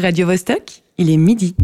Radio 0.00 0.28
Vostok, 0.28 0.84
il 0.96 1.10
est 1.10 1.16
midi. 1.16 1.56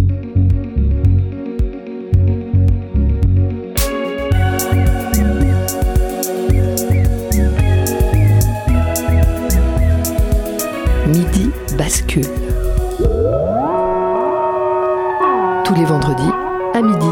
Midi 11.06 11.50
bascule. 11.78 12.24
Tous 15.64 15.74
les 15.76 15.84
vendredis 15.84 16.22
à 16.74 16.82
midi. 16.82 17.06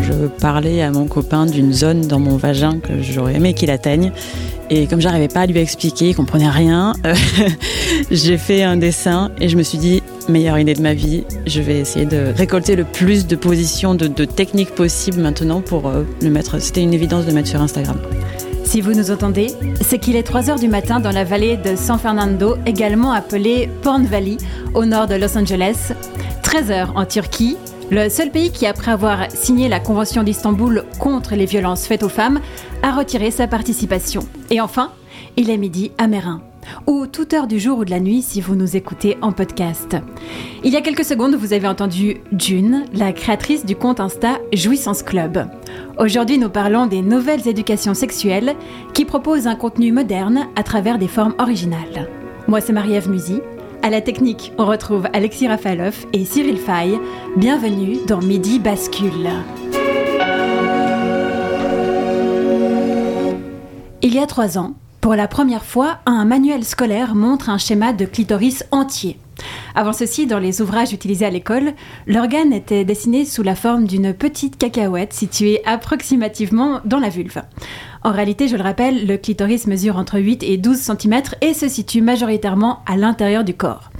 Je 0.00 0.28
parlais 0.40 0.80
à 0.82 0.92
mon 0.92 1.08
copain 1.08 1.46
d'une 1.46 1.72
zone 1.72 2.06
dans 2.06 2.20
mon 2.20 2.36
vagin 2.36 2.78
que 2.78 3.02
j'aurais 3.02 3.34
aimé 3.34 3.52
qu'il 3.52 3.72
atteigne. 3.72 4.12
Et 4.70 4.86
comme 4.86 5.00
j'arrivais 5.00 5.28
pas 5.28 5.40
à 5.40 5.46
lui 5.46 5.58
expliquer, 5.58 6.10
il 6.10 6.14
comprenait 6.14 6.48
rien, 6.48 6.94
euh, 7.04 7.14
j'ai 8.10 8.38
fait 8.38 8.62
un 8.62 8.76
dessin 8.76 9.30
et 9.38 9.48
je 9.48 9.56
me 9.56 9.62
suis 9.62 9.78
dit, 9.78 10.02
meilleure 10.28 10.58
idée 10.58 10.74
de 10.74 10.80
ma 10.80 10.94
vie, 10.94 11.24
je 11.46 11.60
vais 11.60 11.80
essayer 11.80 12.06
de 12.06 12.32
récolter 12.34 12.76
le 12.76 12.84
plus 12.84 13.26
de 13.26 13.36
positions, 13.36 13.94
de, 13.94 14.06
techniques 14.24 14.74
possibles 14.74 15.20
maintenant 15.20 15.60
pour 15.60 15.88
euh, 15.88 16.04
le 16.22 16.30
mettre. 16.30 16.58
C'était 16.60 16.82
une 16.82 16.94
évidence 16.94 17.26
de 17.26 17.32
mettre 17.32 17.48
sur 17.48 17.60
Instagram. 17.60 17.98
Si 18.64 18.80
vous 18.80 18.92
nous 18.92 19.10
entendez, 19.10 19.48
c'est 19.82 19.98
qu'il 19.98 20.16
est 20.16 20.22
3 20.22 20.50
heures 20.50 20.58
du 20.58 20.68
matin 20.68 20.98
dans 20.98 21.12
la 21.12 21.24
vallée 21.24 21.56
de 21.58 21.76
San 21.76 21.98
Fernando, 21.98 22.56
également 22.66 23.12
appelée 23.12 23.68
Porn 23.82 24.04
Valley, 24.06 24.38
au 24.72 24.86
nord 24.86 25.06
de 25.06 25.14
Los 25.14 25.36
Angeles. 25.36 25.92
13 26.42 26.70
heures 26.70 26.92
en 26.96 27.04
Turquie, 27.04 27.56
le 27.90 28.08
seul 28.08 28.30
pays 28.30 28.50
qui, 28.50 28.66
après 28.66 28.90
avoir 28.90 29.30
signé 29.30 29.68
la 29.68 29.78
Convention 29.78 30.22
d'Istanbul 30.22 30.84
contre 30.98 31.34
les 31.34 31.44
violences 31.44 31.86
faites 31.86 32.02
aux 32.02 32.08
femmes, 32.08 32.40
a 32.84 32.92
retiré 32.92 33.30
sa 33.30 33.46
participation. 33.46 34.20
Et 34.50 34.60
enfin, 34.60 34.92
il 35.38 35.48
est 35.48 35.56
midi 35.56 35.90
à 35.96 36.06
Mérin, 36.06 36.42
ou 36.86 37.06
toute 37.06 37.32
heure 37.32 37.46
du 37.46 37.58
jour 37.58 37.78
ou 37.78 37.84
de 37.86 37.90
la 37.90 37.98
nuit 37.98 38.20
si 38.20 38.42
vous 38.42 38.56
nous 38.56 38.76
écoutez 38.76 39.16
en 39.22 39.32
podcast. 39.32 39.96
Il 40.64 40.70
y 40.70 40.76
a 40.76 40.82
quelques 40.82 41.06
secondes, 41.06 41.34
vous 41.34 41.54
avez 41.54 41.66
entendu 41.66 42.18
June, 42.36 42.84
la 42.92 43.14
créatrice 43.14 43.64
du 43.64 43.74
compte 43.74 44.00
Insta 44.00 44.38
Jouissance 44.52 45.02
Club. 45.02 45.48
Aujourd'hui, 45.98 46.36
nous 46.36 46.50
parlons 46.50 46.86
des 46.86 47.00
nouvelles 47.00 47.48
éducations 47.48 47.94
sexuelles 47.94 48.54
qui 48.92 49.06
proposent 49.06 49.46
un 49.46 49.56
contenu 49.56 49.90
moderne 49.90 50.46
à 50.54 50.62
travers 50.62 50.98
des 50.98 51.08
formes 51.08 51.34
originales. 51.38 52.10
Moi, 52.48 52.60
c'est 52.60 52.74
Marie-Ève 52.74 53.08
Musy. 53.08 53.40
À 53.80 53.88
la 53.88 54.02
technique, 54.02 54.52
on 54.58 54.66
retrouve 54.66 55.08
Alexis 55.14 55.48
Rafaloff 55.48 56.06
et 56.12 56.26
Cyril 56.26 56.58
Fay. 56.58 57.00
Bienvenue 57.38 57.96
dans 58.06 58.20
Midi 58.20 58.58
Bascule. 58.58 59.30
Il 64.06 64.12
y 64.12 64.18
a 64.18 64.26
trois 64.26 64.58
ans, 64.58 64.74
pour 65.00 65.14
la 65.14 65.26
première 65.26 65.64
fois, 65.64 66.00
un 66.04 66.26
manuel 66.26 66.62
scolaire 66.62 67.14
montre 67.14 67.48
un 67.48 67.56
schéma 67.56 67.94
de 67.94 68.04
clitoris 68.04 68.62
entier. 68.70 69.18
Avant 69.74 69.94
ceci, 69.94 70.26
dans 70.26 70.38
les 70.38 70.60
ouvrages 70.60 70.92
utilisés 70.92 71.24
à 71.24 71.30
l'école, 71.30 71.72
l'organe 72.06 72.52
était 72.52 72.84
dessiné 72.84 73.24
sous 73.24 73.42
la 73.42 73.54
forme 73.54 73.86
d'une 73.86 74.12
petite 74.12 74.58
cacahuète 74.58 75.14
située 75.14 75.62
approximativement 75.64 76.82
dans 76.84 76.98
la 76.98 77.08
vulve. 77.08 77.40
En 78.02 78.12
réalité, 78.12 78.46
je 78.46 78.56
le 78.56 78.62
rappelle, 78.62 79.06
le 79.06 79.16
clitoris 79.16 79.66
mesure 79.66 79.96
entre 79.96 80.20
8 80.20 80.42
et 80.42 80.58
12 80.58 80.76
cm 80.76 81.22
et 81.40 81.54
se 81.54 81.68
situe 81.68 82.02
majoritairement 82.02 82.80
à 82.84 82.98
l'intérieur 82.98 83.42
du 83.42 83.54
corps. 83.54 83.90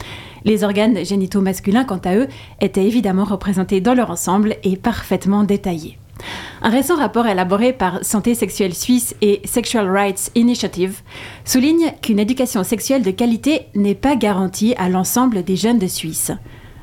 Les 0.45 0.65
organes 0.65 1.03
génitaux 1.03 1.41
masculins, 1.41 1.85
quant 1.85 2.01
à 2.05 2.15
eux, 2.15 2.29
étaient 2.61 2.85
évidemment 2.85 3.25
représentés 3.25 3.81
dans 3.81 3.95
leur 3.95 4.11
ensemble 4.11 4.57
et 4.65 4.77
parfaitement 4.77 5.45
détaillés. 5.45 5.97
Un 6.63 6.71
récent 6.71 6.97
rapport 6.97 7.27
élaboré 7.27 7.73
par 7.73 8.05
Santé 8.05 8.35
sexuelle 8.35 8.75
suisse 8.75 9.15
et 9.21 9.43
Sexual 9.45 9.91
Rights 9.91 10.31
Initiative 10.35 11.03
souligne 11.45 11.93
qu'une 12.01 12.19
éducation 12.19 12.65
sexuelle 12.65 13.03
de 13.03 13.11
qualité 13.11 13.67
n'est 13.75 13.95
pas 13.95 14.17
garantie 14.17 14.75
à 14.79 14.89
l'ensemble 14.89 15.43
des 15.43 15.57
jeunes 15.57 15.79
de 15.79 15.87
Suisse. 15.87 16.33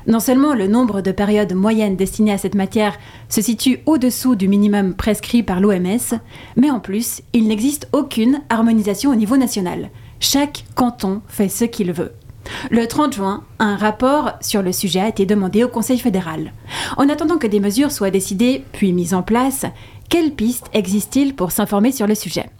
Non 0.06 0.20
seulement 0.20 0.54
le 0.54 0.66
nombre 0.66 1.00
de 1.00 1.12
périodes 1.12 1.54
moyennes 1.54 1.96
destinées 1.96 2.32
à 2.32 2.38
cette 2.38 2.54
matière 2.56 2.98
se 3.28 3.40
situe 3.40 3.80
au-dessous 3.86 4.34
du 4.34 4.48
minimum 4.48 4.94
prescrit 4.94 5.42
par 5.42 5.60
l'OMS, 5.60 6.18
mais 6.56 6.70
en 6.70 6.80
plus, 6.80 7.22
il 7.32 7.46
n'existe 7.46 7.88
aucune 7.92 8.42
harmonisation 8.50 9.10
au 9.10 9.14
niveau 9.14 9.36
national. 9.36 9.90
Chaque 10.18 10.64
canton 10.74 11.22
fait 11.28 11.48
ce 11.48 11.64
qu'il 11.64 11.92
veut. 11.92 12.12
Le 12.70 12.86
30 12.86 13.14
juin, 13.14 13.44
un 13.58 13.76
rapport 13.76 14.32
sur 14.40 14.62
le 14.62 14.72
sujet 14.72 15.00
a 15.00 15.08
été 15.08 15.26
demandé 15.26 15.64
au 15.64 15.68
Conseil 15.68 15.98
fédéral. 15.98 16.52
En 16.96 17.08
attendant 17.08 17.38
que 17.38 17.46
des 17.46 17.60
mesures 17.60 17.92
soient 17.92 18.10
décidées 18.10 18.64
puis 18.72 18.92
mises 18.92 19.14
en 19.14 19.22
place, 19.22 19.66
quelles 20.08 20.32
pistes 20.32 20.66
existent-ils 20.72 21.34
pour 21.34 21.52
s'informer 21.52 21.92
sur 21.92 22.06
le 22.06 22.14
sujet? 22.14 22.50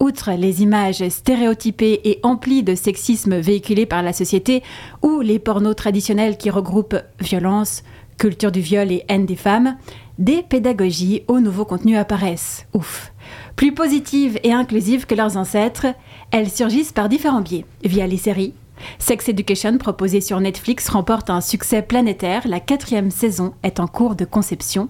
Outre 0.00 0.32
les 0.32 0.62
images 0.62 1.08
stéréotypées 1.08 2.00
et 2.04 2.20
emplies 2.22 2.62
de 2.62 2.74
sexisme 2.74 3.36
véhiculées 3.36 3.86
par 3.86 4.02
la 4.02 4.12
société, 4.12 4.62
ou 5.02 5.20
les 5.20 5.38
pornos 5.38 5.76
traditionnels 5.76 6.36
qui 6.36 6.50
regroupent 6.50 7.00
violence, 7.20 7.82
culture 8.18 8.52
du 8.52 8.60
viol 8.60 8.90
et 8.90 9.04
haine 9.08 9.26
des 9.26 9.36
femmes, 9.36 9.76
des 10.18 10.42
pédagogies 10.42 11.22
aux 11.28 11.40
nouveaux 11.40 11.64
contenus 11.64 11.98
apparaissent. 11.98 12.66
Ouf. 12.74 13.12
Plus 13.54 13.72
positives 13.72 14.38
et 14.42 14.52
inclusives 14.52 15.06
que 15.06 15.14
leurs 15.14 15.36
ancêtres, 15.36 15.86
elles 16.30 16.50
surgissent 16.50 16.92
par 16.92 17.08
différents 17.08 17.42
biais, 17.42 17.66
via 17.84 18.06
les 18.06 18.16
séries. 18.16 18.54
Sex 18.98 19.28
Education, 19.28 19.78
proposé 19.78 20.20
sur 20.20 20.40
Netflix, 20.40 20.88
remporte 20.88 21.30
un 21.30 21.40
succès 21.40 21.82
planétaire. 21.82 22.46
La 22.46 22.60
quatrième 22.60 23.10
saison 23.10 23.54
est 23.62 23.80
en 23.80 23.86
cours 23.86 24.16
de 24.16 24.24
conception. 24.24 24.88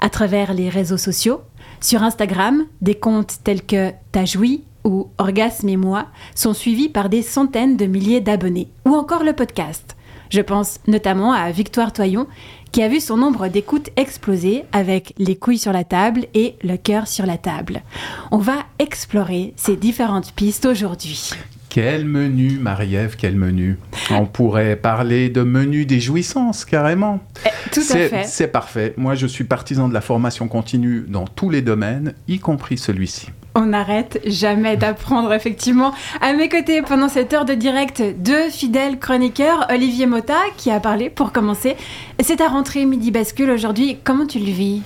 À 0.00 0.10
travers 0.10 0.54
les 0.54 0.68
réseaux 0.68 0.98
sociaux, 0.98 1.40
sur 1.80 2.02
Instagram, 2.02 2.66
des 2.80 2.94
comptes 2.94 3.38
tels 3.44 3.62
que 3.62 3.92
T'as 4.12 4.24
joui 4.24 4.64
ou 4.84 5.08
Orgasme 5.18 5.68
et 5.68 5.76
moi 5.76 6.06
sont 6.34 6.54
suivis 6.54 6.88
par 6.88 7.08
des 7.08 7.22
centaines 7.22 7.76
de 7.76 7.86
milliers 7.86 8.20
d'abonnés, 8.20 8.68
ou 8.84 8.94
encore 8.94 9.24
le 9.24 9.32
podcast. 9.32 9.96
Je 10.30 10.40
pense 10.40 10.78
notamment 10.86 11.32
à 11.32 11.50
Victoire 11.50 11.92
Toyon, 11.92 12.26
qui 12.72 12.82
a 12.82 12.88
vu 12.88 13.00
son 13.00 13.16
nombre 13.16 13.48
d'écoutes 13.48 13.90
exploser 13.96 14.64
avec 14.72 15.14
Les 15.18 15.36
couilles 15.36 15.58
sur 15.58 15.72
la 15.72 15.84
table 15.84 16.26
et 16.34 16.56
Le 16.62 16.76
cœur 16.76 17.06
sur 17.06 17.24
la 17.24 17.38
table. 17.38 17.82
On 18.30 18.38
va 18.38 18.64
explorer 18.78 19.54
ces 19.56 19.76
différentes 19.76 20.32
pistes 20.32 20.66
aujourd'hui. 20.66 21.30
Quel 21.74 22.04
menu, 22.04 22.60
Marie-Ève, 22.60 23.16
quel 23.18 23.34
menu? 23.34 23.78
On 24.08 24.26
pourrait 24.26 24.76
parler 24.76 25.28
de 25.28 25.42
menu 25.42 25.86
des 25.86 25.98
jouissances, 25.98 26.64
carrément. 26.64 27.18
Eh, 27.44 27.48
tout 27.72 27.80
à 27.90 27.96
fait. 27.96 28.24
C'est 28.26 28.46
parfait. 28.46 28.94
Moi, 28.96 29.16
je 29.16 29.26
suis 29.26 29.42
partisan 29.42 29.88
de 29.88 29.92
la 29.92 30.00
formation 30.00 30.46
continue 30.46 31.04
dans 31.08 31.24
tous 31.24 31.50
les 31.50 31.62
domaines, 31.62 32.14
y 32.28 32.38
compris 32.38 32.78
celui-ci. 32.78 33.30
On 33.56 33.66
n'arrête 33.66 34.20
jamais 34.26 34.76
d'apprendre, 34.76 35.32
effectivement. 35.32 35.94
À 36.20 36.32
mes 36.32 36.48
côtés, 36.48 36.82
pendant 36.82 37.08
cette 37.08 37.32
heure 37.32 37.44
de 37.44 37.54
direct, 37.54 38.02
deux 38.18 38.50
fidèles 38.50 38.98
chroniqueurs, 38.98 39.68
Olivier 39.70 40.06
Mota, 40.06 40.38
qui 40.56 40.72
a 40.72 40.80
parlé 40.80 41.08
pour 41.08 41.30
commencer. 41.30 41.76
C'est 42.20 42.36
ta 42.36 42.48
rentrée 42.48 42.84
midi 42.84 43.12
bascule 43.12 43.50
aujourd'hui. 43.50 43.98
Comment 44.02 44.26
tu 44.26 44.40
le 44.40 44.46
vis? 44.46 44.82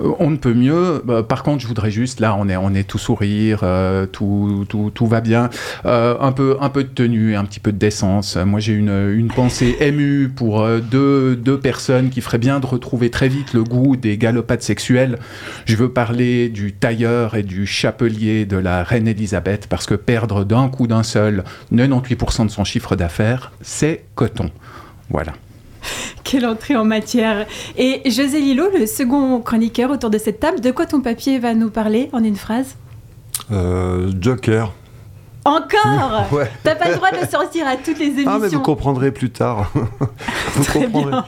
Euh, 0.00 0.12
on 0.20 0.30
ne 0.30 0.36
peut 0.36 0.54
mieux. 0.54 1.02
Bah, 1.04 1.22
par 1.22 1.42
contre, 1.42 1.60
je 1.60 1.66
voudrais 1.66 1.90
juste, 1.90 2.20
là, 2.20 2.34
on 2.38 2.48
est, 2.48 2.56
on 2.56 2.72
est 2.72 2.88
tout 2.88 2.96
sourire, 2.96 3.60
euh, 3.62 4.06
tout, 4.06 4.64
tout, 4.70 4.90
tout 4.94 5.06
va 5.06 5.20
bien. 5.20 5.50
Euh, 5.84 6.16
un, 6.18 6.32
peu, 6.32 6.56
un 6.62 6.70
peu 6.70 6.84
de 6.84 6.88
tenue, 6.88 7.36
un 7.36 7.44
petit 7.44 7.60
peu 7.60 7.72
de 7.72 7.78
décence. 7.78 8.36
Moi, 8.36 8.58
j'ai 8.58 8.72
une, 8.72 9.12
une 9.14 9.28
pensée 9.28 9.76
émue 9.80 10.30
pour 10.34 10.66
deux, 10.66 11.36
deux 11.36 11.60
personnes 11.60 12.08
qui 12.08 12.22
feraient 12.22 12.38
bien 12.38 12.58
de 12.58 12.64
retrouver 12.64 13.10
très 13.10 13.28
vite 13.28 13.52
le 13.52 13.64
goût 13.64 13.96
des 13.96 14.16
galopades 14.16 14.62
sexuelles. 14.62 15.18
Je 15.66 15.76
veux 15.76 15.90
parler 15.90 16.48
du 16.48 16.72
tailleur 16.72 17.34
et 17.34 17.42
du 17.42 17.66
chapelier 17.98 18.46
de 18.46 18.56
la 18.56 18.84
reine 18.84 19.08
Elisabeth, 19.08 19.66
parce 19.66 19.84
que 19.86 19.94
perdre 19.94 20.44
d'un 20.44 20.68
coup 20.68 20.86
d'un 20.86 21.02
seul 21.02 21.42
98% 21.72 22.46
de 22.46 22.50
son 22.50 22.62
chiffre 22.62 22.94
d'affaires, 22.94 23.50
c'est 23.60 24.04
coton. 24.14 24.52
Voilà. 25.10 25.32
Quelle 26.22 26.46
entrée 26.46 26.76
en 26.76 26.84
matière 26.84 27.46
Et 27.76 28.08
José 28.08 28.40
Lillo, 28.40 28.66
le 28.72 28.86
second 28.86 29.40
chroniqueur 29.40 29.90
autour 29.90 30.10
de 30.10 30.18
cette 30.18 30.38
table, 30.38 30.60
de 30.60 30.70
quoi 30.70 30.86
ton 30.86 31.00
papier 31.00 31.40
va 31.40 31.54
nous 31.54 31.70
parler 31.70 32.08
en 32.12 32.22
une 32.22 32.36
phrase? 32.36 32.76
Euh, 33.50 34.12
Joker. 34.20 34.72
Encore? 35.44 36.26
Ouais. 36.32 36.48
T'as 36.62 36.76
pas 36.76 36.90
le 36.90 36.96
droit 36.96 37.10
de 37.10 37.20
le 37.20 37.26
sortir 37.26 37.66
à 37.66 37.76
toutes 37.76 37.98
les 37.98 38.06
émissions. 38.06 38.30
Ah, 38.30 38.38
mais 38.40 38.48
vous 38.48 38.60
comprendrez 38.60 39.10
plus 39.10 39.30
tard. 39.30 39.72
vous 40.54 40.64
Très 40.64 40.84
comprendrez. 40.84 41.22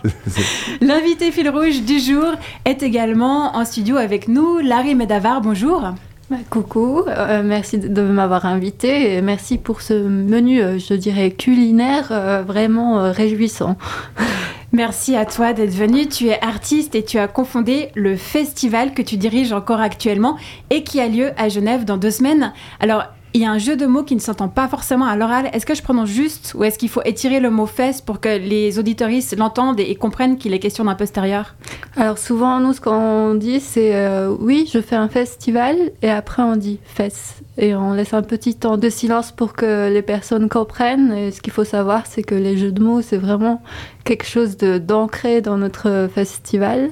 L'invité 0.80 1.32
fil 1.32 1.48
rouge 1.48 1.82
du 1.82 1.98
jour 1.98 2.26
est 2.64 2.84
également 2.84 3.56
en 3.56 3.64
studio 3.64 3.96
avec 3.96 4.28
nous, 4.28 4.58
Larry 4.58 4.94
Medavar. 4.94 5.40
Bonjour. 5.40 5.94
Bah, 6.30 6.36
coucou, 6.48 7.02
euh, 7.08 7.42
merci 7.44 7.76
de, 7.76 8.02
m'avoir 8.02 8.46
invité 8.46 9.16
et 9.16 9.20
merci 9.20 9.58
pour 9.58 9.80
ce 9.80 9.94
menu, 9.94 10.62
euh, 10.62 10.78
je 10.78 10.94
dirais, 10.94 11.32
culinaire 11.32 12.10
euh, 12.12 12.44
vraiment 12.46 13.10
réjouissant. 13.10 13.76
Merci 14.72 15.16
à 15.16 15.26
toi 15.26 15.52
d'être 15.52 15.74
venu. 15.74 16.06
Tu 16.06 16.28
es 16.28 16.40
artiste 16.40 16.94
et 16.94 17.02
tu 17.02 17.18
as 17.18 17.26
confondé 17.26 17.88
le 17.96 18.14
festival 18.14 18.94
que 18.94 19.02
tu 19.02 19.16
diriges 19.16 19.52
encore 19.52 19.80
actuellement 19.80 20.36
et 20.70 20.84
qui 20.84 21.00
a 21.00 21.08
lieu 21.08 21.32
à 21.36 21.48
Genève 21.48 21.84
dans 21.84 21.96
deux 21.96 22.12
semaines. 22.12 22.52
Alors, 22.78 23.02
il 23.32 23.40
y 23.40 23.44
a 23.44 23.50
un 23.50 23.58
jeu 23.58 23.76
de 23.76 23.86
mots 23.86 24.02
qui 24.02 24.14
ne 24.16 24.20
s'entend 24.20 24.48
pas 24.48 24.68
forcément 24.68 25.06
à 25.06 25.16
l'oral. 25.16 25.50
Est-ce 25.52 25.64
que 25.64 25.74
je 25.74 25.82
prononce 25.82 26.08
juste 26.08 26.54
ou 26.56 26.64
est-ce 26.64 26.78
qu'il 26.78 26.88
faut 26.88 27.02
étirer 27.04 27.38
le 27.38 27.50
mot 27.50 27.66
fesse 27.66 28.00
pour 28.00 28.20
que 28.20 28.28
les 28.28 28.78
auditoristes 28.78 29.36
l'entendent 29.36 29.78
et, 29.78 29.94
comprennent 29.94 30.36
qu'il 30.36 30.52
est 30.52 30.58
question 30.58 30.84
d'un 30.84 30.94
postérieur? 30.94 31.54
Alors 31.96 32.18
souvent, 32.18 32.58
nous, 32.60 32.72
ce 32.72 32.80
qu'on 32.80 33.34
dit, 33.34 33.60
c'est 33.60 33.94
euh, 33.94 34.34
oui, 34.40 34.68
je 34.72 34.80
fais 34.80 34.96
un 34.96 35.08
festival 35.08 35.76
et 36.02 36.10
après 36.10 36.42
on 36.42 36.56
dit 36.56 36.80
fesse. 36.84 37.36
Et 37.56 37.74
on 37.74 37.92
laisse 37.92 38.14
un 38.14 38.22
petit 38.22 38.54
temps 38.54 38.78
de 38.78 38.88
silence 38.88 39.32
pour 39.32 39.52
que 39.52 39.92
les 39.92 40.02
personnes 40.02 40.48
comprennent. 40.48 41.12
Et 41.12 41.30
ce 41.30 41.42
qu'il 41.42 41.52
faut 41.52 41.64
savoir, 41.64 42.06
c'est 42.06 42.22
que 42.22 42.34
les 42.34 42.56
jeux 42.56 42.72
de 42.72 42.82
mots, 42.82 43.02
c'est 43.02 43.18
vraiment 43.18 43.62
quelque 44.04 44.26
chose 44.26 44.56
d'ancré 44.56 45.40
dans 45.42 45.58
notre 45.58 46.08
festival. 46.12 46.90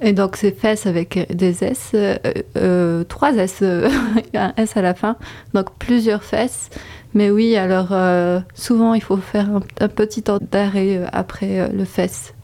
Et 0.00 0.12
donc 0.12 0.36
c'est 0.36 0.52
fesses 0.52 0.86
avec 0.86 1.26
des 1.34 1.64
S, 1.64 1.90
euh, 1.94 2.16
euh, 2.56 3.04
trois 3.04 3.34
S, 3.34 3.58
euh, 3.62 3.88
un 4.34 4.52
S 4.56 4.76
à 4.76 4.82
la 4.82 4.94
fin, 4.94 5.16
donc 5.54 5.76
plusieurs 5.78 6.22
fesses. 6.22 6.70
Mais 7.14 7.30
oui, 7.30 7.56
alors 7.56 7.88
souvent 8.54 8.92
il 8.92 9.02
faut 9.02 9.16
faire 9.16 9.48
un, 9.80 9.88
petit 9.88 10.22
temps 10.22 10.38
d'arrêt 10.40 11.00
après 11.10 11.70
le 11.72 11.84
fesse. 11.86 12.34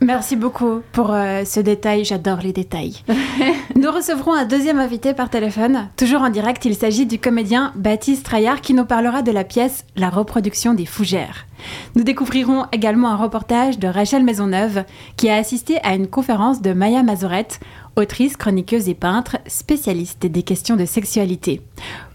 Merci 0.00 0.36
beaucoup 0.36 0.80
pour 0.92 1.08
ce 1.08 1.60
détail, 1.60 2.04
j'adore 2.04 2.38
les 2.38 2.52
détails. 2.52 3.02
nous 3.76 3.90
recevrons 3.90 4.32
un 4.32 4.44
deuxième 4.44 4.78
invité 4.78 5.14
par 5.14 5.30
téléphone. 5.30 5.88
Toujours 5.96 6.22
en 6.22 6.30
direct, 6.30 6.64
il 6.64 6.74
s'agit 6.74 7.06
du 7.06 7.18
comédien 7.18 7.72
Baptiste 7.76 8.24
Traillard 8.24 8.60
qui 8.60 8.74
nous 8.74 8.84
parlera 8.84 9.22
de 9.22 9.32
la 9.32 9.44
pièce 9.44 9.84
La 9.96 10.10
reproduction 10.10 10.74
des 10.74 10.86
fougères. 10.86 11.46
Nous 11.94 12.04
découvrirons 12.04 12.66
également 12.72 13.10
un 13.10 13.16
reportage 13.16 13.78
de 13.78 13.88
Rachel 13.88 14.24
Maisonneuve 14.24 14.84
qui 15.16 15.28
a 15.28 15.36
assisté 15.36 15.78
à 15.82 15.94
une 15.94 16.08
conférence 16.08 16.62
de 16.62 16.72
Maya 16.72 17.02
Mazorette, 17.02 17.60
autrice, 17.96 18.36
chroniqueuse 18.36 18.88
et 18.88 18.94
peintre, 18.94 19.38
spécialiste 19.46 20.26
des 20.26 20.42
questions 20.42 20.76
de 20.76 20.84
sexualité. 20.84 21.60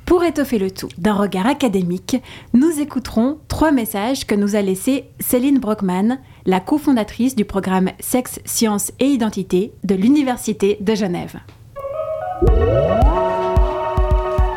Pour 0.06 0.24
étoffer 0.24 0.60
le 0.60 0.70
tout 0.70 0.90
d'un 1.00 1.14
regard 1.14 1.48
académique, 1.48 2.22
nous 2.54 2.80
écouterons 2.80 3.40
trois 3.48 3.72
messages 3.72 4.28
que 4.28 4.36
nous 4.36 4.56
a 4.56 4.62
laissés 4.62 5.06
Céline 5.20 5.60
Brockman, 5.60 6.20
la 6.45 6.59
cofondatrice 6.59 7.36
du 7.36 7.45
programme 7.45 7.92
Sexe, 8.00 8.39
Sciences 8.45 8.92
et 9.00 9.07
Identité 9.07 9.74
de 9.83 9.95
l'Université 9.95 10.77
de 10.80 10.95
Genève. 10.95 11.39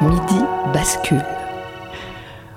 Midi 0.01 0.41
bascule. 0.73 1.25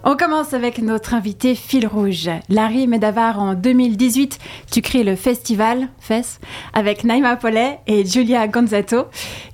On 0.04 0.16
commence 0.16 0.54
avec 0.54 0.80
notre 0.80 1.14
invité 1.14 1.54
fil 1.54 1.86
rouge. 1.86 2.30
Larry 2.50 2.88
Medavar, 2.88 3.40
en 3.40 3.54
2018, 3.54 4.40
tu 4.72 4.82
crées 4.82 5.04
le 5.04 5.16
festival 5.16 5.90
FES 6.00 6.40
avec 6.74 7.04
Naima 7.04 7.36
Paulet 7.36 7.80
et 7.86 8.04
Julia 8.04 8.48
Gonzato. 8.48 9.06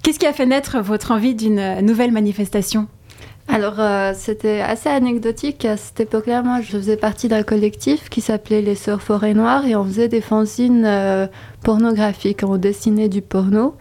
Qu'est-ce 0.01 0.19
qui 0.19 0.25
a 0.25 0.31
fait 0.31 0.45
naître 0.45 0.79
votre 0.79 1.11
envie 1.11 1.35
d'une 1.35 1.81
nouvelle 1.81 2.13
manifestation? 2.13 2.87
Alors, 3.49 3.75
euh, 3.79 4.11
c'était 4.13 4.59
assez 4.59 4.89
anecdotique. 4.89 5.63
À 5.63 5.77
cette 5.77 6.01
époque-là, 6.01 6.43
moi, 6.43 6.59
je 6.61 6.77
faisais 6.77 6.97
partie 6.97 7.29
d'un 7.29 7.43
collectif 7.43 8.09
qui 8.09 8.19
s'appelait 8.19 8.61
Les 8.61 8.75
Sœurs 8.75 9.01
Forêt 9.01 9.33
Noires 9.33 9.65
et 9.65 9.75
on 9.75 9.85
faisait 9.85 10.09
des 10.09 10.19
fanzines 10.19 10.83
euh, 10.85 11.27
pornographiques. 11.63 12.43
On 12.43 12.57
dessinait 12.57 13.09
du 13.09 13.21
porno. 13.21 13.75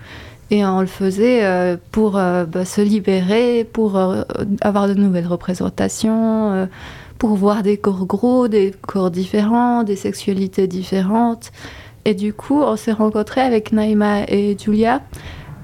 Et 0.53 0.65
on 0.65 0.81
le 0.81 0.87
faisait 0.87 1.45
euh, 1.45 1.77
pour 1.91 2.13
bah, 2.13 2.65
se 2.65 2.81
libérer, 2.81 3.65
pour 3.65 4.01
avoir 4.61 4.87
de 4.87 4.95
nouvelles 4.95 5.27
représentations, 5.27 6.69
pour 7.19 7.35
voir 7.35 7.65
des 7.65 7.77
corps 7.77 8.07
gros, 8.07 8.47
des 8.47 8.73
corps 8.87 9.11
différents, 9.11 9.83
des 9.83 9.97
sexualités 9.97 10.69
différentes. 10.69 11.51
Et 12.05 12.15
du 12.15 12.33
coup, 12.33 12.63
on 12.63 12.77
s'est 12.77 12.93
rencontrés 12.93 13.41
avec 13.41 13.73
Naïma 13.73 14.23
et 14.29 14.57
Julia 14.57 15.03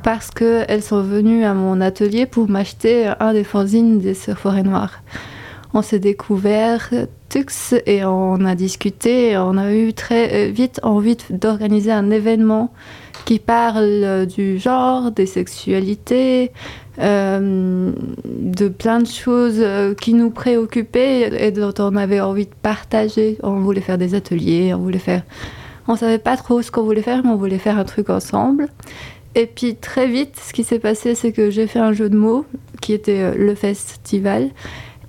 parce 0.02 0.30
qu'elles 0.30 0.82
sont 0.82 1.02
venues 1.02 1.44
à 1.44 1.54
mon 1.54 1.80
atelier 1.80 2.26
pour 2.26 2.48
m'acheter 2.48 3.12
un 3.20 3.32
des 3.32 3.44
fanzines 3.44 3.98
des 3.98 4.14
Sœurs 4.14 4.38
Forêt 4.38 4.62
Noires. 4.62 5.02
On 5.74 5.82
s'est 5.82 5.98
découvert 5.98 6.90
Tux 7.28 7.74
et 7.86 8.04
on 8.04 8.44
a 8.44 8.54
discuté. 8.54 9.36
on 9.38 9.56
a 9.56 9.72
eu 9.72 9.94
très 9.94 10.50
vite 10.50 10.80
envie 10.82 11.16
d'organiser 11.30 11.92
un 11.92 12.10
événement 12.10 12.72
qui 13.24 13.38
parle 13.38 14.26
du 14.26 14.58
genre, 14.58 15.12
des 15.12 15.26
sexualités, 15.26 16.50
euh, 16.98 17.92
de 18.26 18.68
plein 18.68 19.00
de 19.00 19.06
choses 19.06 19.60
euh, 19.60 19.94
qui 19.94 20.12
nous 20.12 20.30
préoccupaient 20.30 21.46
et 21.46 21.50
dont 21.50 21.72
on 21.78 21.96
avait 21.96 22.20
envie 22.20 22.44
de 22.44 22.54
partager. 22.60 23.38
On 23.42 23.60
voulait 23.60 23.80
faire 23.80 23.96
des 23.96 24.14
ateliers, 24.14 24.74
on 24.74 24.78
voulait 24.78 24.98
faire. 24.98 25.22
On 25.88 25.96
savait 25.96 26.18
pas 26.18 26.36
trop 26.36 26.60
ce 26.60 26.70
qu'on 26.70 26.82
voulait 26.82 27.02
faire, 27.02 27.22
mais 27.24 27.30
on 27.30 27.36
voulait 27.36 27.58
faire 27.58 27.78
un 27.78 27.84
truc 27.84 28.10
ensemble. 28.10 28.68
Et 29.34 29.46
puis 29.46 29.76
très 29.76 30.06
vite, 30.08 30.38
ce 30.40 30.52
qui 30.52 30.64
s'est 30.64 30.78
passé, 30.78 31.14
c'est 31.14 31.32
que 31.32 31.50
j'ai 31.50 31.66
fait 31.66 31.78
un 31.78 31.92
jeu 31.92 32.08
de 32.10 32.16
mots 32.16 32.44
qui 32.80 32.92
était 32.92 33.20
euh, 33.22 33.34
le 33.36 33.54
festival. 33.54 34.50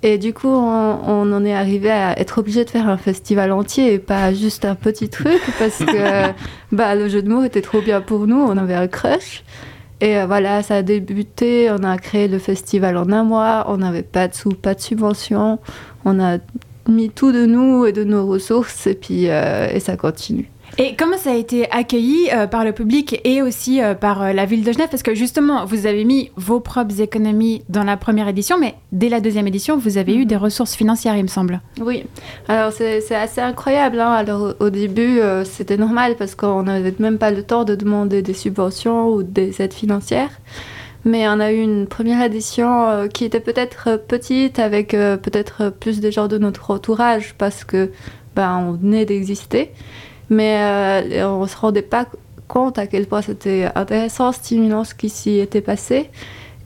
Et 0.02 0.18
du 0.18 0.34
coup, 0.34 0.48
on, 0.48 1.32
en 1.32 1.44
est 1.46 1.54
arrivé 1.54 1.90
à 1.90 2.18
être 2.20 2.36
obligé 2.36 2.64
de 2.66 2.70
faire 2.70 2.90
un 2.90 2.98
festival 2.98 3.52
entier 3.52 3.94
et 3.94 3.98
pas 3.98 4.34
juste 4.34 4.66
un 4.66 4.74
petit 4.74 5.08
truc 5.08 5.40
parce 5.58 5.78
que 5.78 6.30
bah, 6.72 6.94
le 6.94 7.08
jeu 7.08 7.22
de 7.22 7.28
mots 7.30 7.42
était 7.42 7.62
trop 7.62 7.80
bien 7.80 8.02
pour 8.02 8.26
nous, 8.26 8.36
on 8.36 8.56
avait 8.58 8.74
un 8.74 8.86
crush. 8.86 9.44
Et 10.02 10.18
euh, 10.18 10.26
voilà, 10.26 10.62
ça 10.62 10.76
a 10.76 10.82
débuté, 10.82 11.70
on 11.70 11.82
a 11.84 11.96
créé 11.96 12.28
le 12.28 12.38
festival 12.38 12.98
en 12.98 13.10
un 13.12 13.24
mois, 13.24 13.64
on 13.68 13.78
n'avait 13.78 14.02
pas 14.02 14.28
de 14.28 14.34
sous, 14.34 14.50
pas 14.50 14.74
de 14.74 14.80
subvention, 14.80 15.58
on 16.04 16.20
a 16.20 16.36
mis 16.86 17.08
tout 17.08 17.32
de 17.32 17.46
nous 17.46 17.86
et 17.86 17.92
de 17.92 18.04
nos 18.04 18.26
ressources 18.26 18.86
et 18.86 18.94
puis 18.94 19.30
euh, 19.30 19.68
et 19.72 19.80
ça 19.80 19.96
continue. 19.96 20.50
Et 20.76 20.96
comment 20.96 21.16
ça 21.16 21.30
a 21.30 21.34
été 21.34 21.70
accueilli 21.70 22.28
euh, 22.32 22.48
par 22.48 22.64
le 22.64 22.72
public 22.72 23.20
et 23.22 23.42
aussi 23.42 23.80
euh, 23.80 23.94
par 23.94 24.22
euh, 24.22 24.32
la 24.32 24.44
ville 24.44 24.64
de 24.64 24.72
Genève? 24.72 24.88
Parce 24.90 25.04
que 25.04 25.14
justement, 25.14 25.64
vous 25.64 25.86
avez 25.86 26.04
mis 26.04 26.32
vos 26.36 26.58
propres 26.58 27.00
économies 27.00 27.62
dans 27.68 27.84
la 27.84 27.96
première 27.96 28.26
édition, 28.26 28.58
mais 28.58 28.74
dès 28.90 29.08
la 29.08 29.20
deuxième 29.20 29.46
édition, 29.46 29.76
vous 29.76 29.98
avez 29.98 30.14
eu 30.14 30.22
mhm. 30.22 30.24
des 30.24 30.36
ressources 30.36 30.74
financières, 30.74 31.16
il 31.16 31.22
me 31.22 31.28
semble. 31.28 31.60
Oui, 31.80 32.04
alors 32.48 32.72
c'est 32.72 33.14
assez 33.14 33.40
incroyable. 33.40 34.00
Hein. 34.00 34.10
Alors 34.10 34.54
au 34.58 34.70
début, 34.70 35.20
c'était 35.44 35.76
normal 35.76 36.16
parce 36.18 36.34
qu'on 36.34 36.64
n'avait 36.64 36.94
même 36.98 37.18
pas 37.18 37.30
le 37.30 37.44
temps 37.44 37.64
de 37.64 37.76
demander 37.76 38.22
des 38.22 38.34
subventions 38.34 39.08
ou 39.08 39.22
des 39.22 39.62
aides 39.62 39.74
financières. 39.74 40.30
Mais 41.04 41.28
on 41.28 41.38
a 41.38 41.52
eu 41.52 41.60
une 41.60 41.86
première 41.86 42.22
édition 42.24 43.08
qui 43.12 43.24
était 43.24 43.40
peut-être 43.40 44.02
petite, 44.08 44.58
avec 44.58 44.90
peut-être 44.90 45.68
plus 45.68 46.00
des 46.00 46.10
gens 46.10 46.28
de 46.28 46.38
notre 46.38 46.70
entourage, 46.70 47.34
parce 47.36 47.62
que 47.62 47.90
ben, 48.34 48.66
on 48.68 48.72
venait 48.72 49.04
d'exister. 49.04 49.70
Mais 50.30 50.58
euh, 50.60 51.28
on 51.28 51.42
ne 51.42 51.46
se 51.46 51.56
rendait 51.56 51.82
pas 51.82 52.06
compte 52.48 52.78
à 52.78 52.86
quel 52.86 53.06
point 53.06 53.22
c'était 53.22 53.68
intéressant, 53.74 54.32
stimulant 54.32 54.84
ce 54.84 54.94
qui 54.94 55.08
s'y 55.08 55.38
était 55.38 55.60
passé. 55.60 56.10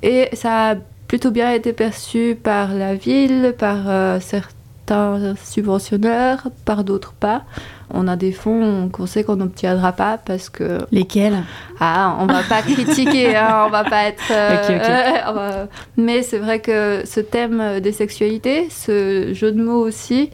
Et 0.02 0.28
ça 0.32 0.70
a 0.70 0.74
plutôt 1.06 1.30
bien 1.30 1.52
été 1.52 1.72
perçu 1.72 2.36
par 2.40 2.74
la 2.74 2.94
ville, 2.94 3.54
par 3.58 3.88
euh, 3.88 4.20
certains 4.20 5.34
subventionneurs, 5.42 6.48
par 6.64 6.84
d'autres 6.84 7.12
pas. 7.12 7.42
On 7.90 8.06
a 8.06 8.16
des 8.16 8.32
fonds 8.32 8.90
qu'on 8.92 9.06
sait 9.06 9.24
qu'on 9.24 9.36
n'obtiendra 9.36 9.92
pas 9.92 10.18
parce 10.18 10.50
que. 10.50 10.78
Lesquels? 10.92 11.42
Ah, 11.80 12.16
on 12.20 12.26
va 12.26 12.42
pas 12.42 12.60
critiquer, 12.62 13.34
hein, 13.34 13.64
on 13.66 13.70
va 13.70 13.84
pas 13.84 14.04
être. 14.04 14.22
Euh, 14.30 15.66
mais 15.96 16.22
c'est 16.22 16.38
vrai 16.38 16.60
que 16.60 17.02
ce 17.06 17.20
thème 17.20 17.80
des 17.80 17.92
sexualités, 17.92 18.68
ce 18.70 19.32
jeu 19.32 19.52
de 19.52 19.62
mots 19.62 19.80
aussi, 19.80 20.30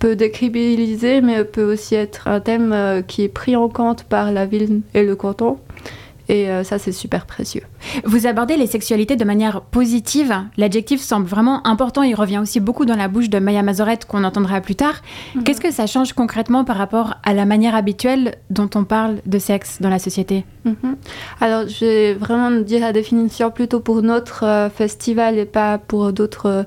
peut 0.00 0.16
décribiliser, 0.16 1.20
mais 1.20 1.44
peut 1.44 1.62
aussi 1.62 1.94
être 1.94 2.26
un 2.26 2.40
thème 2.40 2.72
euh, 2.72 3.02
qui 3.02 3.22
est 3.22 3.28
pris 3.28 3.54
en 3.54 3.68
compte 3.68 4.02
par 4.04 4.32
la 4.32 4.46
ville 4.46 4.80
et 4.94 5.04
le 5.04 5.14
canton. 5.14 5.58
Et 6.30 6.48
euh, 6.48 6.62
ça, 6.62 6.78
c'est 6.78 6.92
super 6.92 7.26
précieux. 7.26 7.62
Vous 8.04 8.28
abordez 8.28 8.56
les 8.56 8.68
sexualités 8.68 9.16
de 9.16 9.24
manière 9.24 9.62
positive. 9.62 10.32
L'adjectif 10.56 11.00
semble 11.00 11.26
vraiment 11.26 11.66
important. 11.66 12.04
Il 12.04 12.14
revient 12.14 12.38
aussi 12.38 12.60
beaucoup 12.60 12.86
dans 12.86 12.94
la 12.94 13.08
bouche 13.08 13.28
de 13.28 13.40
Maya 13.40 13.64
Mazorette, 13.64 14.04
qu'on 14.04 14.22
entendra 14.22 14.60
plus 14.60 14.76
tard. 14.76 15.02
Mhm. 15.34 15.42
Qu'est-ce 15.42 15.60
que 15.60 15.72
ça 15.72 15.88
change 15.88 16.12
concrètement 16.12 16.64
par 16.64 16.76
rapport 16.76 17.16
à 17.24 17.34
la 17.34 17.46
manière 17.46 17.74
habituelle 17.74 18.36
dont 18.48 18.70
on 18.76 18.84
parle 18.84 19.16
de 19.26 19.38
sexe 19.40 19.82
dans 19.82 19.90
la 19.90 19.98
société? 19.98 20.44
Mhm. 20.64 20.96
Alors, 21.40 21.66
je 21.66 21.84
vais 21.84 22.14
vraiment 22.14 22.52
dire 22.52 22.80
la 22.80 22.92
définition 22.92 23.50
plutôt 23.50 23.80
pour 23.80 24.00
notre 24.00 24.44
euh, 24.44 24.70
festival 24.70 25.36
et 25.36 25.46
pas 25.46 25.78
pour 25.78 26.12
d'autres. 26.12 26.64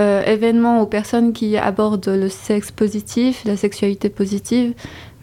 Euh, 0.00 0.22
événements 0.24 0.80
aux 0.80 0.86
personnes 0.86 1.34
qui 1.34 1.58
abordent 1.58 2.08
le 2.08 2.30
sexe 2.30 2.70
positif, 2.70 3.44
la 3.44 3.58
sexualité 3.58 4.08
positive. 4.08 4.72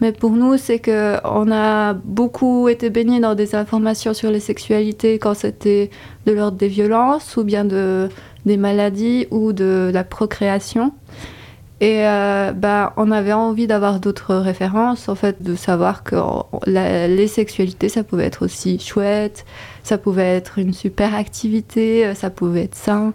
Mais 0.00 0.12
pour 0.12 0.30
nous, 0.30 0.56
c'est 0.56 0.78
que 0.78 1.16
on 1.24 1.50
a 1.50 1.94
beaucoup 1.94 2.68
été 2.68 2.88
baignés 2.88 3.18
dans 3.18 3.34
des 3.34 3.56
informations 3.56 4.14
sur 4.14 4.30
les 4.30 4.38
sexualités 4.38 5.18
quand 5.18 5.34
c'était 5.34 5.90
de 6.26 6.32
l'ordre 6.32 6.58
des 6.58 6.68
violences 6.68 7.36
ou 7.36 7.42
bien 7.42 7.64
de, 7.64 8.08
des 8.46 8.56
maladies 8.56 9.26
ou 9.32 9.52
de 9.52 9.90
la 9.92 10.04
procréation. 10.04 10.92
Et 11.80 12.06
euh, 12.06 12.52
bah, 12.52 12.92
on 12.96 13.10
avait 13.10 13.32
envie 13.32 13.66
d'avoir 13.66 13.98
d'autres 13.98 14.36
références, 14.36 15.08
en 15.08 15.16
fait, 15.16 15.42
de 15.42 15.56
savoir 15.56 16.04
que 16.04 16.14
les 16.66 17.26
sexualités, 17.26 17.88
ça 17.88 18.04
pouvait 18.04 18.26
être 18.26 18.44
aussi 18.44 18.78
chouette, 18.78 19.44
ça 19.82 19.98
pouvait 19.98 20.36
être 20.36 20.60
une 20.60 20.72
super 20.72 21.16
activité, 21.16 22.14
ça 22.14 22.30
pouvait 22.30 22.64
être 22.64 22.76
sain. 22.76 23.12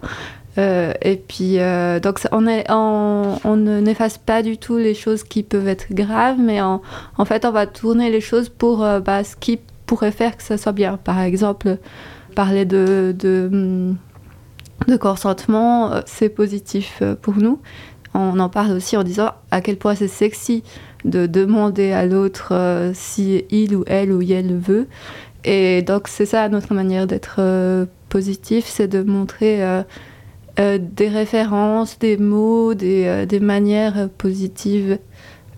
Euh, 0.56 0.92
et 1.02 1.16
puis, 1.16 1.58
euh, 1.58 1.98
donc, 2.00 2.20
on, 2.32 2.46
est, 2.46 2.64
on, 2.70 3.38
on 3.44 3.56
n'efface 3.56 4.18
pas 4.18 4.42
du 4.42 4.56
tout 4.56 4.76
les 4.76 4.94
choses 4.94 5.24
qui 5.24 5.42
peuvent 5.42 5.68
être 5.68 5.92
graves, 5.92 6.38
mais 6.38 6.60
en, 6.60 6.80
en 7.16 7.24
fait, 7.24 7.44
on 7.44 7.50
va 7.50 7.66
tourner 7.66 8.10
les 8.10 8.20
choses 8.20 8.48
pour 8.48 8.84
euh, 8.84 9.00
bah, 9.00 9.24
ce 9.24 9.36
qui 9.36 9.58
pourrait 9.86 10.12
faire 10.12 10.36
que 10.36 10.42
ça 10.42 10.56
soit 10.56 10.72
bien. 10.72 10.96
Par 10.96 11.20
exemple, 11.20 11.78
parler 12.34 12.64
de, 12.64 13.14
de, 13.18 13.92
de 14.86 14.96
consentement, 14.96 15.90
c'est 16.06 16.28
positif 16.28 17.02
pour 17.20 17.36
nous. 17.36 17.60
On 18.14 18.38
en 18.38 18.48
parle 18.48 18.72
aussi 18.72 18.96
en 18.96 19.02
disant 19.02 19.32
à 19.50 19.60
quel 19.60 19.76
point 19.76 19.94
c'est 19.94 20.08
sexy 20.08 20.62
de 21.04 21.26
demander 21.26 21.92
à 21.92 22.06
l'autre 22.06 22.92
si 22.94 23.44
il 23.50 23.76
ou 23.76 23.84
elle 23.86 24.10
ou 24.12 24.22
elle 24.22 24.56
veut. 24.56 24.86
Et 25.44 25.82
donc 25.82 26.08
c'est 26.08 26.26
ça 26.26 26.48
notre 26.48 26.72
manière 26.72 27.06
d'être 27.06 27.40
positif, 28.08 28.64
c'est 28.66 28.88
de 28.88 29.02
montrer 29.02 29.60
des 30.56 31.08
références, 31.08 31.98
des 31.98 32.16
mots, 32.16 32.74
des, 32.74 33.26
des 33.26 33.40
manières 33.40 34.08
positives 34.16 34.98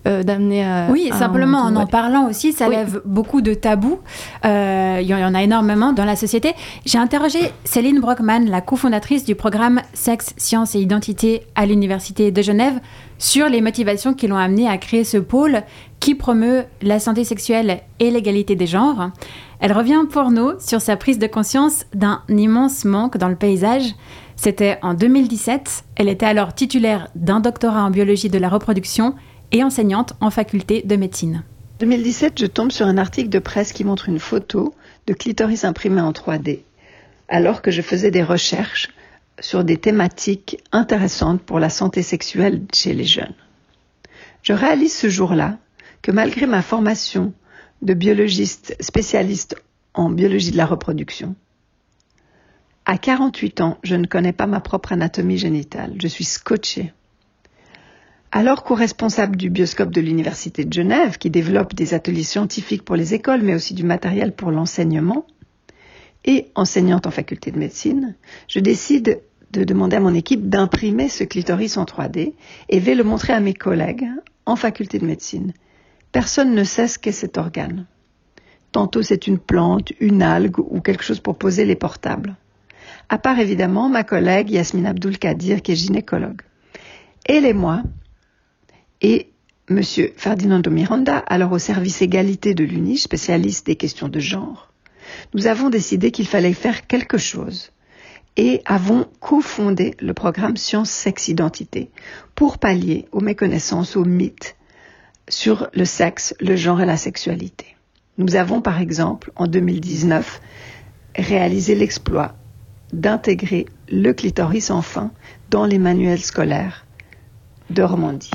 euh, 0.07 0.23
d'amener 0.23 0.63
à. 0.63 0.87
Oui, 0.89 1.09
simplement 1.11 1.59
en 1.59 1.75
en 1.75 1.85
parlant 1.85 2.29
aussi, 2.29 2.53
ça 2.53 2.69
lève 2.69 3.01
beaucoup 3.05 3.41
de 3.41 3.53
tabous. 3.53 3.99
Euh, 4.45 4.99
il 5.01 5.07
y 5.07 5.13
en 5.13 5.33
a 5.33 5.43
énormément 5.43 5.93
dans 5.93 6.05
la 6.05 6.15
société. 6.15 6.53
J'ai 6.85 6.97
interrogé 6.97 7.39
Céline 7.65 7.99
Brockman, 7.99 8.45
la 8.47 8.61
cofondatrice 8.61 9.25
du 9.25 9.35
programme 9.35 9.81
Sexe, 9.93 10.33
Sciences 10.37 10.75
et 10.75 10.79
Identité 10.79 11.43
à 11.55 11.65
l'Université 11.65 12.31
de 12.31 12.41
Genève, 12.41 12.79
sur 13.17 13.49
les 13.49 13.61
motivations 13.61 14.13
qui 14.13 14.27
l'ont 14.27 14.37
amené 14.37 14.67
à 14.67 14.77
créer 14.77 15.03
ce 15.03 15.17
pôle 15.17 15.63
qui 15.99 16.15
promeut 16.15 16.63
la 16.81 16.99
santé 16.99 17.23
sexuelle 17.23 17.81
et 17.99 18.09
l'égalité 18.09 18.55
des 18.55 18.67
genres. 18.67 19.11
Elle 19.59 19.73
revient 19.73 20.03
pour 20.09 20.31
nous 20.31 20.51
sur 20.59 20.81
sa 20.81 20.95
prise 20.95 21.19
de 21.19 21.27
conscience 21.27 21.85
d'un 21.93 22.21
immense 22.29 22.85
manque 22.85 23.17
dans 23.17 23.29
le 23.29 23.35
paysage. 23.35 23.95
C'était 24.35 24.77
en 24.83 24.93
2017. 24.93 25.83
Elle 25.95 26.09
était 26.09 26.27
alors 26.27 26.53
titulaire 26.53 27.07
d'un 27.15 27.39
doctorat 27.39 27.83
en 27.83 27.89
biologie 27.89 28.29
de 28.29 28.37
la 28.37 28.49
reproduction 28.49 29.15
et 29.51 29.63
enseignante 29.63 30.13
en 30.21 30.29
faculté 30.29 30.81
de 30.83 30.95
médecine. 30.95 31.43
2017, 31.79 32.39
je 32.39 32.45
tombe 32.45 32.71
sur 32.71 32.87
un 32.87 32.97
article 32.97 33.29
de 33.29 33.39
presse 33.39 33.71
qui 33.71 33.83
montre 33.83 34.09
une 34.09 34.19
photo 34.19 34.73
de 35.05 35.13
clitoris 35.13 35.63
imprimé 35.63 36.01
en 36.01 36.11
3D, 36.11 36.61
alors 37.27 37.61
que 37.61 37.71
je 37.71 37.81
faisais 37.81 38.11
des 38.11 38.23
recherches 38.23 38.89
sur 39.39 39.63
des 39.63 39.77
thématiques 39.77 40.61
intéressantes 40.71 41.41
pour 41.41 41.59
la 41.59 41.69
santé 41.69 42.01
sexuelle 42.01 42.63
chez 42.73 42.93
les 42.93 43.05
jeunes. 43.05 43.35
Je 44.41 44.53
réalise 44.53 44.95
ce 44.95 45.09
jour-là 45.09 45.57
que 46.01 46.11
malgré 46.11 46.47
ma 46.47 46.61
formation 46.61 47.33
de 47.81 47.93
biologiste 47.93 48.75
spécialiste 48.79 49.55
en 49.93 50.09
biologie 50.09 50.51
de 50.51 50.57
la 50.57 50.65
reproduction, 50.65 51.35
à 52.85 52.97
48 52.97 53.61
ans, 53.61 53.77
je 53.83 53.95
ne 53.95 54.07
connais 54.07 54.31
pas 54.31 54.47
ma 54.47 54.61
propre 54.61 54.93
anatomie 54.93 55.37
génitale. 55.37 55.95
Je 56.01 56.07
suis 56.07 56.23
scotchée. 56.23 56.93
Alors 58.31 58.63
co-responsable 58.63 59.37
du 59.37 59.49
bioscope 59.49 59.91
de 59.91 60.01
l'Université 60.01 60.65
de 60.65 60.73
Genève, 60.73 61.17
qui 61.17 61.29
développe 61.29 61.73
des 61.73 61.93
ateliers 61.93 62.23
scientifiques 62.23 62.83
pour 62.83 62.95
les 62.95 63.13
écoles, 63.13 63.41
mais 63.41 63.55
aussi 63.55 63.73
du 63.73 63.83
matériel 63.83 64.33
pour 64.33 64.51
l'enseignement, 64.51 65.25
et 66.25 66.51
enseignante 66.55 67.07
en 67.07 67.11
faculté 67.11 67.51
de 67.51 67.57
médecine, 67.57 68.15
je 68.49 68.59
décide 68.59 69.21
de 69.51 69.63
demander 69.63 69.95
à 69.95 70.01
mon 70.01 70.13
équipe 70.13 70.49
d'imprimer 70.49 71.07
ce 71.07 71.23
clitoris 71.23 71.77
en 71.77 71.85
3D 71.85 72.33
et 72.67 72.79
vais 72.79 72.95
le 72.95 73.05
montrer 73.05 73.31
à 73.31 73.39
mes 73.39 73.53
collègues 73.53 74.07
en 74.45 74.57
faculté 74.57 74.99
de 74.99 75.05
médecine. 75.05 75.53
Personne 76.11 76.53
ne 76.53 76.65
sait 76.65 76.89
ce 76.89 76.99
qu'est 76.99 77.13
cet 77.13 77.37
organe. 77.37 77.85
Tantôt 78.73 79.01
c'est 79.01 79.27
une 79.27 79.39
plante, 79.39 79.93
une 80.01 80.21
algue 80.21 80.59
ou 80.59 80.81
quelque 80.81 81.03
chose 81.03 81.21
pour 81.21 81.37
poser 81.37 81.63
les 81.63 81.75
portables. 81.75 82.35
À 83.07 83.17
part 83.17 83.39
évidemment 83.39 83.87
ma 83.87 84.03
collègue 84.03 84.49
Yasmine 84.49 84.85
Abdul 84.85 85.17
Kadir 85.17 85.61
qui 85.61 85.71
est 85.71 85.75
gynécologue. 85.75 86.41
Elle 87.23 87.45
et 87.45 87.53
moi, 87.53 87.83
et 89.01 89.29
M. 89.69 89.81
Ferdinando 90.15 90.71
Miranda, 90.71 91.17
alors 91.17 91.51
au 91.51 91.59
service 91.59 92.01
égalité 92.01 92.53
de 92.53 92.63
l'UNI, 92.63 92.97
spécialiste 92.97 93.65
des 93.65 93.75
questions 93.75 94.07
de 94.07 94.19
genre, 94.19 94.71
nous 95.33 95.47
avons 95.47 95.69
décidé 95.69 96.11
qu'il 96.11 96.27
fallait 96.27 96.53
faire 96.53 96.87
quelque 96.87 97.17
chose 97.17 97.71
et 98.37 98.61
avons 98.65 99.07
cofondé 99.19 99.95
le 99.99 100.13
programme 100.13 100.57
Sciences, 100.57 100.91
Sexe, 100.91 101.27
Identité 101.27 101.89
pour 102.35 102.59
pallier 102.59 103.07
aux 103.11 103.19
méconnaissances, 103.19 103.95
aux 103.95 104.05
mythes 104.05 104.55
sur 105.27 105.69
le 105.73 105.85
sexe, 105.85 106.35
le 106.39 106.55
genre 106.55 106.81
et 106.81 106.85
la 106.85 106.97
sexualité. 106.97 107.75
Nous 108.17 108.35
avons 108.35 108.61
par 108.61 108.79
exemple, 108.79 109.31
en 109.35 109.47
2019, 109.47 110.41
réalisé 111.15 111.75
l'exploit 111.75 112.35
d'intégrer 112.93 113.65
le 113.89 114.13
clitoris 114.13 114.71
enfin 114.71 115.11
dans 115.49 115.65
les 115.65 115.79
manuels 115.79 116.23
scolaires 116.23 116.85
de 117.69 117.81
Romandie. 117.83 118.31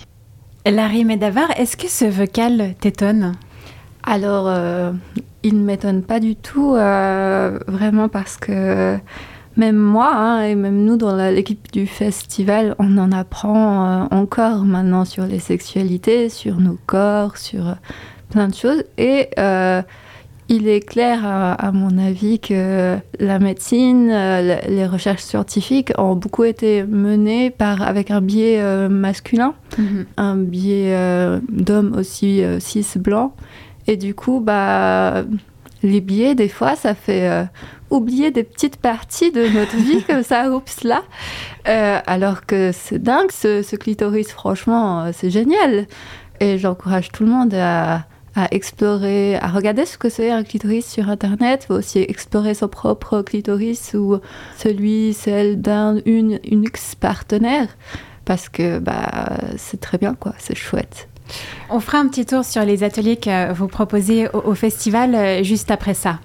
Larry 0.65 1.05
Medavar, 1.05 1.51
est-ce 1.59 1.77
que 1.77 1.89
ce 1.89 2.05
vocal 2.05 2.75
t'étonne? 2.79 3.33
Alors, 4.05 4.47
euh, 4.47 4.93
il 5.43 5.59
ne 5.59 5.65
m'étonne 5.65 6.03
pas 6.03 6.21
du 6.21 6.37
tout, 6.37 6.75
euh, 6.77 7.59
vraiment 7.67 8.09
parce 8.09 8.37
que 8.37 8.97
même 9.57 9.77
moi 9.77 10.13
hein, 10.15 10.43
et 10.43 10.55
même 10.55 10.85
nous 10.85 10.97
dans 10.97 11.17
l'équipe 11.31 11.71
du 11.73 11.87
festival, 11.87 12.77
on 12.79 12.97
en 12.99 13.11
apprend 13.11 13.87
euh, 13.87 14.05
encore 14.13 14.65
maintenant 14.65 15.05
sur 15.05 15.27
les 15.27 15.41
sexualités, 15.41 16.29
sur 16.29 16.61
nos 16.61 16.79
corps, 16.87 17.39
sur 17.39 17.75
plein 18.31 18.47
de 18.47 18.55
choses. 18.55 18.85
Et 18.99 19.31
il 20.53 20.69
est 20.69 20.81
clair, 20.81 21.25
à, 21.25 21.73
mon 21.73 21.97
avis, 21.97 22.39
que 22.39 22.99
la 23.19 23.39
médecine, 23.39 24.11
euh, 24.11 24.61
les 24.69 24.87
recherches 24.87 25.23
scientifiques 25.23 25.93
ont 25.97 26.15
beaucoup 26.15 26.45
été 26.45 26.83
menées 26.85 27.49
par, 27.49 27.81
avec 27.81 28.11
un 28.11 28.21
biais 28.21 28.61
euh, 28.61 28.91
masculin, 28.91 29.55
mhm. 29.79 30.05
un 30.19 30.37
biais 30.37 30.95
euh, 30.95 31.41
d'hommes 31.49 31.95
aussi 31.97 32.43
cis 32.61 32.87
blancs. 32.97 33.33
Et 33.87 33.97
du 33.97 34.15
coup, 34.15 34.41
bah, 34.41 35.25
les 35.83 36.03
biais, 36.03 36.35
des 36.35 36.51
fois, 36.51 36.77
ça 36.77 36.95
fait 36.95 37.49
oublier 37.89 38.31
des 38.31 38.43
petites 38.43 38.77
parties 38.77 39.33
de 39.33 39.49
notre 39.49 39.77
vie 39.77 40.03
comme 40.07 40.23
ça, 40.23 40.51
oups 40.51 40.85
là. 40.85 41.03
alors 42.07 42.45
que 42.45 42.73
c'est 42.75 43.03
dingue, 43.03 43.33
ce, 43.33 43.63
ce 43.63 43.75
clitoris, 43.77 44.31
franchement, 44.31 45.11
c'est 45.15 45.31
génial. 45.31 45.87
Et 46.41 46.59
j'encourage 46.59 47.11
tout 47.11 47.25
le 47.25 47.31
monde 47.31 47.55
à 47.55 48.05
à 48.35 48.49
explorer, 48.53 49.37
à 49.37 49.49
regarder 49.49 49.85
ce 49.85 49.99
que 49.99 50.09
c'est 50.09 50.31
un 50.31 50.43
clitoris 50.43 50.87
sur 50.87 51.09
Internet, 51.09 51.65
faut 51.69 51.75
aussi 51.75 52.01
explorer 52.01 52.55
son 52.55 52.69
propre 52.69 53.23
clitoris 53.23 53.95
ou 53.95 54.19
celui, 54.57 55.13
celle 55.13 55.61
d'un 55.61 55.99
une, 56.07 56.41
une 56.45 56.65
ex-partenaire, 56.65 57.69
parce 58.25 58.49
que 58.49 58.79
bah, 58.79 59.39
c'est 59.57 59.81
très 59.81 59.99
bien, 59.99 60.15
quoi, 60.15 60.35
c'est 60.39 60.57
chouette. 60.57 61.09
On 61.71 61.81
fera 61.81 61.99
un 61.99 62.09
petit 62.09 62.27
tour 62.27 62.45
sur 62.45 62.65
les 62.65 62.85
ateliers 62.85 63.17
que 63.17 63.53
vous 63.53 63.69
proposez 63.69 64.29
au 64.33 64.55
festival 64.55 65.15
euh, 65.15 65.43
juste 65.43 65.71
après 65.71 65.95
ça. 65.95 66.19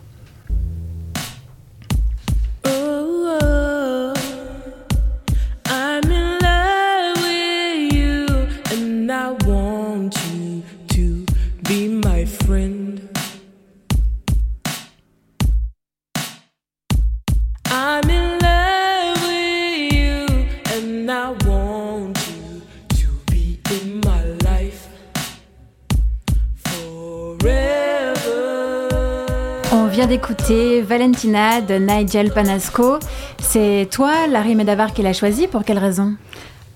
D'écouter 30.07 30.81
Valentina 30.81 31.59
de 31.59 31.75
Nigel 31.75 32.31
Panasco. 32.31 32.97
C'est 33.39 33.89
toi, 33.91 34.27
Larry 34.27 34.55
Medavar, 34.55 34.93
qui 34.93 35.01
l'a 35.01 35.11
choisi. 35.11 35.47
Pour 35.47 35.65
quelle 35.65 35.79
raison? 35.79 36.15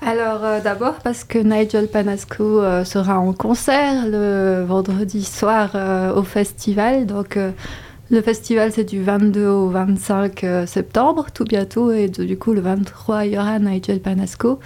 Alors 0.05 0.43
euh, 0.43 0.59
d'abord 0.59 0.95
parce 1.03 1.23
que 1.23 1.38
Nigel 1.38 1.88
Panasco 1.88 2.43
euh, 2.43 2.83
sera 2.83 3.19
en 3.19 3.33
concert 3.33 4.07
le 4.07 4.63
vendredi 4.67 5.23
soir 5.23 5.71
euh, 5.75 6.13
au 6.13 6.23
festival. 6.23 7.05
Donc 7.05 7.38
le 8.09 8.21
festival 8.21 8.71
c'est 8.73 8.83
du 8.83 9.01
22 9.01 9.47
au 9.47 9.69
25 9.69 10.45
septembre, 10.65 11.27
tout 11.33 11.45
bientôt. 11.45 11.91
Et 11.91 12.09
du 12.09 12.38
coup 12.38 12.51
le 12.53 12.61
23 12.61 13.25
il 13.25 13.33
y 13.33 13.38
aura 13.38 13.59
Nigel 13.59 14.01
Panasco. 14.01 14.59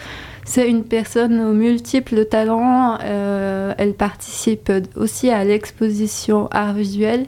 C'est 0.44 0.70
une 0.70 0.84
personne 0.84 1.40
aux 1.42 1.54
multiples 1.54 2.26
talents. 2.26 2.98
elle 3.00 3.94
participe 3.94 4.72
aussi 4.96 5.30
à 5.30 5.44
l'exposition 5.44 6.48
art 6.52 6.74
visuel 6.74 7.26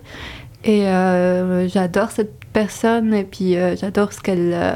et 0.68 0.86
euh, 0.86 1.70
j'adore 1.70 2.12
cette 2.12 2.34
personne 2.52 3.14
et 3.14 3.24
puis 3.24 3.56
euh, 3.56 3.78
j'adore 3.78 4.12
ce 4.12 4.20
qu'elle 4.20 4.52
euh, 4.54 4.74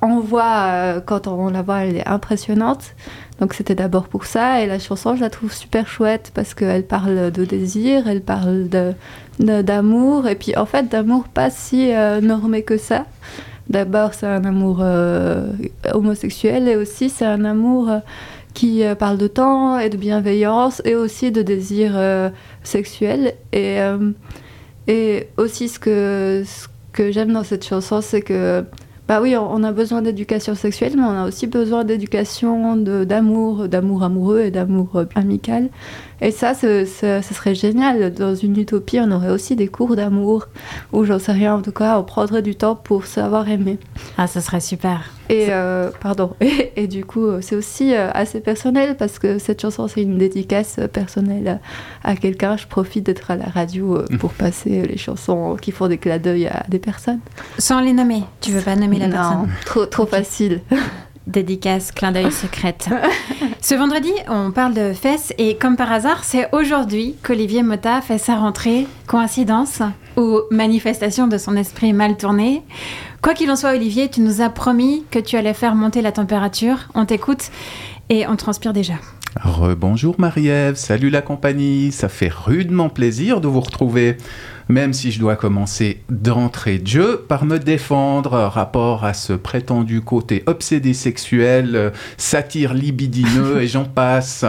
envoie 0.00 1.00
quand 1.06 1.28
on 1.28 1.48
la 1.48 1.62
voit, 1.62 1.84
elle 1.84 1.96
est 1.96 2.08
impressionnante. 2.08 2.96
Donc 3.38 3.54
c'était 3.54 3.76
d'abord 3.76 4.08
pour 4.08 4.24
ça. 4.26 4.60
Et 4.60 4.66
la 4.66 4.80
chanson, 4.80 5.14
je 5.14 5.20
la 5.20 5.30
trouve 5.30 5.52
super 5.52 5.86
chouette 5.86 6.32
parce 6.34 6.54
qu'elle 6.54 6.84
parle 6.84 7.30
de 7.30 7.44
désir, 7.44 8.08
elle 8.08 8.20
parle 8.20 8.68
d'amour. 9.38 10.26
et 10.26 10.34
puis 10.34 10.56
en 10.56 10.66
fait, 10.66 10.88
d'amour 10.88 11.28
pas 11.28 11.50
si 11.50 11.92
normé 12.20 12.64
que 12.64 12.78
ça. 12.78 13.06
D'abord, 13.70 14.14
c'est 14.14 14.26
un 14.26 14.44
amour 14.44 14.84
homosexuel 15.92 16.66
et 16.66 16.74
aussi 16.74 17.08
c'est 17.08 17.26
un 17.26 17.44
amour 17.44 17.88
qui 18.54 18.82
parle 18.98 19.18
de 19.18 19.28
temps 19.28 19.78
et 19.78 19.88
de 19.88 19.96
bienveillance 19.96 20.82
et 20.84 20.96
aussi 20.96 21.30
de 21.30 21.42
désir 21.42 21.92
sexuel. 22.64 23.34
Et 23.52 23.78
et 24.88 25.28
aussi, 25.36 25.68
ce 25.68 25.78
que, 25.78 26.44
j'aime 27.10 27.32
dans 27.32 27.44
cette 27.44 27.64
chanson, 27.64 28.00
c'est 28.00 28.22
que 28.22 28.64
Bah 29.08 29.20
oui, 29.20 29.36
on 29.36 29.62
a 29.64 29.72
besoin 29.72 30.02
d'éducation 30.02 30.54
sexuelle, 30.54 30.92
mais 30.96 31.02
on 31.02 31.24
a 31.24 31.26
aussi 31.26 31.46
besoin 31.46 31.84
d'éducation 31.84 32.76
d'amour, 32.76 33.68
d'amour 33.68 34.02
amoureux 34.02 34.40
et 34.40 34.50
d'amour 34.50 35.04
amical. 35.14 35.68
Et 36.20 36.30
ça, 36.30 36.54
ce, 36.54 36.84
ce- 36.84 37.20
ce 37.22 37.34
serait 37.34 37.54
génial. 37.54 38.12
Dans 38.12 38.34
une 38.34 38.56
utopie, 38.58 39.00
on 39.00 39.10
aurait 39.10 39.30
aussi 39.30 39.56
des 39.56 39.68
cours 39.68 39.96
d'amour, 39.96 40.46
ou 40.92 41.04
j'en 41.04 41.18
sais 41.18 41.32
rien, 41.32 41.54
en 41.56 41.62
tout 41.62 41.72
cas, 41.72 41.98
on 41.98 42.04
prendrait 42.04 42.42
du 42.42 42.54
temps 42.54 42.76
pour 42.76 43.06
savoir 43.06 43.48
aimer. 43.48 43.78
Ah, 44.18 44.26
ça 44.26 44.40
serait 44.40 44.60
super. 44.60 45.02
Et 45.28 45.46
euh, 45.48 45.90
pardon. 46.00 46.34
Et, 46.40 46.72
et 46.76 46.86
du 46.86 47.04
coup, 47.04 47.24
euh, 47.26 47.38
c'est 47.40 47.56
aussi 47.56 47.94
euh, 47.94 48.10
assez 48.12 48.40
personnel 48.40 48.96
parce 48.96 49.18
que 49.18 49.38
cette 49.38 49.60
chanson, 49.62 49.88
c'est 49.88 50.02
une 50.02 50.18
dédicace 50.18 50.78
personnelle 50.92 51.60
à, 52.04 52.16
quelqu'un. 52.16 52.56
Je 52.56 52.66
profite 52.66 53.06
d'être 53.06 53.30
à 53.30 53.36
la 53.36 53.46
radio 53.46 53.96
euh, 53.96 54.06
pour 54.18 54.32
passer 54.32 54.82
les 54.82 54.98
chansons 54.98 55.56
qui 55.60 55.70
font 55.72 55.88
des 55.88 55.98
clins 55.98 56.18
d'œil 56.18 56.46
à 56.48 56.64
des 56.68 56.78
personnes. 56.78 57.20
Sans 57.58 57.80
les 57.80 57.92
nommer. 57.92 58.22
Tu 58.40 58.50
veux 58.52 58.60
pas 58.60 58.76
nommer 58.76 58.98
la 58.98 59.06
non, 59.08 59.12
personne 59.12 59.48
trop 59.64 59.86
trop 59.86 60.06
facile. 60.06 60.60
Dédicace, 61.26 61.92
clin 61.92 62.12
d'œil 62.12 62.32
secrète. 62.32 62.88
Ce 63.60 63.74
vendredi, 63.74 64.12
on 64.28 64.50
parle 64.50 64.74
de 64.74 64.92
fesses 64.92 65.32
et 65.38 65.56
comme 65.56 65.76
par 65.76 65.92
hasard, 65.92 66.24
c'est 66.24 66.48
aujourd'hui 66.52 67.16
qu'Olivier 67.22 67.62
Mota 67.62 68.00
fait 68.00 68.18
sa 68.18 68.36
rentrée. 68.36 68.86
Coïncidence 69.06 69.82
ou 70.16 70.40
manifestation 70.50 71.28
de 71.28 71.38
son 71.38 71.56
esprit 71.56 71.92
mal 71.92 72.16
tourné? 72.16 72.62
Quoi 73.22 73.34
qu'il 73.34 73.50
en 73.50 73.56
soit, 73.56 73.70
Olivier, 73.70 74.08
tu 74.10 74.20
nous 74.20 74.40
as 74.40 74.50
promis 74.50 75.04
que 75.10 75.18
tu 75.18 75.36
allais 75.36 75.54
faire 75.54 75.74
monter 75.74 76.02
la 76.02 76.12
température. 76.12 76.88
On 76.94 77.06
t'écoute 77.06 77.50
et 78.08 78.26
on 78.26 78.36
transpire 78.36 78.72
déjà. 78.72 78.94
Rebonjour 79.40 80.16
Marie-Ève, 80.18 80.74
salut 80.74 81.08
la 81.08 81.22
compagnie, 81.22 81.90
ça 81.90 82.10
fait 82.10 82.30
rudement 82.30 82.90
plaisir 82.90 83.40
de 83.40 83.48
vous 83.48 83.60
retrouver. 83.60 84.18
Même 84.68 84.92
si 84.92 85.10
je 85.12 85.18
dois 85.18 85.36
commencer 85.36 86.02
d'entrée 86.10 86.78
de 86.78 86.86
jeu 86.86 87.24
par 87.28 87.44
me 87.44 87.58
défendre 87.58 88.32
rapport 88.32 89.04
à 89.04 89.14
ce 89.14 89.32
prétendu 89.32 90.00
côté 90.00 90.42
obsédé 90.46 90.94
sexuel, 90.94 91.72
euh, 91.74 91.90
satire 92.16 92.74
libidineux 92.74 93.60
et 93.62 93.66
j'en 93.66 93.84
passe. 93.84 94.44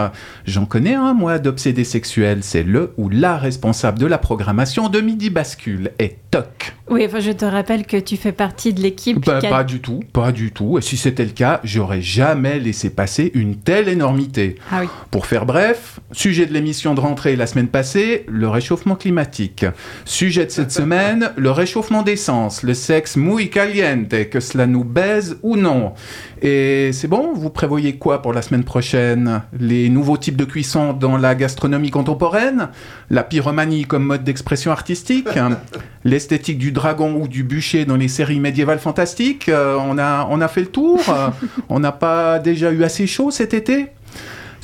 J'en 0.46 0.66
connais 0.66 0.94
un, 0.94 1.14
moi, 1.14 1.38
d'obsédé 1.38 1.84
sexuel. 1.84 2.38
C'est 2.42 2.62
le 2.62 2.92
ou 2.96 3.08
la 3.08 3.36
responsable 3.36 3.98
de 3.98 4.06
la 4.06 4.18
programmation 4.18 4.88
de 4.88 5.00
Midi 5.00 5.30
Bascule. 5.30 5.92
Et 5.98 6.16
toc 6.30 6.74
Oui, 6.90 7.04
enfin, 7.06 7.20
je 7.20 7.32
te 7.32 7.44
rappelle 7.44 7.86
que 7.86 7.96
tu 7.96 8.16
fais 8.16 8.32
partie 8.32 8.72
de 8.72 8.80
l'équipe 8.80 9.24
bah, 9.24 9.38
qui 9.40 9.46
a- 9.46 9.50
Pas 9.50 9.64
du 9.64 9.80
tout, 9.80 10.00
pas 10.12 10.32
du 10.32 10.52
tout. 10.52 10.78
Et 10.78 10.80
si 10.82 10.96
c'était 10.96 11.24
le 11.24 11.30
cas, 11.30 11.60
j'aurais 11.64 12.02
jamais 12.02 12.58
laissé 12.58 12.90
passer 12.90 13.30
une 13.34 13.56
telle 13.56 13.88
énormité. 13.88 14.56
Ah 14.70 14.80
oui. 14.82 14.88
Pour 15.10 15.26
faire 15.26 15.46
bref, 15.46 16.00
sujet 16.12 16.46
de 16.46 16.52
l'émission 16.52 16.94
de 16.94 17.00
rentrée 17.00 17.36
la 17.36 17.46
semaine 17.46 17.68
passée, 17.68 18.24
le 18.28 18.48
réchauffement 18.48 18.94
climatique. 18.96 19.64
Sujet 20.06 20.44
de 20.44 20.50
cette 20.50 20.70
semaine, 20.70 21.32
le 21.36 21.50
réchauffement 21.50 22.02
d'essence, 22.02 22.62
le 22.62 22.74
sexe 22.74 23.16
muy 23.16 23.48
caliente, 23.48 24.28
que 24.28 24.38
cela 24.38 24.66
nous 24.66 24.84
baise 24.84 25.38
ou 25.42 25.56
non. 25.56 25.94
Et 26.42 26.90
c'est 26.92 27.08
bon, 27.08 27.32
vous 27.34 27.48
prévoyez 27.48 27.96
quoi 27.96 28.20
pour 28.20 28.34
la 28.34 28.42
semaine 28.42 28.64
prochaine? 28.64 29.40
Les 29.58 29.88
nouveaux 29.88 30.18
types 30.18 30.36
de 30.36 30.44
cuisson 30.44 30.92
dans 30.92 31.16
la 31.16 31.34
gastronomie 31.34 31.90
contemporaine? 31.90 32.68
La 33.08 33.22
pyromanie 33.22 33.86
comme 33.86 34.04
mode 34.04 34.24
d'expression 34.24 34.70
artistique? 34.72 35.28
L'esthétique 36.04 36.58
du 36.58 36.70
dragon 36.70 37.14
ou 37.14 37.26
du 37.26 37.42
bûcher 37.42 37.86
dans 37.86 37.96
les 37.96 38.08
séries 38.08 38.40
médiévales 38.40 38.80
fantastiques? 38.80 39.48
Euh, 39.48 39.78
on, 39.80 39.96
a, 39.96 40.28
on 40.30 40.42
a 40.42 40.48
fait 40.48 40.60
le 40.60 40.66
tour? 40.66 41.00
Euh, 41.08 41.28
On 41.70 41.80
n'a 41.80 41.92
pas 41.92 42.38
déjà 42.38 42.70
eu 42.70 42.84
assez 42.84 43.06
chaud 43.06 43.30
cet 43.30 43.54
été? 43.54 43.86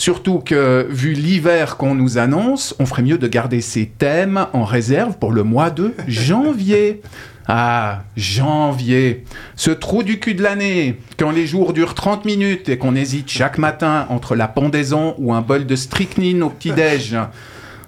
Surtout 0.00 0.38
que, 0.38 0.86
vu 0.88 1.12
l'hiver 1.12 1.76
qu'on 1.76 1.94
nous 1.94 2.16
annonce, 2.16 2.74
on 2.78 2.86
ferait 2.86 3.02
mieux 3.02 3.18
de 3.18 3.28
garder 3.28 3.60
ces 3.60 3.84
thèmes 3.84 4.46
en 4.54 4.64
réserve 4.64 5.18
pour 5.18 5.30
le 5.30 5.42
mois 5.42 5.68
de 5.68 5.92
janvier. 6.08 7.02
Ah, 7.52 8.04
janvier. 8.16 9.24
Ce 9.56 9.72
trou 9.72 10.04
du 10.04 10.20
cul 10.20 10.34
de 10.34 10.42
l'année, 10.42 11.00
quand 11.18 11.32
les 11.32 11.48
jours 11.48 11.72
durent 11.72 11.94
30 11.94 12.24
minutes 12.24 12.68
et 12.68 12.78
qu'on 12.78 12.94
hésite 12.94 13.28
chaque 13.28 13.58
matin 13.58 14.06
entre 14.08 14.36
la 14.36 14.46
pendaison 14.46 15.16
ou 15.18 15.34
un 15.34 15.40
bol 15.40 15.66
de 15.66 15.74
strychnine 15.74 16.44
au 16.44 16.50
petit-déj. 16.50 17.16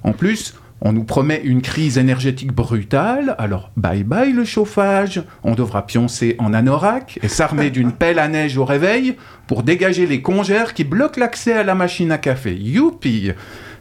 En 0.03 0.13
plus, 0.13 0.55
on 0.85 0.93
nous 0.93 1.05
promet 1.05 1.41
une 1.45 1.63
crise 1.63 1.97
énergétique 1.97 2.53
brutale, 2.53 3.37
alors 3.39 3.71
bye 3.77 4.03
bye 4.03 4.33
le 4.33 4.45
chauffage, 4.45 5.23
on 5.45 5.55
devra 5.55 5.87
pioncer 5.87 6.35
en 6.39 6.53
anorak 6.53 7.21
et 7.23 7.29
s'armer 7.29 7.71
d'une 7.71 7.93
pelle 8.03 8.19
à 8.19 8.27
neige 8.27 8.59
au 8.59 8.65
réveil 8.65 9.17
pour 9.47 9.63
dégager 9.63 10.07
les 10.07 10.23
congères 10.23 10.75
qui 10.75 10.83
bloquent 10.83 11.21
l'accès 11.21 11.53
à 11.53 11.63
la 11.63 11.77
machine 11.77 12.11
à 12.11 12.19
café. 12.19 12.55
Youpi! 12.57 13.31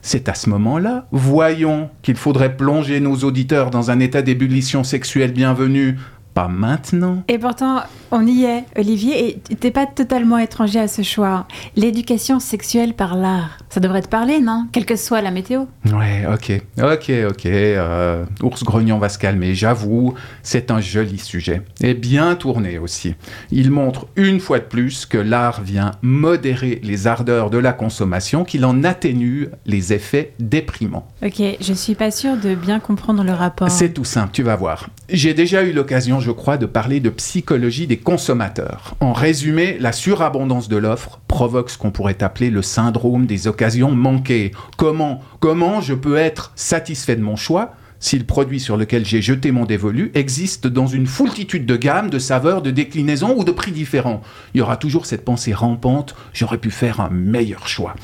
C'est 0.03 0.29
à 0.29 0.34
ce 0.34 0.50
moment-là, 0.50 1.08
voyons, 1.12 1.90
qu'il 2.01 2.16
faudrait 2.16 2.55
plonger 2.55 3.00
nos 3.00 3.18
auditeurs 3.18 3.70
dans 3.70 3.92
un 3.92 4.00
état 4.00 4.22
d'ébullition 4.22 4.83
sexuelle 4.83 5.31
bienvenue, 5.31 5.98
pas 6.33 6.48
maintenant. 6.48 7.24
Et 7.27 7.37
pourtant, 7.37 7.81
on 8.11 8.25
y 8.25 8.44
est, 8.46 8.63
Olivier, 8.77 9.39
et 9.50 9.55
t'es 9.55 9.72
pas 9.72 9.85
totalement 9.85 10.37
étranger 10.37 10.79
à 10.79 10.87
ce 10.87 11.01
choix. 11.01 11.48
L'éducation 11.75 12.39
sexuelle 12.39 12.94
par 12.94 13.15
l'art, 13.15 13.57
ça 13.70 13.79
devrait 13.79 14.01
te 14.01 14.07
parler, 14.07 14.39
non? 14.39 14.67
Quelle 14.72 14.85
que 14.85 14.96
soit 14.96 15.22
la 15.22 15.31
météo. 15.31 15.65
Ouais, 15.94 16.25
ok, 16.31 16.61
ok, 16.81 17.11
ok. 17.29 17.46
euh, 17.46 18.25
Ours 18.44 18.63
Grognon 18.63 18.98
va 18.98 19.09
se 19.09 19.17
calmer, 19.17 19.55
j'avoue, 19.55 20.13
c'est 20.44 20.72
un 20.72 20.79
joli 20.81 21.17
sujet. 21.17 21.61
Et 21.81 21.94
bien 21.94 22.35
tourné 22.35 22.77
aussi. 22.79 23.15
Il 23.51 23.72
montre 23.72 24.07
une 24.15 24.39
fois 24.39 24.59
de 24.59 24.65
plus 24.65 25.05
que 25.05 25.17
l'art 25.17 25.61
vient 25.61 25.91
modérer 26.01 26.79
les 26.83 27.07
ardeurs 27.07 27.50
de 27.50 27.57
la 27.57 27.74
consommation, 27.74 28.44
qu'il 28.44 28.65
en 28.65 28.83
atténue 28.83 29.50
les 29.65 29.94
effets 29.94 30.33
déprimants. 30.39 31.07
Ok, 31.24 31.41
je 31.59 31.74
suis 31.74 31.96
pas 31.96 32.11
sûre 32.11 32.37
de 32.37 32.55
bien 32.55 32.79
comprendre 32.79 33.24
le 33.24 33.33
rapport. 33.33 33.70
C'est 33.70 33.94
tout 33.94 34.05
simple, 34.05 34.31
tu 34.33 34.44
vas 34.44 34.55
voir. 34.55 34.89
J'ai 35.14 35.34
déjà 35.34 35.64
eu 35.64 35.74
l'occasion, 35.74 36.22
je 36.22 36.32
crois, 36.32 36.58
de 36.58 36.66
parler 36.66 37.02
de 37.02 37.10
psychologie 37.10 37.86
des 37.86 37.98
consommateurs. 37.98 38.96
En 39.02 39.12
résumé, 39.12 39.76
la 39.78 39.92
surabondance 39.92 40.70
de 40.70 40.78
l'offre 40.78 41.20
provoque 41.28 41.70
ce 41.70 41.78
qu'on 41.78 41.92
pourrait 41.92 42.24
appeler 42.24 42.50
le 42.50 42.62
syndrome 42.62 43.26
des 43.26 43.50
occasions 43.50 43.92
manquées. 43.92 44.54
Comment 44.78 45.22
Comment 45.42 45.82
je 45.82 45.96
peux 45.96 46.16
être 46.16 46.54
satisfait 46.56 47.18
de 47.18 47.22
mon 47.22 47.36
choix 47.36 47.74
si 48.01 48.18
le 48.18 48.25
produit 48.25 48.59
sur 48.59 48.75
lequel 48.75 49.05
j'ai 49.05 49.22
jeté 49.22 49.51
mon 49.51 49.66
dévolu 49.66 50.11
existe 50.16 50.68
dans 50.68 50.87
une 50.87 51.05
foultitude 51.05 51.66
de 51.66 51.77
gammes, 51.77 52.09
de 52.09 52.20
saveurs, 52.20 52.61
de 52.61 52.72
déclinaisons 52.72 53.35
ou 53.37 53.44
de 53.44 53.51
prix 53.51 53.72
différents 53.72 54.22
Il 54.53 54.57
y 54.57 54.61
aura 54.61 54.75
toujours 54.75 55.05
cette 55.05 55.24
pensée 55.24 55.53
rampante, 55.53 56.16
j'aurais 56.33 56.57
pu 56.57 56.72
faire 56.72 57.00
un 57.00 57.09
meilleur 57.09 57.68
choix. 57.68 57.96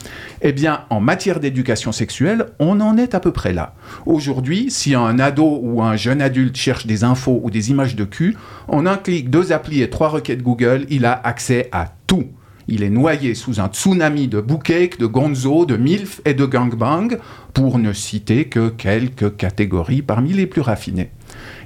Eh 0.41 0.53
bien, 0.53 0.85
en 0.91 1.01
matière 1.01 1.39
d'éducation 1.39 1.91
sexuelle, 1.91 2.45
on 2.59 2.79
en 2.79 2.95
est 2.95 3.15
à 3.15 3.19
peu 3.19 3.31
près 3.31 3.53
là. 3.53 3.73
Aujourd'hui, 4.05 4.69
si 4.69 4.93
un 4.93 5.17
ado 5.17 5.59
ou 5.61 5.81
un 5.81 5.95
jeune 5.95 6.21
adulte 6.21 6.55
cherche 6.55 6.85
des 6.85 7.03
infos 7.03 7.41
ou 7.43 7.49
des 7.49 7.71
images 7.71 7.95
de 7.95 8.05
cul, 8.05 8.37
en 8.67 8.85
un 8.85 8.97
clic, 8.97 9.31
deux 9.31 9.51
applis 9.51 9.81
et 9.81 9.89
trois 9.89 10.09
requêtes 10.09 10.43
Google, 10.43 10.85
il 10.89 11.05
a 11.05 11.19
accès 11.23 11.69
à 11.71 11.91
tout. 12.05 12.27
Il 12.67 12.83
est 12.83 12.89
noyé 12.89 13.33
sous 13.33 13.61
un 13.61 13.67
tsunami 13.67 14.27
de 14.27 14.41
boucake, 14.41 14.99
de 14.99 15.05
gonzo, 15.05 15.65
de 15.65 15.77
milf 15.77 16.21
et 16.25 16.33
de 16.33 16.45
gangbang, 16.45 17.17
pour 17.53 17.79
ne 17.79 17.93
citer 17.93 18.45
que 18.45 18.69
quelques 18.69 19.37
catégories 19.37 20.01
parmi 20.01 20.33
les 20.33 20.47
plus 20.47 20.61
raffinées. 20.61 21.11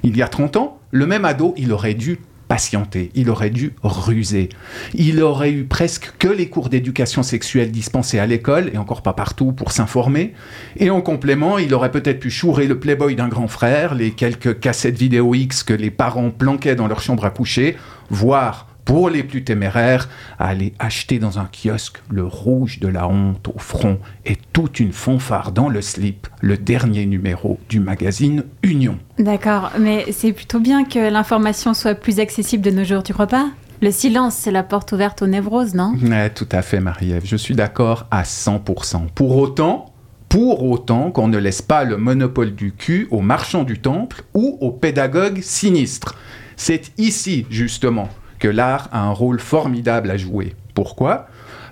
Il 0.04 0.16
y 0.16 0.22
a 0.22 0.28
30 0.28 0.56
ans, 0.56 0.78
le 0.90 1.06
même 1.06 1.24
ado, 1.24 1.54
il 1.56 1.72
aurait 1.72 1.94
dû 1.94 2.18
patienter, 2.52 3.10
il 3.14 3.30
aurait 3.30 3.48
dû 3.48 3.72
ruser. 3.82 4.50
Il 4.92 5.22
aurait 5.22 5.52
eu 5.52 5.64
presque 5.64 6.12
que 6.18 6.28
les 6.28 6.50
cours 6.50 6.68
d'éducation 6.68 7.22
sexuelle 7.22 7.70
dispensés 7.70 8.18
à 8.18 8.26
l'école, 8.26 8.70
et 8.74 8.76
encore 8.76 9.02
pas 9.02 9.14
partout, 9.14 9.52
pour 9.52 9.72
s'informer. 9.72 10.34
Et 10.76 10.90
en 10.90 11.00
complément, 11.00 11.56
il 11.56 11.72
aurait 11.72 11.90
peut-être 11.90 12.20
pu 12.20 12.30
chourer 12.30 12.66
le 12.66 12.78
playboy 12.78 13.16
d'un 13.16 13.28
grand 13.28 13.48
frère, 13.48 13.94
les 13.94 14.10
quelques 14.10 14.60
cassettes 14.60 14.98
vidéo 14.98 15.34
X 15.34 15.62
que 15.62 15.72
les 15.72 15.90
parents 15.90 16.30
planquaient 16.30 16.76
dans 16.76 16.88
leur 16.88 17.00
chambre 17.00 17.24
à 17.24 17.30
coucher, 17.30 17.76
voire 18.10 18.66
pour 18.84 19.10
les 19.10 19.22
plus 19.22 19.44
téméraires, 19.44 20.08
à 20.38 20.48
aller 20.48 20.74
acheter 20.78 21.18
dans 21.18 21.38
un 21.38 21.48
kiosque 21.50 22.02
le 22.10 22.24
rouge 22.24 22.80
de 22.80 22.88
la 22.88 23.08
honte 23.08 23.48
au 23.48 23.58
front 23.58 23.98
et 24.24 24.36
toute 24.52 24.80
une 24.80 24.92
fanfare 24.92 25.52
dans 25.52 25.68
le 25.68 25.80
slip, 25.82 26.26
le 26.40 26.56
dernier 26.56 27.06
numéro 27.06 27.58
du 27.68 27.80
magazine 27.80 28.44
Union. 28.62 28.98
D'accord, 29.18 29.70
mais 29.78 30.06
c'est 30.12 30.32
plutôt 30.32 30.60
bien 30.60 30.84
que 30.84 31.10
l'information 31.10 31.74
soit 31.74 31.94
plus 31.94 32.18
accessible 32.20 32.64
de 32.64 32.70
nos 32.70 32.84
jours, 32.84 33.02
tu 33.02 33.12
crois 33.12 33.26
pas? 33.26 33.50
Le 33.80 33.90
silence, 33.90 34.36
c'est 34.36 34.52
la 34.52 34.62
porte 34.62 34.92
ouverte 34.92 35.22
aux 35.22 35.26
névroses, 35.26 35.74
non? 35.74 35.94
Ouais, 36.00 36.30
tout 36.30 36.48
à 36.52 36.62
fait, 36.62 36.78
Marie-Ève. 36.78 37.22
Je 37.24 37.36
suis 37.36 37.56
d'accord 37.56 38.06
à 38.12 38.22
100%. 38.22 39.08
Pour 39.12 39.36
autant, 39.36 39.92
pour 40.28 40.62
autant 40.62 41.10
qu'on 41.10 41.26
ne 41.26 41.36
laisse 41.36 41.62
pas 41.62 41.82
le 41.82 41.96
monopole 41.96 42.54
du 42.54 42.72
cul 42.72 43.08
aux 43.10 43.20
marchands 43.20 43.64
du 43.64 43.80
temple 43.80 44.22
ou 44.34 44.56
aux 44.60 44.70
pédagogues 44.70 45.42
sinistres. 45.42 46.14
C'est 46.56 46.92
ici, 46.96 47.44
justement, 47.50 48.08
que 48.42 48.48
l'art 48.48 48.88
a 48.90 48.98
un 49.04 49.12
rôle 49.12 49.38
formidable 49.38 50.10
à 50.10 50.16
jouer. 50.16 50.56
Pourquoi? 50.74 51.28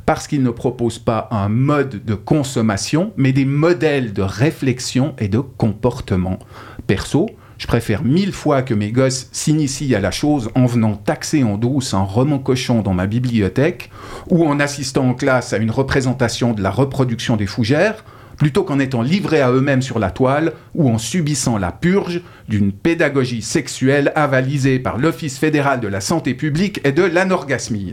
Parce 0.06 0.28
qu'il 0.28 0.44
ne 0.44 0.50
propose 0.50 1.00
pas 1.00 1.26
un 1.32 1.48
mode 1.48 2.04
de 2.04 2.14
consommation, 2.14 3.12
mais 3.16 3.32
des 3.32 3.44
modèles 3.44 4.12
de 4.12 4.22
réflexion 4.22 5.14
et 5.18 5.26
de 5.26 5.40
comportement. 5.40 6.38
Perso, 6.86 7.26
je 7.58 7.66
préfère 7.66 8.04
mille 8.04 8.32
fois 8.32 8.62
que 8.62 8.72
mes 8.72 8.92
gosses 8.92 9.28
s'initient 9.32 9.96
à 9.96 10.00
la 10.00 10.12
chose 10.12 10.48
en 10.54 10.66
venant 10.66 10.94
taxer 10.94 11.42
en 11.42 11.58
douce 11.58 11.92
un 11.92 12.04
roman 12.04 12.38
cochon 12.38 12.82
dans 12.82 12.94
ma 12.94 13.08
bibliothèque 13.08 13.90
ou 14.28 14.46
en 14.46 14.60
assistant 14.60 15.08
en 15.08 15.14
classe 15.14 15.52
à 15.52 15.56
une 15.56 15.72
représentation 15.72 16.52
de 16.52 16.62
la 16.62 16.70
reproduction 16.70 17.36
des 17.36 17.46
fougères 17.46 18.04
plutôt 18.40 18.64
qu'en 18.64 18.78
étant 18.78 19.02
livrés 19.02 19.42
à 19.42 19.52
eux-mêmes 19.52 19.82
sur 19.82 19.98
la 19.98 20.10
toile 20.10 20.54
ou 20.74 20.88
en 20.88 20.96
subissant 20.96 21.58
la 21.58 21.72
purge 21.72 22.22
d'une 22.48 22.72
pédagogie 22.72 23.42
sexuelle 23.42 24.12
avalisée 24.14 24.78
par 24.78 24.96
l'Office 24.96 25.38
fédéral 25.38 25.78
de 25.80 25.88
la 25.88 26.00
santé 26.00 26.32
publique 26.32 26.80
et 26.84 26.92
de 26.92 27.02
l'anorgasmie. 27.02 27.92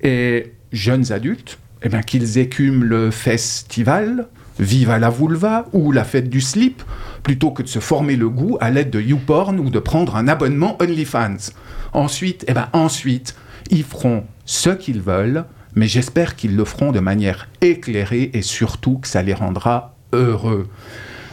Et 0.00 0.52
jeunes 0.70 1.10
adultes, 1.10 1.58
eh 1.82 1.88
bien, 1.88 2.02
qu'ils 2.02 2.38
écument 2.38 2.84
le 2.84 3.10
festival, 3.10 4.28
Vive 4.60 4.90
à 4.90 5.00
la 5.00 5.10
vulva 5.10 5.66
ou 5.72 5.90
la 5.90 6.04
fête 6.04 6.30
du 6.30 6.40
slip, 6.40 6.84
plutôt 7.24 7.50
que 7.50 7.64
de 7.64 7.68
se 7.68 7.80
former 7.80 8.14
le 8.14 8.28
goût 8.28 8.56
à 8.60 8.70
l'aide 8.70 8.90
de 8.90 9.00
YouPorn 9.00 9.58
ou 9.58 9.68
de 9.68 9.80
prendre 9.80 10.14
un 10.14 10.28
abonnement 10.28 10.80
OnlyFans. 10.80 11.50
Ensuite, 11.92 12.44
eh 12.46 12.54
ben 12.54 12.68
ensuite, 12.72 13.34
ils 13.70 13.82
feront 13.82 14.24
ce 14.44 14.70
qu'ils 14.70 15.00
veulent, 15.00 15.44
mais 15.74 15.86
j'espère 15.86 16.36
qu'ils 16.36 16.56
le 16.56 16.64
feront 16.64 16.92
de 16.92 17.00
manière 17.00 17.48
éclairée 17.60 18.30
et 18.32 18.42
surtout 18.42 18.98
que 18.98 19.08
ça 19.08 19.22
les 19.22 19.34
rendra 19.34 19.96
heureux. 20.12 20.68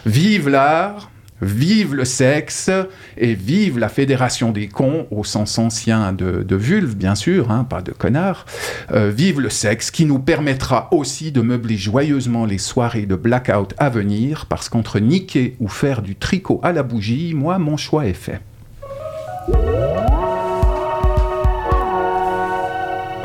Vive 0.06 0.50
l'art, 0.50 1.12
Vive 1.42 1.96
le 1.96 2.06
sexe 2.06 2.70
et 3.18 3.34
vive 3.34 3.80
la 3.80 3.90
fédération 3.90 4.52
des 4.52 4.68
cons, 4.68 5.08
au 5.10 5.24
sens 5.24 5.58
ancien 5.58 6.14
de, 6.14 6.56
vulve, 6.56 6.96
bien 6.96 7.16
sûr, 7.16 7.50
hein, 7.50 7.64
pas 7.64 7.82
de 7.82 7.92
connard. 7.92 8.46
Euh, 8.92 9.10
vive 9.10 9.40
le 9.40 9.50
sexe 9.50 9.90
qui 9.90 10.06
nous 10.06 10.20
permettra 10.20 10.88
aussi 10.94 11.32
de 11.32 11.42
meubler 11.42 11.78
joyeusement 11.78 12.46
les 12.46 12.60
soirées 12.60 13.08
de 13.08 13.16
blackout 13.16 13.74
à 13.80 13.90
venir, 13.90 14.46
parce 14.46 14.70
qu'entre 14.70 15.00
niquer 15.00 15.56
ou 15.60 15.68
faire 15.68 16.04
du 16.04 16.16
tricot 16.16 16.60
à 16.62 16.74
la 16.74 16.84
bougie, 16.84 17.34
moi, 17.34 17.58
mon 17.58 17.76
choix 17.76 18.06
est 18.06 18.14
fait. 18.14 18.40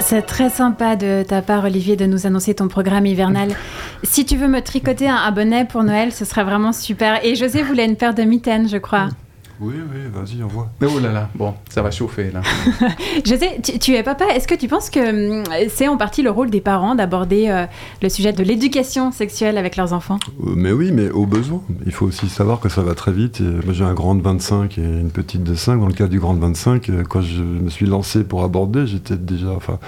C'est 0.09 0.23
très 0.23 0.51
sympa 0.51 0.95
de 0.95 1.25
ta 1.27 1.43
part, 1.43 1.65
Olivier, 1.65 1.97
de 1.97 2.07
nous 2.07 2.29
annoncer 2.29 2.55
ton 2.55 2.69
programme 2.69 3.07
hivernal. 3.07 3.49
Si 4.05 4.25
tu 4.25 4.37
veux 4.37 4.47
me 4.47 4.63
tricoter 4.63 5.09
un 5.09 5.33
bonnet 5.33 5.65
pour 5.65 5.83
Noël, 5.83 6.13
ce 6.13 6.25
serait 6.25 6.45
vraiment 6.45 6.73
super. 6.73 7.25
Et 7.25 7.35
José 7.35 7.65
voulait 7.65 7.87
une 7.87 7.97
paire 7.97 8.15
de 8.15 8.23
mitaines, 8.23 8.69
je 8.69 8.77
crois. 8.77 9.09
Oui, 9.61 9.75
oui, 9.77 10.01
vas-y, 10.13 10.43
envoie. 10.43 10.69
Oh 10.83 10.99
là 11.01 11.13
là, 11.13 11.31
bon, 11.35 11.55
ça 11.71 11.81
va 11.83 11.91
chauffer 11.91 12.31
là. 12.31 12.43
José, 13.25 13.49
tu, 13.63 13.79
tu 13.79 13.95
es 13.95 14.03
papa. 14.03 14.27
Est-ce 14.35 14.47
que 14.47 14.55
tu 14.55 14.69
penses 14.69 14.91
que 14.91 15.39
hum, 15.41 15.45
c'est 15.71 15.89
en 15.89 15.97
partie 15.97 16.23
le 16.23 16.31
rôle 16.31 16.51
des 16.51 16.61
parents 16.61 16.95
d'aborder 16.95 17.49
euh, 17.49 17.65
le 18.03 18.09
sujet 18.09 18.33
de 18.33 18.43
l'éducation 18.43 19.13
sexuelle 19.13 19.57
avec 19.57 19.77
leurs 19.77 19.93
enfants? 19.93 20.19
Euh, 20.45 20.53
Mais 20.57 20.73
oui, 20.73 20.91
mais 20.93 21.09
au 21.11 21.25
besoin. 21.27 21.63
Il 21.87 21.93
faut 21.93 22.07
aussi 22.07 22.29
savoir 22.29 22.61
que 22.61 22.69
ça 22.69 22.83
va 22.83 22.95
très 22.95 23.13
vite. 23.13 23.41
Et 23.41 23.45
moi, 23.65 23.73
j'ai 23.73 23.85
un 23.85 23.95
grand 23.95 24.15
de 24.15 24.23
25 24.23 24.77
et 24.79 24.83
une 24.83 25.11
petite 25.11 25.43
de 25.43 25.55
5. 25.55 25.79
Dans 25.81 25.87
le 25.87 25.95
cas 25.95 26.07
du 26.07 26.21
grand 26.21 26.35
de 26.35 26.41
25, 26.41 26.89
euh, 26.91 27.03
quand 27.09 27.23
je 27.23 27.43
me 27.43 27.71
suis 27.71 27.87
lancé 27.87 28.25
pour 28.25 28.45
aborder, 28.45 28.87
j'étais 28.87 29.17
déjà. 29.17 29.51
Enfin, 29.53 29.79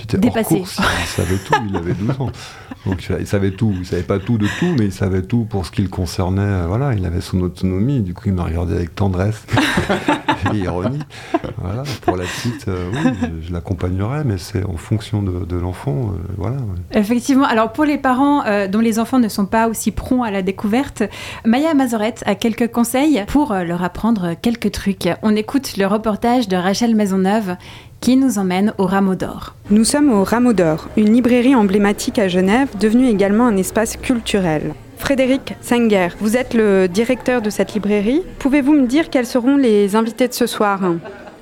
j'étais 0.00 0.18
Dépassé. 0.18 0.56
course. 0.58 0.80
Il 1.00 1.06
savait 1.06 1.36
tout, 1.38 1.54
il 1.68 1.76
avait 1.76 1.94
12 1.94 2.10
ans. 2.20 2.30
Donc, 2.86 3.08
il 3.18 3.26
savait 3.26 3.50
tout. 3.52 3.74
Il 3.78 3.86
savait 3.86 4.02
pas 4.02 4.18
tout 4.18 4.38
de 4.38 4.46
tout, 4.58 4.74
mais 4.78 4.86
il 4.86 4.92
savait 4.92 5.22
tout 5.22 5.44
pour 5.48 5.66
ce 5.66 5.70
qui 5.70 5.82
le 5.82 5.88
concernait. 5.88 6.40
Euh, 6.42 6.64
Voilà, 6.66 6.94
il 6.94 7.04
avait 7.06 7.20
son 7.20 7.40
autonomie. 7.40 8.00
Du 8.00 8.14
coup, 8.14 8.24
il 8.26 8.32
m'a 8.34 8.44
regardé 8.44 8.74
avec 8.74 8.94
tendresse 8.94 9.44
et 10.52 10.56
ironie. 10.56 11.00
Voilà, 11.58 11.82
pour 12.02 12.16
la 12.16 12.24
petite, 12.24 12.66
euh, 12.68 12.90
oui, 12.92 13.10
je, 13.42 13.46
je 13.48 13.52
l'accompagnerai, 13.52 14.24
mais 14.24 14.38
c'est 14.38 14.64
en 14.64 14.76
fonction 14.76 15.22
de, 15.22 15.44
de 15.44 15.56
l'enfant. 15.56 16.12
euh, 16.14 16.18
voilà. 16.38 16.56
ouais. 16.56 16.98
Effectivement. 16.98 17.44
Alors 17.44 17.72
pour 17.72 17.84
les 17.84 17.98
parents 17.98 18.44
euh, 18.46 18.66
dont 18.68 18.80
les 18.80 18.98
enfants 18.98 19.18
ne 19.18 19.28
sont 19.28 19.46
pas 19.46 19.68
aussi 19.68 19.90
prompts 19.90 20.24
à 20.26 20.30
la 20.30 20.42
découverte, 20.42 21.02
Maya 21.44 21.74
Mazorette 21.74 22.22
a 22.26 22.34
quelques 22.34 22.70
conseils 22.70 23.22
pour 23.28 23.52
leur 23.54 23.82
apprendre 23.84 24.34
quelques 24.40 24.72
trucs. 24.72 25.08
On 25.22 25.36
écoute 25.36 25.76
le 25.76 25.86
reportage 25.86 26.48
de 26.48 26.56
Rachel 26.56 26.94
Maisonneuve 26.94 27.56
qui 28.00 28.16
nous 28.16 28.38
emmène 28.38 28.72
au 28.78 28.86
Rameau 28.86 29.14
d'Or. 29.14 29.54
Nous 29.70 29.84
sommes 29.84 30.10
au 30.12 30.24
Rameau 30.24 30.52
d'Or, 30.52 30.88
une 30.96 31.12
librairie 31.12 31.54
emblématique 31.54 32.18
à 32.18 32.28
Genève, 32.28 32.68
devenue 32.80 33.08
également 33.08 33.46
un 33.46 33.56
espace 33.56 33.96
culturel. 33.96 34.74
Frédéric 34.96 35.54
Senger, 35.60 36.08
vous 36.20 36.36
êtes 36.36 36.54
le 36.54 36.86
directeur 36.86 37.42
de 37.42 37.50
cette 37.50 37.74
librairie. 37.74 38.22
Pouvez-vous 38.38 38.72
me 38.72 38.86
dire 38.86 39.10
quels 39.10 39.26
seront 39.26 39.56
les 39.56 39.96
invités 39.96 40.28
de 40.28 40.34
ce 40.34 40.46
soir? 40.46 40.80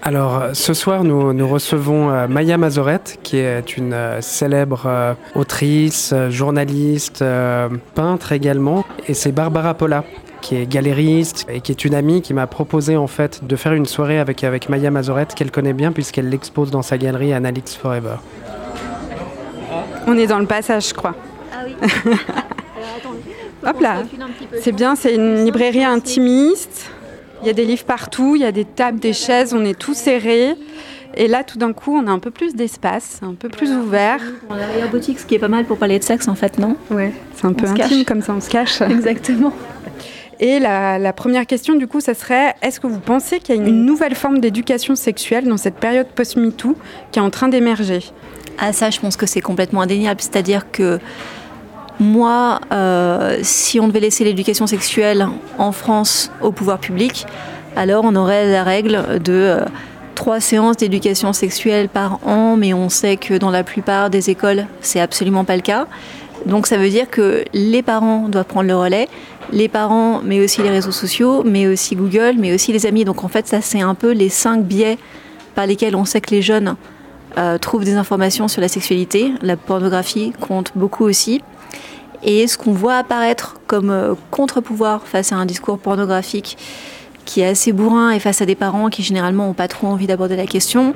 Alors, 0.02 0.44
ce 0.52 0.74
soir, 0.74 1.02
nous, 1.02 1.32
nous 1.32 1.48
recevons 1.48 2.10
euh, 2.10 2.28
Maya 2.28 2.56
Mazorette, 2.56 3.18
qui 3.24 3.38
est 3.38 3.76
une 3.76 3.92
euh, 3.92 4.20
célèbre 4.20 4.84
euh, 4.86 5.14
autrice, 5.34 6.12
euh, 6.12 6.30
journaliste, 6.30 7.20
euh, 7.20 7.68
peintre 7.96 8.30
également. 8.30 8.84
Et 9.08 9.14
c'est 9.14 9.32
Barbara 9.32 9.74
Pola, 9.74 10.04
qui 10.48 10.56
est 10.56 10.66
galériste 10.66 11.44
et 11.50 11.60
qui 11.60 11.72
est 11.72 11.84
une 11.84 11.94
amie 11.94 12.22
qui 12.22 12.32
m'a 12.32 12.46
proposé 12.46 12.96
en 12.96 13.06
fait 13.06 13.44
de 13.46 13.54
faire 13.54 13.74
une 13.74 13.84
soirée 13.84 14.18
avec, 14.18 14.44
avec 14.44 14.70
Maya 14.70 14.90
Mazorette, 14.90 15.34
qu'elle 15.34 15.50
connaît 15.50 15.74
bien 15.74 15.92
puisqu'elle 15.92 16.30
l'expose 16.30 16.70
dans 16.70 16.80
sa 16.80 16.96
galerie 16.96 17.34
Analix 17.34 17.76
Forever. 17.76 18.16
On 20.06 20.16
est 20.16 20.26
dans 20.26 20.38
le 20.38 20.46
passage, 20.46 20.88
je 20.88 20.94
crois. 20.94 21.14
Ah 21.52 21.64
oui. 21.66 21.74
Hop 23.66 23.80
là, 23.82 24.04
c'est 24.62 24.72
bien, 24.72 24.94
c'est 24.96 25.16
une 25.16 25.44
librairie 25.44 25.84
intimiste. 25.84 26.90
Il 27.42 27.46
y 27.46 27.50
a 27.50 27.52
des 27.52 27.66
livres 27.66 27.84
partout, 27.84 28.34
il 28.34 28.40
y 28.40 28.46
a 28.46 28.52
des 28.52 28.64
tables, 28.64 29.00
des 29.00 29.12
chaises, 29.12 29.52
on 29.52 29.66
est 29.66 29.78
tous 29.78 29.94
serrés. 29.94 30.54
Et 31.14 31.28
là, 31.28 31.44
tout 31.44 31.58
d'un 31.58 31.74
coup, 31.74 31.94
on 31.94 32.06
a 32.06 32.10
un 32.10 32.20
peu 32.20 32.30
plus 32.30 32.54
d'espace, 32.54 33.20
un 33.22 33.34
peu 33.34 33.50
plus 33.50 33.70
ouvert. 33.72 34.20
On 34.48 34.54
a 34.54 34.80
la 34.80 34.86
boutique, 34.86 35.18
ce 35.18 35.26
qui 35.26 35.34
est 35.34 35.38
pas 35.38 35.48
mal 35.48 35.66
pour 35.66 35.76
parler 35.76 35.98
de 35.98 36.04
sexe 36.04 36.26
en 36.26 36.34
fait, 36.34 36.58
non? 36.58 36.76
Ouais, 36.90 37.12
c'est 37.34 37.44
un 37.44 37.52
peu 37.52 37.66
intime 37.66 37.76
cache. 37.76 38.04
comme 38.06 38.22
ça, 38.22 38.32
on 38.32 38.40
se 38.40 38.48
cache. 38.48 38.80
Exactement. 38.88 39.52
Et 40.40 40.60
la, 40.60 41.12
première 41.12 41.46
question, 41.46 41.74
du 41.74 41.86
coup, 41.86 42.00
ça 42.00 42.14
serait 42.14 42.54
est-ce 42.62 42.78
que 42.78 42.86
vous 42.86 43.00
pensez 43.00 43.40
qu'il 43.40 43.56
y 43.56 43.58
a 43.58 43.60
une 43.60 43.84
nouvelle 43.84 44.14
forme 44.14 44.38
d'éducation 44.38 44.94
sexuelle 44.94 45.44
dans 45.44 45.56
cette 45.56 45.76
période 45.76 46.06
post-MeToo 46.14 46.76
qui 47.10 47.18
est 47.18 47.22
en 47.22 47.30
train 47.30 47.48
d'émerger? 47.48 48.00
Ah 48.58 48.72
ça, 48.72 48.90
je 48.90 49.00
pense 49.00 49.16
que 49.16 49.26
c'est 49.26 49.40
complètement 49.40 49.82
indéniable. 49.82 50.20
C'est-à-dire 50.20 50.70
que 50.70 51.00
moi, 51.98 52.60
euh, 52.72 53.38
si 53.42 53.80
on 53.80 53.88
devait 53.88 54.00
laisser 54.00 54.24
l'éducation 54.24 54.66
sexuelle 54.66 55.28
en 55.58 55.72
France 55.72 56.30
au 56.40 56.52
pouvoir 56.52 56.78
public, 56.78 57.26
alors 57.74 58.04
on 58.04 58.14
aurait 58.14 58.50
la 58.50 58.62
règle 58.62 59.20
de 59.22 59.32
euh, 59.32 59.64
trois 60.14 60.40
séances 60.40 60.76
d'éducation 60.76 61.32
sexuelle 61.32 61.88
par 61.88 62.20
an, 62.26 62.56
mais 62.56 62.74
on 62.74 62.88
sait 62.88 63.16
que 63.16 63.34
dans 63.34 63.50
la 63.50 63.64
plupart 63.64 64.10
des 64.10 64.30
écoles, 64.30 64.66
c'est 64.80 65.00
absolument 65.00 65.44
pas 65.44 65.56
le 65.56 65.62
cas. 65.62 65.86
Donc 66.48 66.66
ça 66.66 66.78
veut 66.78 66.88
dire 66.88 67.08
que 67.10 67.44
les 67.52 67.82
parents 67.82 68.28
doivent 68.28 68.46
prendre 68.46 68.68
le 68.68 68.74
relais, 68.74 69.08
les 69.52 69.68
parents, 69.68 70.22
mais 70.24 70.40
aussi 70.42 70.62
les 70.62 70.70
réseaux 70.70 70.92
sociaux, 70.92 71.42
mais 71.44 71.66
aussi 71.66 71.94
Google, 71.94 72.36
mais 72.38 72.54
aussi 72.54 72.72
les 72.72 72.86
amis. 72.86 73.04
Donc 73.04 73.22
en 73.22 73.28
fait, 73.28 73.46
ça 73.46 73.60
c'est 73.60 73.82
un 73.82 73.94
peu 73.94 74.12
les 74.12 74.30
cinq 74.30 74.64
biais 74.64 74.98
par 75.54 75.66
lesquels 75.66 75.94
on 75.94 76.06
sait 76.06 76.22
que 76.22 76.30
les 76.30 76.40
jeunes 76.40 76.76
euh, 77.36 77.58
trouvent 77.58 77.84
des 77.84 77.94
informations 77.94 78.48
sur 78.48 78.62
la 78.62 78.68
sexualité. 78.68 79.32
La 79.42 79.56
pornographie 79.56 80.32
compte 80.40 80.72
beaucoup 80.74 81.04
aussi. 81.04 81.42
Et 82.22 82.46
ce 82.46 82.56
qu'on 82.56 82.72
voit 82.72 82.96
apparaître 82.96 83.60
comme 83.66 83.90
euh, 83.90 84.14
contre-pouvoir 84.30 85.06
face 85.06 85.32
à 85.32 85.36
un 85.36 85.44
discours 85.44 85.78
pornographique 85.78 86.56
qui 87.26 87.42
est 87.42 87.46
assez 87.46 87.72
bourrin 87.72 88.10
et 88.10 88.20
face 88.20 88.40
à 88.40 88.46
des 88.46 88.54
parents 88.54 88.88
qui 88.88 89.02
généralement 89.02 89.46
n'ont 89.46 89.52
pas 89.52 89.68
trop 89.68 89.86
envie 89.86 90.06
d'aborder 90.06 90.34
la 90.34 90.46
question, 90.46 90.94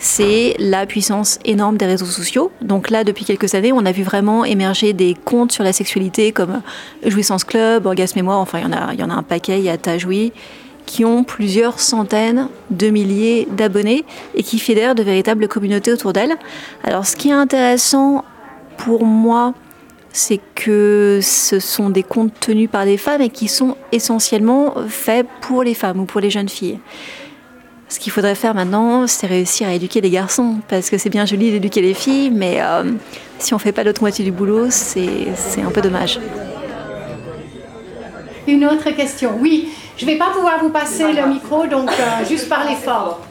c'est 0.00 0.56
la 0.58 0.86
puissance 0.86 1.38
énorme 1.44 1.76
des 1.76 1.84
réseaux 1.84 2.06
sociaux. 2.06 2.50
Donc 2.62 2.88
là, 2.88 3.04
depuis 3.04 3.26
quelques 3.26 3.54
années, 3.54 3.70
on 3.70 3.84
a 3.84 3.92
vu 3.92 4.02
vraiment 4.02 4.46
émerger 4.46 4.94
des 4.94 5.14
comptes 5.14 5.52
sur 5.52 5.62
la 5.62 5.74
sexualité 5.74 6.32
comme 6.32 6.62
Jouissance 7.04 7.44
Club, 7.44 7.84
Orgasme 7.84 8.22
moi, 8.22 8.36
enfin 8.36 8.60
il 8.60 8.64
y 8.64 8.66
en 8.66 8.72
a, 8.72 8.94
il 8.94 8.98
y 8.98 9.02
en 9.02 9.10
a 9.10 9.14
un 9.14 9.22
paquet, 9.22 9.58
il 9.58 9.64
y 9.64 9.68
a 9.68 9.76
Tajoui, 9.76 10.32
qui 10.86 11.04
ont 11.04 11.22
plusieurs 11.22 11.80
centaines 11.80 12.48
de 12.70 12.88
milliers 12.88 13.46
d'abonnés 13.50 14.06
et 14.34 14.42
qui 14.42 14.58
fédèrent 14.58 14.94
de 14.94 15.02
véritables 15.02 15.46
communautés 15.48 15.92
autour 15.92 16.14
d'elles. 16.14 16.36
Alors 16.82 17.04
ce 17.04 17.14
qui 17.14 17.28
est 17.28 17.32
intéressant 17.32 18.24
pour 18.78 19.04
moi, 19.04 19.52
c'est 20.12 20.40
que 20.54 21.20
ce 21.22 21.60
sont 21.60 21.90
des 21.90 22.02
comptes 22.02 22.32
tenus 22.40 22.70
par 22.70 22.86
des 22.86 22.96
femmes 22.96 23.20
et 23.20 23.28
qui 23.28 23.48
sont 23.48 23.76
essentiellement 23.92 24.74
faits 24.88 25.26
pour 25.42 25.62
les 25.62 25.74
femmes 25.74 26.00
ou 26.00 26.04
pour 26.06 26.20
les 26.20 26.30
jeunes 26.30 26.48
filles. 26.48 26.78
Ce 27.90 27.98
qu'il 27.98 28.12
faudrait 28.12 28.36
faire 28.36 28.54
maintenant, 28.54 29.08
c'est 29.08 29.26
réussir 29.26 29.66
à 29.66 29.74
éduquer 29.74 30.00
les 30.00 30.10
garçons, 30.10 30.60
parce 30.68 30.90
que 30.90 30.96
c'est 30.96 31.10
bien 31.10 31.26
joli 31.26 31.50
d'éduquer 31.50 31.82
les 31.82 31.92
filles, 31.92 32.30
mais 32.30 32.58
euh, 32.60 32.84
si 33.40 33.52
on 33.52 33.58
fait 33.58 33.72
pas 33.72 33.82
l'autre 33.82 34.00
moitié 34.00 34.24
du 34.24 34.30
boulot, 34.30 34.66
c'est 34.70 35.26
c'est 35.34 35.60
un 35.60 35.72
peu 35.72 35.80
dommage. 35.80 36.20
Une 38.46 38.64
autre 38.64 38.90
question. 38.92 39.32
Oui, 39.40 39.70
je 39.96 40.06
ne 40.06 40.12
vais 40.12 40.18
pas 40.18 40.30
pouvoir 40.30 40.60
vous 40.62 40.70
passer 40.70 41.12
le 41.12 41.26
micro, 41.26 41.66
donc 41.66 41.90
euh, 41.90 42.24
juste 42.28 42.48
parlez 42.48 42.76
fort. 42.76 43.22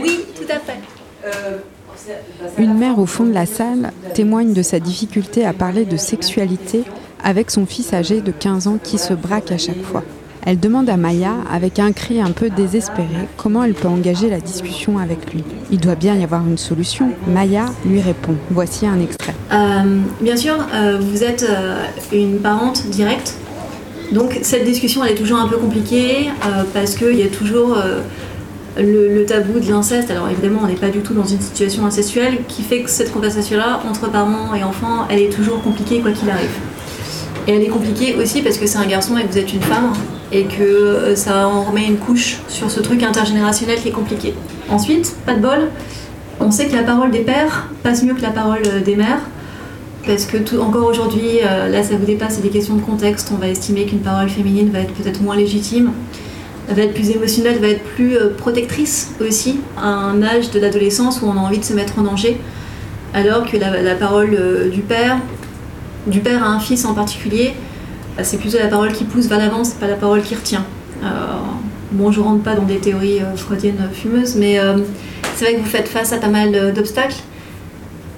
Oui, 0.00 0.20
tout 0.36 0.46
à 0.48 0.60
fait. 0.60 0.78
Une 2.56 2.74
mère 2.78 3.00
au 3.00 3.06
fond 3.06 3.24
de 3.24 3.32
la 3.32 3.46
salle 3.46 3.90
témoigne 4.14 4.52
de 4.52 4.62
sa 4.62 4.78
difficulté 4.78 5.44
à 5.44 5.52
parler 5.52 5.84
de 5.84 5.96
sexualité 5.96 6.84
avec 7.24 7.50
son 7.50 7.66
fils 7.66 7.92
âgé 7.92 8.20
de 8.20 8.30
15 8.30 8.68
ans 8.68 8.78
qui 8.80 8.96
se 8.96 9.12
braque 9.12 9.50
à 9.50 9.58
chaque 9.58 9.82
fois. 9.82 10.04
Elle 10.46 10.60
demande 10.60 10.88
à 10.88 10.96
Maya, 10.96 11.32
avec 11.52 11.78
un 11.78 11.92
cri 11.92 12.20
un 12.20 12.30
peu 12.30 12.50
désespéré, 12.50 13.28
comment 13.36 13.64
elle 13.64 13.74
peut 13.74 13.88
engager 13.88 14.30
la 14.30 14.40
discussion 14.40 14.98
avec 14.98 15.32
lui. 15.32 15.44
Il 15.70 15.78
doit 15.78 15.94
bien 15.94 16.14
y 16.14 16.24
avoir 16.24 16.46
une 16.46 16.58
solution. 16.58 17.10
Maya 17.26 17.66
lui 17.84 18.00
répond. 18.00 18.34
Voici 18.50 18.86
un 18.86 19.00
extrait. 19.00 19.34
Euh, 19.52 20.00
bien 20.20 20.36
sûr, 20.36 20.54
euh, 20.72 20.98
vous 21.00 21.24
êtes 21.24 21.46
euh, 21.48 21.82
une 22.12 22.38
parente 22.38 22.86
directe. 22.86 23.34
Donc 24.12 24.38
cette 24.42 24.64
discussion, 24.64 25.04
elle 25.04 25.12
est 25.12 25.16
toujours 25.16 25.38
un 25.38 25.48
peu 25.48 25.58
compliquée 25.58 26.30
parce 26.72 26.94
qu'il 26.94 27.18
y 27.18 27.22
a 27.22 27.26
toujours 27.26 27.76
le, 28.78 29.24
tabou 29.26 29.60
de 29.60 29.70
l'inceste. 29.70 30.10
Alors 30.10 30.30
évidemment, 30.30 30.60
on 30.64 30.66
n'est 30.66 30.76
pas 30.76 30.88
du 30.88 31.00
tout 31.00 31.12
dans 31.12 31.26
une 31.26 31.42
situation 31.42 31.84
incestuelle 31.84 32.38
qui 32.48 32.62
fait 32.62 32.80
que 32.80 32.88
cette 32.88 33.12
conversation-là, 33.12 33.82
entre 33.86 34.10
parents 34.10 34.54
et 34.54 34.64
enfants, 34.64 35.06
elle 35.10 35.20
est 35.20 35.28
toujours 35.28 35.60
compliquée 35.62 36.00
quoi 36.00 36.12
qu'il 36.12 36.30
arrive. 36.30 36.48
Et 37.46 37.52
elle 37.52 37.62
est 37.62 37.68
compliquée 37.68 38.14
aussi 38.14 38.40
parce 38.40 38.56
que 38.56 38.66
c'est 38.66 38.78
un 38.78 38.86
garçon 38.86 39.18
et 39.18 39.26
vous 39.30 39.36
êtes 39.36 39.52
une 39.52 39.60
femme 39.60 39.92
et 40.32 40.44
que 40.44 40.62
euh, 40.62 41.16
ça 41.16 41.48
en 41.48 41.62
remet 41.62 41.86
une 41.86 41.96
couche 41.96 42.38
sur 42.48 42.70
ce 42.70 42.80
truc 42.80 43.02
intergénérationnel 43.02 43.80
qui 43.80 43.88
est 43.88 43.92
compliqué. 43.92 44.34
Ensuite, 44.68 45.16
pas 45.24 45.34
de 45.34 45.40
bol, 45.40 45.68
on 46.40 46.50
sait 46.50 46.66
que 46.66 46.76
la 46.76 46.82
parole 46.82 47.10
des 47.10 47.20
pères 47.20 47.68
passe 47.82 48.02
mieux 48.02 48.14
que 48.14 48.22
la 48.22 48.30
parole 48.30 48.62
euh, 48.66 48.80
des 48.80 48.96
mères. 48.96 49.20
Parce 50.06 50.24
que 50.24 50.38
tout, 50.38 50.58
encore 50.60 50.86
aujourd'hui, 50.86 51.40
euh, 51.42 51.68
là 51.68 51.82
ça 51.82 51.96
vous 51.96 52.06
dépasse, 52.06 52.36
c'est 52.36 52.42
des 52.42 52.50
questions 52.50 52.76
de 52.76 52.82
contexte. 52.82 53.30
On 53.34 53.38
va 53.38 53.48
estimer 53.48 53.84
qu'une 53.84 54.00
parole 54.00 54.28
féminine 54.28 54.70
va 54.70 54.80
être 54.80 54.92
peut-être 54.92 55.20
moins 55.20 55.36
légitime, 55.36 55.92
va 56.68 56.82
être 56.82 56.94
plus 56.94 57.10
émotionnelle, 57.10 57.58
va 57.58 57.68
être 57.68 57.82
plus 57.82 58.16
protectrice 58.36 59.12
aussi, 59.20 59.60
à 59.76 59.88
un 59.88 60.22
âge 60.22 60.50
de 60.50 60.60
l'adolescence 60.60 61.20
où 61.20 61.26
on 61.26 61.36
a 61.36 61.40
envie 61.40 61.58
de 61.58 61.64
se 61.64 61.72
mettre 61.72 61.98
en 61.98 62.02
danger. 62.02 62.38
Alors 63.12 63.50
que 63.50 63.56
la, 63.56 63.94
parole 63.96 64.70
du 64.70 64.80
père, 64.80 65.18
du 66.06 66.20
père 66.20 66.44
à 66.44 66.48
un 66.48 66.60
fils 66.60 66.84
en 66.84 66.94
particulier, 66.94 67.54
c'est 68.22 68.38
plutôt 68.38 68.58
la 68.58 68.68
parole 68.68 68.92
qui 68.92 69.04
pousse 69.04 69.26
vers 69.26 69.38
l'avant, 69.38 69.64
c'est 69.64 69.78
pas 69.78 69.86
la 69.86 69.94
parole 69.94 70.22
qui 70.22 70.34
retient. 70.34 70.64
Euh, 71.02 71.06
bon, 71.92 72.10
je 72.10 72.20
rentre 72.20 72.42
pas 72.42 72.54
dans 72.54 72.64
des 72.64 72.78
théories 72.78 73.20
euh, 73.20 73.36
freudiennes 73.36 73.88
fumeuses, 73.92 74.34
mais 74.36 74.58
euh, 74.58 74.78
c'est 75.36 75.44
vrai 75.44 75.54
que 75.54 75.60
vous 75.60 75.70
faites 75.70 75.88
face 75.88 76.12
à 76.12 76.18
pas 76.18 76.28
mal 76.28 76.72
d'obstacles. 76.72 77.16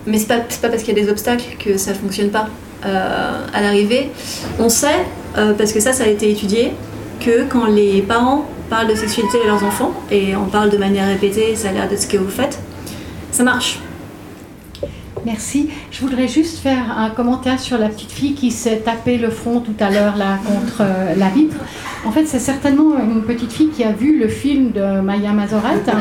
Mais 0.07 0.19
c'est 0.19 0.29
pas, 0.29 0.39
pas 0.39 0.69
parce 0.69 0.83
qu'il 0.83 0.97
y 0.97 1.01
a 1.01 1.05
des 1.05 1.11
obstacles 1.11 1.57
que 1.59 1.77
ça 1.77 1.93
fonctionne 1.95 2.31
pas 2.31 2.49
à 2.83 3.61
l'arrivée. 3.61 4.11
On 4.59 4.71
sait, 4.71 5.05
parce 5.35 5.75
que 5.75 5.81
ça, 5.81 5.93
ça 5.93 6.05
a 6.05 6.07
été 6.07 6.31
étudié, 6.31 6.73
que 7.21 7.45
quand 7.45 7.67
les 7.67 8.01
parents 8.01 8.47
parlent 8.71 8.89
de 8.89 8.95
sexualité 8.95 9.37
à 9.45 9.49
leurs 9.49 9.63
enfants, 9.63 9.93
et 10.11 10.35
on 10.35 10.47
parle 10.47 10.71
de 10.71 10.79
manière 10.79 11.07
répétée, 11.07 11.55
ça 11.55 11.69
a 11.69 11.73
l'air 11.73 11.87
d'être 11.87 12.01
ce 12.01 12.07
que 12.07 12.17
vous 12.17 12.31
faites, 12.31 12.59
ça 13.33 13.45
marche. 13.45 13.81
Merci. 15.27 15.69
Je 15.91 16.01
voudrais 16.01 16.29
juste 16.29 16.59
faire 16.59 16.97
un 16.97 17.11
commentaire 17.11 17.61
sur 17.61 17.77
la 17.77 17.89
petite 17.89 18.11
fille 18.11 18.35
qui 18.35 18.51
s'est 18.51 18.79
tapé 18.79 19.19
le 19.19 19.31
front 19.31 19.61
tout 19.61 19.75
à 19.79 19.91
l'heure 19.91 20.17
là 20.17 20.39
contre 20.47 20.81
euh, 20.81 21.15
la 21.15 21.29
vitre. 21.29 21.57
En 22.07 22.13
fait, 22.13 22.25
c'est 22.25 22.39
certainement 22.39 22.97
une 22.99 23.23
petite 23.23 23.53
fille 23.53 23.69
qui 23.69 23.85
a 23.85 23.93
vu 23.93 24.19
le 24.19 24.29
film 24.29 24.71
de 24.73 25.01
Maya 25.01 25.33
Mazorette 25.33 25.89
hein, 25.89 25.99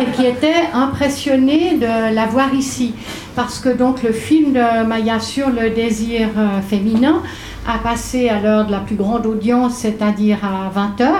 et 0.00 0.10
qui 0.16 0.26
était 0.26 0.64
impressionnée 0.74 1.76
de 1.76 2.14
la 2.14 2.26
voir 2.26 2.52
ici. 2.52 2.94
Parce 3.36 3.60
que 3.60 3.68
donc 3.68 4.02
le 4.02 4.12
film 4.12 4.52
de 4.52 4.84
Maya 4.84 5.20
sur 5.20 5.50
le 5.50 5.70
désir 5.70 6.28
euh, 6.36 6.60
féminin 6.60 7.22
a 7.68 7.78
passé 7.78 8.28
à 8.28 8.40
l'heure 8.40 8.66
de 8.66 8.72
la 8.72 8.80
plus 8.80 8.96
grande 8.96 9.26
audience, 9.26 9.74
c'est-à-dire 9.74 10.38
à 10.42 10.72
20h. 10.76 11.10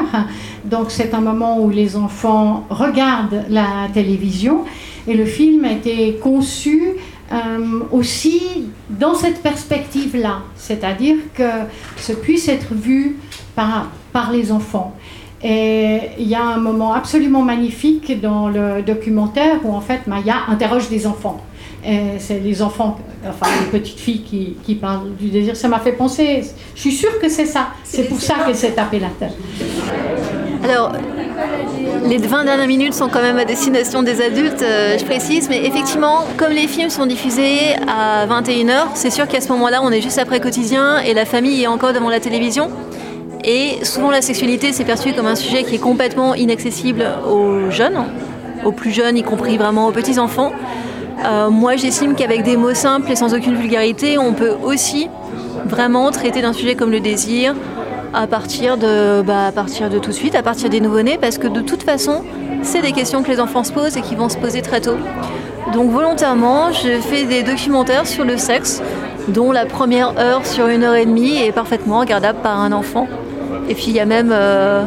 Donc 0.64 0.90
c'est 0.90 1.14
un 1.14 1.20
moment 1.20 1.61
où 1.61 1.70
les 1.70 1.96
enfants 1.96 2.66
regardent 2.70 3.44
la 3.48 3.88
télévision 3.94 4.64
et 5.09 5.14
le 5.14 5.24
film 5.24 5.64
a 5.64 5.72
été 5.72 6.18
conçu 6.22 6.96
euh, 7.32 7.80
aussi 7.90 8.68
dans 8.88 9.14
cette 9.14 9.42
perspective-là, 9.42 10.42
c'est-à-dire 10.56 11.16
que 11.34 11.50
ce 11.96 12.12
puisse 12.12 12.48
être 12.48 12.72
vu 12.72 13.16
par, 13.54 13.90
par 14.12 14.30
les 14.30 14.52
enfants. 14.52 14.94
Et 15.42 16.00
il 16.18 16.26
y 16.26 16.34
a 16.34 16.42
un 16.42 16.58
moment 16.58 16.94
absolument 16.94 17.42
magnifique 17.42 18.20
dans 18.20 18.48
le 18.48 18.82
documentaire 18.82 19.58
où 19.64 19.72
en 19.72 19.80
fait 19.80 20.06
Maya 20.06 20.36
interroge 20.48 20.88
des 20.88 21.06
enfants. 21.06 21.44
C'est 22.18 22.40
les 22.40 22.62
enfants, 22.62 22.99
enfin 23.29 23.46
les 23.61 23.79
petites 23.79 24.01
filles 24.01 24.22
qui, 24.22 24.57
qui 24.64 24.75
parlent 24.75 25.14
du 25.16 25.29
désir. 25.29 25.57
Ça 25.57 25.68
m'a 25.68 25.79
fait 25.79 25.92
penser, 25.92 26.42
je 26.75 26.81
suis 26.81 26.92
sûre 26.92 27.18
que 27.20 27.29
c'est 27.29 27.46
ça. 27.46 27.68
C'est 27.85 28.09
pour 28.09 28.20
ça 28.20 28.35
qu'elle 28.44 28.57
s'est 28.57 28.72
tapée 28.72 28.99
la 28.99 29.09
tête. 29.09 29.37
Alors, 30.64 30.92
les 32.05 32.18
20 32.18 32.44
dernières 32.44 32.66
minutes 32.66 32.94
sont 32.94 33.09
quand 33.09 33.22
même 33.22 33.38
à 33.38 33.44
destination 33.44 34.03
des 34.03 34.20
adultes, 34.20 34.62
euh, 34.62 34.99
je 34.99 35.05
précise, 35.05 35.49
mais 35.49 35.64
effectivement, 35.64 36.25
comme 36.37 36.53
les 36.53 36.66
films 36.66 36.90
sont 36.90 37.07
diffusés 37.07 37.75
à 37.87 38.27
21h, 38.27 38.88
c'est 38.94 39.11
sûr 39.11 39.29
qu'à 39.29 39.40
ce 39.40 39.49
moment-là, 39.53 39.81
on 39.83 39.90
est 39.90 40.01
juste 40.01 40.18
après 40.18 40.40
quotidien 40.40 40.99
et 40.99 41.14
la 41.14 41.25
famille 41.25 41.62
est 41.62 41.66
encore 41.66 41.92
devant 41.92 42.09
la 42.09 42.20
télévision. 42.20 42.70
Et 43.44 43.85
souvent, 43.85 44.11
la 44.11 44.22
sexualité, 44.22 44.72
c'est 44.72 44.85
perçu 44.85 45.12
comme 45.12 45.27
un 45.27 45.37
sujet 45.37 45.62
qui 45.62 45.77
est 45.77 45.81
complètement 45.81 46.35
inaccessible 46.35 47.07
aux 47.29 47.70
jeunes, 47.70 48.05
aux 48.64 48.72
plus 48.72 48.90
jeunes, 48.90 49.16
y 49.16 49.22
compris 49.22 49.57
vraiment 49.57 49.87
aux 49.88 49.92
petits-enfants. 49.92 50.53
Euh, 51.24 51.50
moi, 51.50 51.76
j'estime 51.76 52.14
qu'avec 52.14 52.42
des 52.42 52.57
mots 52.57 52.74
simples 52.74 53.11
et 53.11 53.16
sans 53.16 53.35
aucune 53.35 53.57
vulgarité, 53.57 54.18
on 54.18 54.33
peut 54.33 54.55
aussi 54.62 55.09
vraiment 55.64 56.11
traiter 56.11 56.42
d'un 56.42 56.52
sujet 56.52 56.74
comme 56.74 56.90
le 56.90 57.00
désir, 57.00 57.55
à 58.12 58.26
partir 58.26 58.76
de, 58.76 59.22
bah, 59.22 59.46
à 59.46 59.52
partir 59.52 59.90
de 59.90 59.98
tout 59.98 60.11
de 60.11 60.14
suite, 60.14 60.35
à 60.35 60.42
partir 60.42 60.70
des 60.70 60.81
nouveau-nés, 60.81 61.18
parce 61.20 61.38
que 61.38 61.48
de 61.48 61.61
toute 61.61 61.83
façon, 61.83 62.22
c'est 62.62 62.83
des 62.83 62.92
questions 62.92 63.22
que 63.22 63.31
les 63.31 63.40
enfants 63.40 63.64
se 63.64 63.72
posent 63.72 63.96
et 63.96 64.02
qui 64.02 64.14
vont 64.14 64.29
se 64.29 64.37
poser 64.37 64.62
très 64.62 64.81
tôt. 64.81 64.96
Donc 65.72 65.90
volontairement, 65.90 66.72
je 66.72 67.00
fais 67.00 67.24
des 67.24 67.42
documentaires 67.42 68.07
sur 68.07 68.24
le 68.24 68.37
sexe, 68.37 68.83
dont 69.29 69.52
la 69.52 69.66
première 69.66 70.18
heure 70.18 70.46
sur 70.46 70.68
une 70.68 70.85
heure 70.85 70.94
et 70.94 71.07
demie 71.07 71.38
est 71.38 71.52
parfaitement 71.52 72.00
regardable 72.00 72.38
par 72.42 72.61
un 72.61 72.72
enfant. 72.72 73.09
Et 73.68 73.74
puis 73.74 73.87
il 73.88 73.94
y 73.94 74.00
a 74.00 74.07
même 74.07 74.31
euh, 74.33 74.85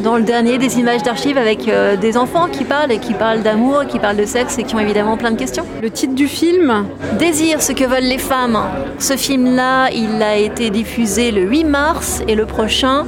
dans 0.00 0.16
le 0.16 0.22
dernier 0.22 0.58
des 0.58 0.78
images 0.78 1.02
d'archives 1.02 1.38
avec 1.38 1.68
euh, 1.68 1.96
des 1.96 2.16
enfants 2.16 2.46
qui 2.50 2.64
parlent 2.64 2.92
et 2.92 2.98
qui 2.98 3.14
parlent 3.14 3.42
d'amour, 3.42 3.86
qui 3.88 3.98
parlent 3.98 4.16
de 4.16 4.24
sexe 4.24 4.58
et 4.58 4.62
qui 4.62 4.74
ont 4.74 4.78
évidemment 4.78 5.16
plein 5.16 5.32
de 5.32 5.38
questions. 5.38 5.64
Le 5.82 5.90
titre 5.90 6.14
du 6.14 6.28
film 6.28 6.86
Désir, 7.18 7.60
ce 7.60 7.72
que 7.72 7.84
veulent 7.84 8.04
les 8.04 8.18
femmes. 8.18 8.58
Ce 8.98 9.16
film-là, 9.16 9.90
il 9.90 10.22
a 10.22 10.36
été 10.36 10.70
diffusé 10.70 11.32
le 11.32 11.42
8 11.42 11.64
mars 11.64 12.22
et 12.28 12.34
le 12.34 12.46
prochain, 12.46 13.06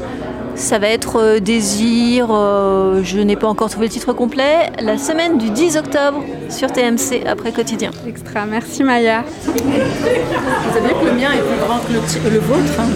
ça 0.59 0.79
va 0.79 0.88
être 0.88 1.16
euh, 1.16 1.40
Désir, 1.40 2.29
je 2.29 3.18
n'ai 3.21 3.37
pas 3.37 3.47
encore 3.47 3.71
trouvé 3.71 3.87
le 3.87 3.92
titre 3.92 4.12
complet, 4.12 4.71
la 4.81 4.99
semaine 4.99 5.38
du 5.38 5.51
10 5.51 5.77
octobre 5.77 6.23
sur 6.51 6.71
TMC 6.73 7.27
après 7.27 7.53
quotidien. 7.53 7.90
Extra, 8.07 8.44
merci 8.44 8.83
Maya. 8.83 9.25
Vous 9.44 9.53
savez 9.53 10.94
que 11.01 11.05
le 11.05 11.12
mien 11.12 11.31
est 11.33 11.42
plus 11.42 11.59
grand 11.64 11.79
que 11.79 11.92
le, 12.29 12.38
vôtre. 12.40 12.81
Hein. 12.81 12.88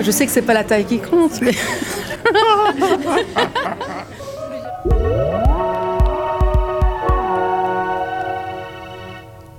Je 0.00 0.10
sais 0.10 0.26
que 0.26 0.32
c'est 0.32 0.42
pas 0.42 0.54
la 0.54 0.64
taille 0.64 0.84
qui 0.84 0.98
compte, 0.98 1.40
mais. 1.40 1.52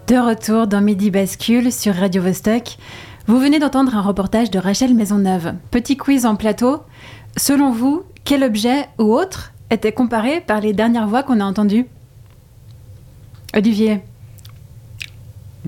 De 0.07 0.17
retour 0.17 0.67
dans 0.67 0.81
Midi 0.81 1.11
Bascule 1.11 1.71
sur 1.71 1.95
Radio 1.95 2.21
Vostok. 2.21 2.77
Vous 3.25 3.39
venez 3.39 3.57
d'entendre 3.57 3.95
un 3.95 4.01
reportage 4.01 4.51
de 4.51 4.59
Rachel 4.59 4.93
Maisonneuve. 4.93 5.53
Petit 5.71 5.95
quiz 5.95 6.25
en 6.25 6.35
plateau. 6.35 6.83
Selon 7.37 7.71
vous, 7.71 8.03
quel 8.25 8.43
objet 8.43 8.87
ou 8.99 9.13
autre 9.13 9.53
était 9.69 9.93
comparé 9.93 10.41
par 10.41 10.59
les 10.59 10.73
dernières 10.73 11.07
voix 11.07 11.23
qu'on 11.23 11.39
a 11.39 11.45
entendues? 11.45 11.85
Olivier 13.55 14.01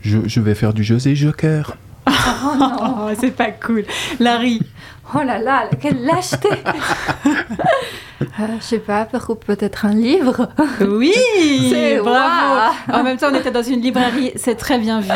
je, 0.01 0.19
je, 0.27 0.39
vais 0.41 0.53
faire 0.53 0.73
du 0.73 0.83
José 0.83 1.15
Joker. 1.15 1.77
Oh 2.47 2.57
non, 2.57 3.15
c'est 3.19 3.31
pas 3.31 3.51
cool. 3.51 3.85
Larry. 4.19 4.61
Oh 5.13 5.23
là 5.23 5.39
là, 5.39 5.69
quelle 5.79 6.03
lâcheté 6.03 6.49
euh, 8.21 8.25
Je 8.59 8.63
sais 8.63 8.79
pas, 8.79 9.05
peut-être 9.05 9.85
un 9.85 9.93
livre 9.93 10.49
Oui 10.81 11.13
C'est 11.69 11.99
bravo 11.99 12.75
En 12.91 13.03
même 13.03 13.17
temps, 13.17 13.27
on 13.31 13.35
était 13.35 13.51
dans 13.51 13.63
une 13.63 13.81
librairie, 13.81 14.31
c'est 14.35 14.55
très 14.55 14.79
bien 14.79 15.01
vu. 15.01 15.09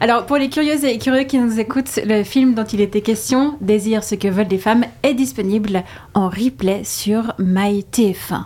Alors, 0.00 0.26
pour 0.26 0.36
les 0.36 0.48
curieuses 0.48 0.84
et 0.84 0.98
curieux 0.98 1.24
qui 1.24 1.38
nous 1.38 1.60
écoutent, 1.60 2.00
le 2.04 2.24
film 2.24 2.54
dont 2.54 2.64
il 2.64 2.80
était 2.80 3.02
question, 3.02 3.56
Désir 3.60 4.02
ce 4.02 4.14
que 4.14 4.28
veulent 4.28 4.48
les 4.50 4.58
femmes, 4.58 4.84
est 5.02 5.14
disponible 5.14 5.84
en 6.14 6.28
replay 6.28 6.82
sur 6.84 7.34
MyTF1. 7.38 8.44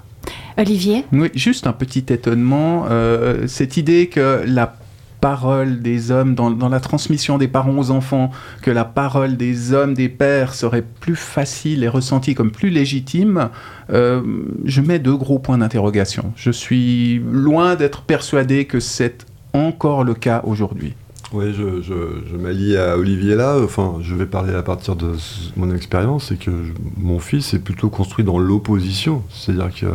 Olivier? 0.59 1.05
Oui, 1.13 1.31
juste 1.35 1.67
un 1.67 1.73
petit 1.73 2.05
étonnement. 2.11 2.87
Euh, 2.91 3.47
cette 3.47 3.77
idée 3.77 4.09
que 4.09 4.43
la 4.47 4.77
parole 5.21 5.81
des 5.81 6.11
hommes, 6.11 6.35
dans, 6.35 6.69
la 6.69 6.81
transmission 6.81 7.39
des 7.39 7.49
parents 7.49 7.77
aux 7.79 7.91
enfants, 7.91 8.31
que 8.63 8.71
la 8.71 8.85
parole 8.85 9.37
des 9.37 9.73
hommes, 9.73 9.95
des 9.95 10.09
pères 10.09 10.55
serait 10.55 10.85
plus 11.01 11.17
facile 11.17 11.85
et 11.85 11.89
ressentie 11.89 12.35
comme 12.35 12.51
plus 12.51 12.71
légitime, 12.71 13.49
euh, 13.91 14.23
je 14.65 14.81
mets 14.81 14.99
deux 14.99 15.17
gros 15.17 15.39
points 15.39 15.59
d'interrogation. 15.59 16.33
Je 16.37 16.51
suis 16.51 17.23
loin 17.31 17.75
d'être 17.75 18.03
persuadé 18.03 18.65
que 18.65 18.81
c'est 18.81 19.27
encore 19.53 20.05
le 20.05 20.15
cas 20.15 20.43
aujourd'hui. 20.45 20.95
Oui, 21.33 21.53
je, 21.53 21.83
je, 21.83 22.37
m'allie 22.37 22.77
à 22.77 22.97
Olivier 22.97 23.35
là. 23.35 23.57
Enfin, 23.63 23.97
je 24.01 24.15
vais 24.15 24.27
parler 24.27 24.55
à 24.55 24.63
partir 24.63 24.95
de 24.95 25.13
mon 25.57 25.75
expérience. 25.75 26.27
C'est 26.29 26.39
que 26.39 26.53
mon 26.97 27.19
fils 27.19 27.53
est 27.53 27.59
plutôt 27.59 27.89
construit 27.89 28.25
dans 28.25 28.39
l'opposition. 28.39 29.23
C'est-à-dire 29.31 29.75
que 29.75 29.87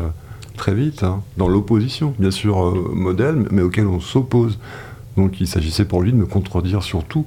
très 0.58 0.74
vite, 0.74 1.04
hein, 1.04 1.24
dans 1.38 1.48
l'opposition, 1.48 2.14
bien 2.20 2.32
sûr, 2.32 2.64
euh, 2.64 2.92
modèle, 2.94 3.46
mais 3.50 3.62
auquel 3.62 3.88
on 3.88 4.00
s'oppose. 4.00 4.60
Donc 5.18 5.42
il 5.42 5.48
s'agissait 5.48 5.86
pour 5.86 6.02
lui 6.02 6.12
de 6.12 6.18
me 6.18 6.26
contredire 6.26 6.84
sur 6.84 7.04
tout. 7.04 7.26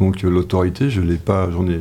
Donc 0.00 0.24
euh, 0.24 0.30
l'autorité, 0.30 0.90
je 0.90 1.00
l'ai 1.00 1.16
pas, 1.16 1.48
j'en 1.52 1.66
ai, 1.68 1.78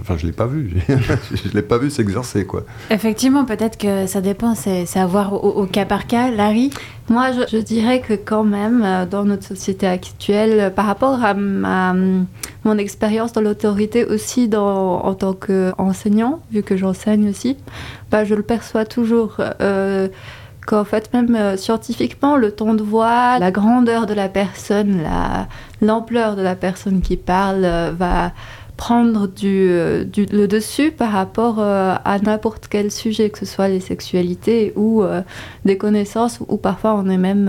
enfin 0.00 0.16
je 0.18 0.26
l'ai 0.26 0.32
pas 0.32 0.46
vu, 0.46 0.82
je 0.88 1.50
l'ai 1.54 1.62
pas 1.62 1.78
vu 1.78 1.88
s'exercer 1.88 2.44
quoi. 2.44 2.64
Effectivement, 2.90 3.46
peut-être 3.46 3.78
que 3.78 4.06
ça 4.06 4.20
dépend, 4.20 4.54
c'est 4.54 4.86
à 4.96 5.06
voir 5.06 5.32
au, 5.32 5.64
cas 5.64 5.86
par 5.86 6.06
cas. 6.06 6.30
Larry, 6.30 6.70
moi 7.08 7.30
je, 7.32 7.56
dirais 7.56 8.00
que 8.00 8.12
quand 8.14 8.44
même 8.44 8.82
euh, 8.84 9.06
dans 9.06 9.24
notre 9.24 9.44
société 9.44 9.86
actuelle, 9.86 10.74
par 10.74 10.84
rapport 10.84 11.24
à 11.24 11.32
ma, 11.32 11.94
mon 12.64 12.76
expérience 12.76 13.32
dans 13.32 13.40
l'autorité 13.40 14.04
aussi 14.04 14.48
dans, 14.48 15.02
en 15.02 15.14
tant 15.14 15.32
qu'enseignant, 15.32 16.42
vu 16.52 16.62
que 16.62 16.76
j'enseigne 16.76 17.30
aussi, 17.30 17.56
bah, 18.10 18.24
je 18.24 18.34
le 18.34 18.42
perçois 18.42 18.84
toujours. 18.84 19.36
Euh, 19.60 20.08
qu'en 20.66 20.84
fait 20.84 21.12
même 21.12 21.34
euh, 21.34 21.56
scientifiquement 21.56 22.36
le 22.36 22.52
ton 22.52 22.74
de 22.74 22.82
voix, 22.82 23.38
la 23.38 23.50
grandeur 23.50 24.06
de 24.06 24.14
la 24.14 24.28
personne, 24.28 25.02
l'ampleur 25.80 26.36
de 26.36 26.42
la 26.42 26.54
personne 26.54 27.00
qui 27.00 27.16
parle 27.16 27.64
euh, 27.64 27.92
va 27.96 28.32
prendre 28.76 29.28
du, 29.28 29.70
du, 30.04 30.26
le 30.26 30.46
dessus 30.48 30.90
par 30.90 31.12
rapport 31.12 31.60
à 31.60 32.18
n'importe 32.24 32.66
quel 32.68 32.90
sujet, 32.90 33.30
que 33.30 33.38
ce 33.38 33.46
soit 33.46 33.68
les 33.68 33.78
sexualités 33.78 34.72
ou 34.74 35.04
des 35.64 35.78
connaissances, 35.78 36.40
ou 36.48 36.56
parfois 36.56 36.96
on 36.96 37.08
est 37.08 37.16
même 37.16 37.48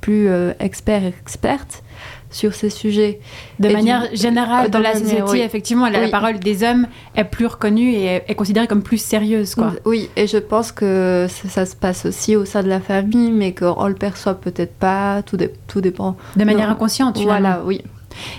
plus 0.00 0.28
expert, 0.58 1.04
experte 1.04 1.84
sur 2.34 2.52
ces 2.52 2.68
sujets. 2.68 3.20
De 3.60 3.68
manière 3.68 4.08
générale, 4.12 4.68
dans 4.68 4.80
la 4.80 4.94
société, 4.94 5.44
effectivement, 5.44 5.88
la, 5.88 6.08
parole 6.08 6.40
des 6.40 6.64
hommes 6.64 6.88
est 7.14 7.24
plus 7.24 7.46
reconnue 7.46 7.92
et 7.92 8.22
est, 8.26 8.34
considérée 8.34 8.66
comme 8.66 8.82
plus 8.82 8.98
sérieuse. 8.98 9.54
Quoi. 9.54 9.72
Oui, 9.84 10.10
et 10.16 10.26
je 10.26 10.38
pense 10.38 10.72
que 10.72 11.28
ça, 11.28 11.64
se 11.64 11.76
passe 11.76 12.06
aussi 12.06 12.34
au 12.34 12.44
sein 12.44 12.64
de 12.64 12.68
la 12.68 12.80
famille, 12.80 13.30
mais 13.30 13.54
qu'on 13.54 13.86
le 13.86 13.94
perçoit 13.94 14.34
peut-être 14.34 14.74
pas, 14.74 15.22
tout, 15.22 15.38
tout 15.68 15.80
dépend. 15.80 16.16
De 16.34 16.44
manière 16.44 16.68
inconsciente, 16.68 17.18
finalement. 17.18 17.40
Voilà, 17.40 17.62
oui. 17.64 17.82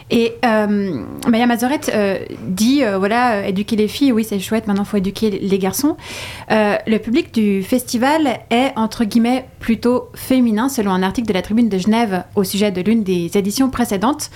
Et 0.10 0.36
euh, 0.46 1.04
Maya 1.28 1.48
Mazorette 1.48 1.92
euh, 1.94 2.20
dit 2.48 2.84
euh, 2.84 2.98
voilà, 2.98 3.48
éduquer 3.48 3.76
les 3.76 3.88
filles, 3.88 4.12
oui, 4.12 4.24
c'est 4.24 4.40
chouette, 4.40 4.68
maintenant 4.68 4.84
il 4.84 4.90
faut 4.90 4.98
éduquer 4.98 5.30
les 5.30 5.60
garçons. 5.60 5.98
le 6.50 6.98
public 6.98 7.34
du 7.34 7.64
festival 7.64 8.40
est, 8.50 8.72
entre 8.76 9.06
guillemets, 9.06 9.46
plutôt 9.60 10.10
féminin, 10.14 10.70
selon 10.70 10.92
un 10.92 11.04
article 11.04 11.28
de 11.28 11.34
la 11.34 11.42
Tribune 11.42 11.70
de 11.70 11.78
Genève 11.78 12.24
au 12.36 12.44
sujet 12.44 12.72
de 12.72 12.82
l'une 12.82 13.04
des 13.04 13.38
éditions 13.38 13.70
précédentes. 13.70 14.30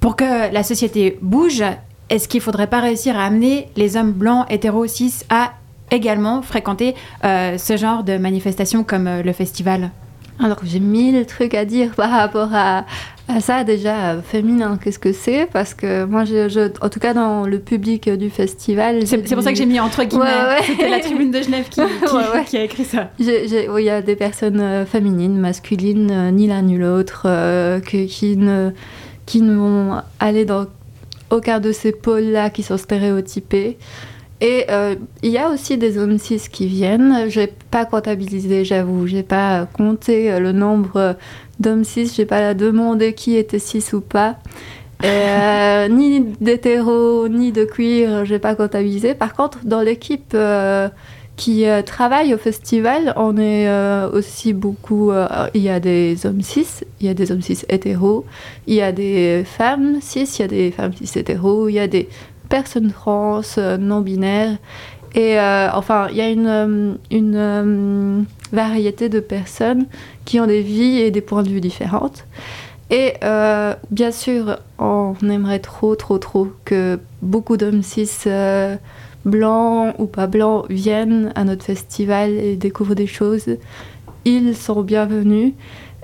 Pour 0.00 0.16
que 0.16 0.52
la 0.52 0.62
société 0.62 1.18
bouge, 1.22 1.62
est-ce 2.10 2.26
qu'il 2.26 2.38
ne 2.38 2.42
faudrait 2.42 2.66
pas 2.66 2.80
réussir 2.80 3.16
à 3.16 3.24
amener 3.24 3.68
les 3.76 3.96
hommes 3.96 4.12
blancs, 4.12 4.46
hétéros, 4.50 4.86
cis 4.86 5.14
à 5.30 5.52
également 5.90 6.42
fréquenter 6.42 6.94
ce 7.22 7.76
genre 7.76 8.02
de 8.02 8.18
manifestations 8.18 8.82
comme 8.82 9.20
le 9.24 9.32
festival? 9.32 9.90
Alors 10.42 10.58
j'ai 10.64 10.80
mille 10.80 11.24
trucs 11.26 11.54
à 11.54 11.64
dire 11.64 11.90
par 11.96 12.10
rapport 12.10 12.50
à, 12.52 12.84
ça. 13.40 13.64
Déjà, 13.64 14.20
féminin, 14.20 14.78
qu'est-ce 14.82 14.98
que 14.98 15.12
c'est? 15.12 15.48
Parce 15.50 15.72
que 15.72 16.04
moi, 16.04 16.24
je, 16.24 16.70
en 16.84 16.88
tout 16.90 17.00
cas 17.00 17.14
dans 17.14 17.46
le 17.46 17.58
public 17.60 18.10
du 18.10 18.28
festival... 18.28 19.06
C'est 19.06 19.22
pour 19.34 19.42
ça 19.42 19.52
que 19.52 19.58
j'ai 19.58 19.64
mis 19.64 19.80
entre 19.80 20.04
guillemets. 20.04 20.26
C'était 20.66 20.90
la 20.90 21.00
tribune 21.00 21.30
de 21.30 21.40
Genève 21.40 21.68
qui, 21.70 21.80
qui, 22.46 22.56
a 22.58 22.64
écrit 22.64 22.84
ça. 22.84 23.10
Il 23.18 23.82
y 23.82 23.90
a 23.90 24.02
des 24.02 24.16
personnes 24.16 24.60
euh, 24.60 24.84
féminines, 24.84 25.38
masculines, 25.38 26.10
euh, 26.10 26.30
ni 26.30 26.46
l'un 26.46 26.62
ni 26.62 26.76
l'autre, 26.76 27.22
euh, 27.26 27.80
qui, 27.80 28.36
ne, 28.36 28.70
qui 29.24 29.40
ne 29.40 29.54
vont 29.54 30.02
aller 30.20 30.44
dans 30.44 30.66
aucun 31.30 31.60
de 31.60 31.72
ces 31.72 31.92
pôles-là 31.92 32.50
qui 32.50 32.62
sont 32.62 32.76
stéréotypés. 32.76 33.78
Et 34.42 34.64
euh, 34.70 34.96
il 35.22 35.30
y 35.30 35.38
a 35.38 35.50
aussi 35.50 35.78
des 35.78 35.98
hommes 35.98 36.18
cis 36.18 36.42
qui 36.50 36.66
viennent. 36.66 37.30
Je 37.30 37.40
n'ai 37.40 37.46
pas 37.46 37.84
comptabilisé, 37.84 38.64
j'avoue. 38.64 39.06
Je 39.06 39.14
n'ai 39.14 39.22
pas 39.22 39.68
compté 39.72 40.32
euh, 40.32 40.40
le 40.40 40.50
nombre 40.50 41.16
d'hommes 41.60 41.84
cis. 41.84 42.12
Je 42.12 42.22
n'ai 42.22 42.26
pas 42.26 42.52
demandé 42.52 43.14
qui 43.14 43.36
était 43.36 43.60
cis 43.60 43.84
ou 43.92 44.00
pas. 44.00 44.38
Euh, 45.04 45.86
ni 45.90 46.22
d'hétéro, 46.40 47.28
ni 47.28 47.52
de 47.52 47.64
queer, 47.64 48.24
je 48.24 48.32
n'ai 48.32 48.40
pas 48.40 48.56
comptabilisé. 48.56 49.14
Par 49.14 49.32
contre, 49.34 49.60
dans 49.62 49.80
l'équipe 49.80 50.36
qui 51.36 51.64
travaille 51.86 52.34
au 52.34 52.38
festival, 52.38 53.14
on 53.16 53.38
est 53.38 53.68
aussi 54.12 54.52
beaucoup. 54.52 55.12
il 55.54 55.62
y 55.62 55.70
a 55.70 55.80
des 55.80 56.26
hommes 56.26 56.42
cis, 56.42 56.66
il 57.00 57.06
y 57.06 57.10
a 57.10 57.14
des 57.14 57.32
hommes 57.32 57.42
cis 57.42 57.64
hétéros, 57.68 58.24
il 58.66 58.74
y 58.74 58.82
a 58.82 58.92
des 58.92 59.44
femmes 59.44 59.98
cis, 60.00 60.28
il 60.38 60.40
y 60.40 60.44
a 60.44 60.48
des 60.48 60.70
femmes 60.72 60.92
cis 60.92 61.18
hétéros, 61.18 61.68
il 61.68 61.74
y 61.74 61.80
a 61.80 61.88
des 61.88 62.08
personnes 62.52 62.92
trans, 62.92 63.40
euh, 63.56 63.78
non 63.78 64.02
binaires. 64.02 64.58
Et 65.14 65.40
euh, 65.40 65.70
enfin, 65.72 66.08
il 66.10 66.18
y 66.18 66.20
a 66.20 66.28
une, 66.28 66.98
euh, 67.34 68.22
variété 68.52 69.08
de 69.08 69.20
personnes 69.20 69.86
qui 70.26 70.38
ont 70.38 70.46
des 70.46 70.60
vies 70.60 70.98
et 70.98 71.10
des 71.10 71.22
points 71.22 71.42
de 71.42 71.48
vue 71.48 71.62
différentes. 71.62 72.26
Et 72.90 73.14
bien 73.90 74.10
sûr, 74.10 74.58
on 74.78 75.14
aimerait 75.22 75.60
trop, 75.60 75.96
trop, 75.96 76.18
trop 76.18 76.48
que 76.66 77.00
beaucoup 77.22 77.56
d'hommes 77.56 77.82
cis 77.82 78.28
blancs 79.24 79.94
ou 79.98 80.04
pas 80.04 80.26
blancs 80.26 80.66
viennent 80.68 81.32
à 81.34 81.44
notre 81.44 81.64
festival 81.64 82.32
et 82.32 82.56
découvrent 82.56 82.94
des 82.94 83.06
choses. 83.06 83.46
Ils 84.26 84.54
sont 84.54 84.82
bienvenus. 84.82 85.54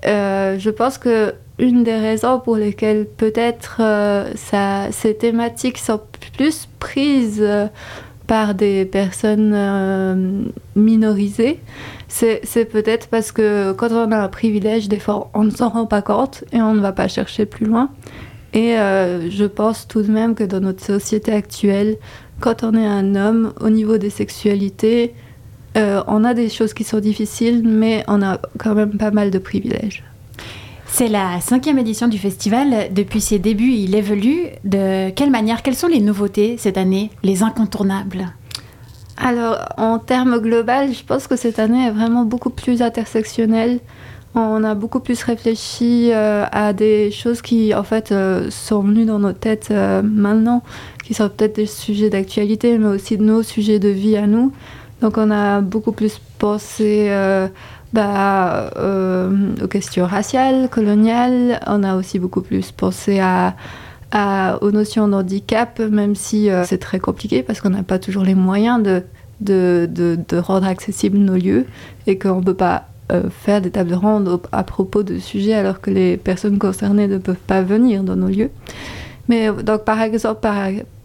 Je 0.04 0.70
pense 0.70 0.98
que 0.98 1.34
une 1.58 1.82
des 1.82 1.96
raisons 1.96 2.38
pour 2.40 2.56
lesquelles 2.56 3.06
peut-être 3.06 3.78
euh, 3.80 4.32
ces 4.90 5.14
thématiques 5.14 5.78
sont 5.78 6.00
plus 6.36 6.68
prises 6.78 7.42
euh, 7.42 7.66
par 8.26 8.54
des 8.54 8.84
personnes 8.84 9.52
euh, 9.54 10.42
minorisées, 10.76 11.60
c'est 12.08 12.68
peut-être 12.70 13.08
parce 13.08 13.32
que 13.32 13.72
quand 13.72 13.90
on 13.90 14.12
a 14.12 14.18
un 14.18 14.28
privilège, 14.28 14.88
des 14.88 14.98
fois 14.98 15.30
on 15.34 15.44
ne 15.44 15.50
s'en 15.50 15.70
rend 15.70 15.86
pas 15.86 16.02
compte 16.02 16.44
et 16.52 16.60
on 16.60 16.74
ne 16.74 16.80
va 16.80 16.92
pas 16.92 17.08
chercher 17.08 17.46
plus 17.46 17.66
loin. 17.66 17.90
Et 18.54 18.76
je 18.76 19.44
pense 19.44 19.86
tout 19.86 20.02
de 20.02 20.10
même 20.10 20.34
que 20.34 20.44
dans 20.44 20.60
notre 20.60 20.82
société 20.82 21.32
actuelle, 21.32 21.96
quand 22.40 22.64
on 22.64 22.74
est 22.74 22.86
un 22.86 23.14
homme, 23.14 23.52
au 23.60 23.68
niveau 23.68 23.98
des 23.98 24.10
sexualités, 24.10 25.14
on 26.06 26.24
a 26.24 26.34
des 26.34 26.48
choses 26.48 26.74
qui 26.74 26.84
sont 26.84 27.00
difficiles, 27.00 27.62
mais 27.64 28.04
on 28.08 28.22
a 28.22 28.38
quand 28.58 28.74
même 28.74 28.96
pas 28.96 29.10
mal 29.10 29.30
de 29.30 29.38
privilèges. 29.38 30.02
C'est 30.90 31.08
la 31.08 31.40
cinquième 31.40 31.78
édition 31.78 32.08
du 32.08 32.18
festival. 32.18 32.92
Depuis 32.92 33.20
ses 33.20 33.38
débuts, 33.38 33.72
il 33.72 33.94
évolue. 33.94 34.46
De 34.64 35.10
quelle 35.10 35.30
manière 35.30 35.62
Quelles 35.62 35.76
sont 35.76 35.86
les 35.86 36.00
nouveautés 36.00 36.56
cette 36.58 36.76
année 36.76 37.10
Les 37.22 37.42
incontournables? 37.42 38.26
Alors, 39.16 39.58
en 39.76 39.98
termes 39.98 40.38
global, 40.38 40.92
je 40.92 41.04
pense 41.04 41.26
que 41.26 41.36
cette 41.36 41.58
année 41.58 41.86
est 41.86 41.90
vraiment 41.90 42.24
beaucoup 42.24 42.50
plus 42.50 42.82
intersectionnelle. 42.82 43.80
On 44.34 44.62
a 44.62 44.74
beaucoup 44.74 45.00
plus 45.00 45.22
réfléchi 45.22 46.10
euh, 46.12 46.44
à 46.52 46.72
des 46.72 47.10
choses 47.10 47.42
qui, 47.42 47.74
en 47.74 47.82
fait, 47.82 48.12
euh, 48.12 48.50
sont 48.50 48.80
venues 48.80 49.06
dans 49.06 49.18
nos 49.18 49.32
têtes 49.32 49.68
euh, 49.70 50.02
maintenant, 50.02 50.62
qui 51.04 51.14
sont 51.14 51.28
peut-être 51.28 51.56
des 51.56 51.66
sujets 51.66 52.10
d'actualité, 52.10 52.78
mais 52.78 52.88
aussi 52.88 53.18
de 53.18 53.24
nos 53.24 53.42
sujets 53.42 53.78
de 53.78 53.88
vie 53.88 54.16
à 54.16 54.26
nous. 54.26 54.52
Donc, 55.00 55.16
on 55.18 55.30
a 55.30 55.60
beaucoup 55.60 55.92
plus 55.92 56.20
pensé 56.38 57.08
bah, 57.92 58.70
euh, 58.76 59.54
aux 59.62 59.68
questions 59.68 60.06
raciales, 60.06 60.68
coloniales. 60.68 61.60
On 61.66 61.82
a 61.82 61.96
aussi 61.96 62.18
beaucoup 62.18 62.42
plus 62.42 62.70
pensé 62.72 63.20
aux 64.12 64.70
notions 64.70 65.08
d'handicap, 65.08 65.80
même 65.80 66.14
si 66.14 66.50
euh, 66.50 66.64
c'est 66.64 66.78
très 66.78 66.98
compliqué 66.98 67.42
parce 67.42 67.60
qu'on 67.60 67.70
n'a 67.70 67.82
pas 67.82 67.98
toujours 67.98 68.24
les 68.24 68.34
moyens 68.34 68.82
de, 69.40 70.40
rendre 70.40 70.66
accessibles 70.66 71.18
nos 71.18 71.36
lieux 71.36 71.66
et 72.06 72.18
qu'on 72.18 72.40
ne 72.40 72.44
peut 72.44 72.54
pas 72.54 72.88
euh, 73.10 73.30
faire 73.30 73.62
des 73.62 73.70
tables 73.70 73.94
rondes 73.94 74.40
à 74.52 74.64
propos 74.64 75.02
de 75.02 75.18
sujets 75.18 75.54
alors 75.54 75.80
que 75.80 75.90
les 75.90 76.18
personnes 76.18 76.58
concernées 76.58 77.08
ne 77.08 77.18
peuvent 77.18 77.36
pas 77.36 77.62
venir 77.62 78.02
dans 78.02 78.16
nos 78.16 78.28
lieux. 78.28 78.50
Mais 79.28 79.50
donc, 79.52 79.84
par 79.84 80.00
exemple, 80.00 80.48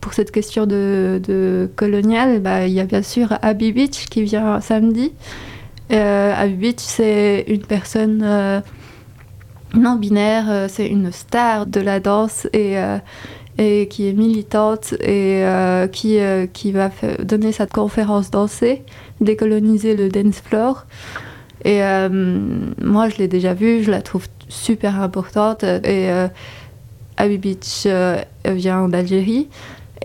pour 0.01 0.13
cette 0.13 0.31
question 0.31 0.65
de, 0.65 1.21
de 1.25 1.69
colonial, 1.75 2.39
bah, 2.39 2.67
il 2.67 2.73
y 2.73 2.79
a 2.79 2.85
bien 2.85 3.01
sûr 3.01 3.37
Abby 3.41 3.71
Beach 3.71 4.05
qui 4.05 4.23
vient 4.23 4.59
samedi. 4.61 5.13
Euh, 5.91 6.71
c'est 6.77 7.43
une 7.47 7.61
personne 7.61 8.21
euh, 8.23 8.61
non 9.75 9.95
binaire, 9.95 10.45
euh, 10.49 10.67
c'est 10.69 10.87
une 10.87 11.11
star 11.11 11.65
de 11.65 11.81
la 11.81 11.99
danse 11.99 12.47
et, 12.53 12.77
euh, 12.77 13.85
qui 13.85 14.07
est 14.07 14.13
militante 14.13 14.93
et 15.01 15.43
qui, 15.91 16.17
qui 16.53 16.71
va 16.71 16.89
donner 17.19 17.51
sa 17.51 17.67
conférence 17.67 18.31
dansée, 18.31 18.81
décoloniser 19.21 19.95
le 19.95 20.09
dance 20.09 20.41
floor. 20.41 20.85
Et 21.63 21.81
moi, 22.81 23.09
je 23.09 23.17
l'ai 23.19 23.27
déjà 23.27 23.53
vue, 23.53 23.83
je 23.83 23.91
la 23.91 24.01
trouve 24.01 24.25
super 24.49 24.99
importante. 24.99 25.63
Et 25.63 26.09
Abby 27.17 27.37
Beach 27.37 27.87
vient 28.45 28.87
d'Algérie 28.89 29.49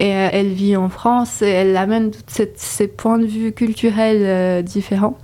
et 0.00 0.08
elle 0.08 0.48
vit 0.48 0.76
en 0.76 0.88
France 0.88 1.42
et 1.42 1.48
elle 1.48 1.76
amène 1.76 2.10
tous 2.10 2.46
ces 2.56 2.88
points 2.88 3.18
de 3.18 3.26
vue 3.26 3.52
culturels 3.52 4.62
différents. 4.64 5.18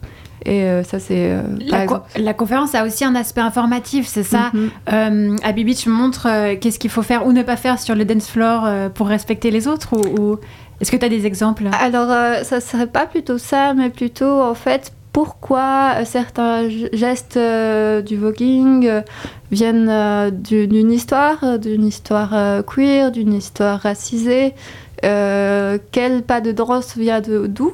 Et 0.45 0.65
euh, 0.65 0.83
ça, 0.83 0.99
c'est. 0.99 1.31
Euh, 1.33 1.43
la, 1.61 1.87
la, 2.17 2.35
conférence 2.35 2.75
a 2.75 2.85
aussi 2.85 3.05
un 3.05 3.15
aspect 3.15 3.41
informatif, 3.41 4.07
c'est 4.07 4.23
ça. 4.23 4.51
Mm 4.53 5.37
Abby 5.43 5.65
Beach 5.65 5.87
montre 5.87 6.55
qu'est-ce 6.57 6.79
qu'il 6.79 6.91
faut 6.91 7.03
faire 7.03 7.27
ou 7.27 7.33
ne 7.33 7.43
pas 7.43 7.57
faire 7.57 7.79
sur 7.81 7.95
le 7.95 8.05
dance 8.05 8.29
floor 8.29 8.91
pour 8.91 9.09
respecter 9.09 9.51
les 9.51 9.69
autres 9.69 9.95
ou, 9.97 10.39
Est-ce 10.81 10.91
que 10.91 10.97
tu 10.97 11.05
as 11.05 11.09
des 11.09 11.27
exemples? 11.27 11.65
Alors, 11.81 12.09
ça 12.45 12.61
serait 12.61 12.87
pas 12.87 13.07
plutôt 13.07 13.39
ça, 13.39 13.75
mais 13.75 13.91
plutôt 13.91 14.43
en 14.43 14.55
fait 14.55 14.93
pourquoi 15.15 16.05
certains 16.05 16.69
gestes 16.93 17.39
du 17.39 18.17
voguing 18.17 19.03
viennent 19.51 20.31
d'une 20.31 20.93
histoire, 20.93 21.59
d'une 21.59 21.87
histoire 21.87 22.65
queer, 22.67 23.11
d'une 23.11 23.33
histoire 23.33 23.81
racisée, 23.81 24.55
quel 25.01 26.23
pas 26.27 26.41
de 26.43 26.53
danse 26.53 26.97
vient 26.97 27.23
d'où? 27.23 27.73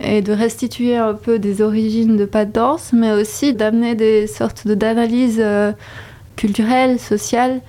Et 0.00 0.22
de 0.22 0.32
restituer 0.32 0.96
un 0.96 1.14
peu 1.14 1.40
des 1.40 1.60
origines 1.60 2.16
de 2.16 2.24
pas 2.24 2.44
de 2.44 2.52
danse, 2.52 2.92
mais 2.92 3.12
aussi 3.12 3.52
d'amener 3.52 3.96
des 3.96 4.28
sortes 4.28 4.68
d'analyses 4.68 5.40
euh, 5.40 5.72
culturelles, 6.36 7.00
sociales, 7.00 7.60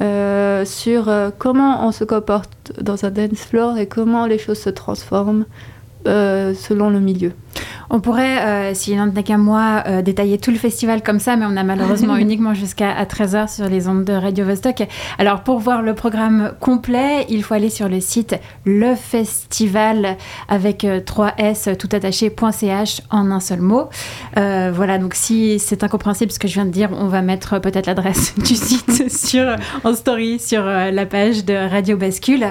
euh, 0.00 0.64
sur 0.64 1.10
euh, 1.10 1.28
comment 1.36 1.86
on 1.86 1.92
se 1.92 2.04
comporte 2.04 2.72
dans 2.80 3.04
un 3.04 3.10
dance 3.10 3.40
floor 3.40 3.76
et 3.76 3.86
comment 3.86 4.24
les 4.26 4.38
choses 4.38 4.58
se 4.58 4.70
transforment 4.70 5.44
selon 6.06 6.88
le 6.88 7.00
milieu. 7.00 7.32
On 7.90 8.00
pourrait, 8.00 8.72
euh, 8.72 8.96
n'en 8.96 9.14
est 9.14 9.22
qu'à 9.22 9.38
moi, 9.38 9.84
euh, 9.86 10.02
détailler 10.02 10.38
tout 10.38 10.50
le 10.50 10.56
festival 10.56 11.02
comme 11.02 11.20
ça, 11.20 11.36
mais 11.36 11.46
on 11.48 11.56
a 11.56 11.62
malheureusement 11.62 12.16
uniquement 12.16 12.54
jusqu'à 12.54 13.04
13h 13.04 13.54
sur 13.54 13.68
les 13.68 13.88
ondes 13.88 14.04
de 14.04 14.12
Radio 14.12 14.44
Vostok. 14.44 14.86
Alors, 15.18 15.42
pour 15.42 15.58
voir 15.60 15.82
le 15.82 15.94
programme 15.94 16.52
complet, 16.58 17.26
il 17.28 17.42
faut 17.42 17.54
aller 17.54 17.70
sur 17.70 17.88
le 17.88 18.00
site 18.00 18.36
Le 18.64 18.94
Festival 18.94 20.16
avec 20.48 20.82
3S 20.82 21.70
euh, 21.70 21.74
tout 21.74 21.88
attaché.ch 21.92 23.02
en 23.10 23.30
un 23.30 23.40
seul 23.40 23.60
mot. 23.60 23.88
voilà, 24.34 24.98
donc 24.98 25.14
si 25.14 25.58
c'est 25.58 25.84
incompréhensible 25.84 26.32
ce 26.32 26.38
que 26.38 26.48
je 26.48 26.54
viens 26.54 26.66
de 26.66 26.70
dire, 26.70 26.90
on 26.92 27.06
va 27.06 27.22
mettre 27.22 27.60
peut-être 27.60 27.86
l'adresse 27.86 28.34
du 28.38 28.56
site 28.56 29.10
sur, 29.16 29.44
en 29.84 29.94
story 29.94 30.38
sur 30.38 30.64
la 30.64 31.06
page 31.06 31.44
de 31.44 31.54
Radio 31.54 31.96
Bascule. 31.96 32.46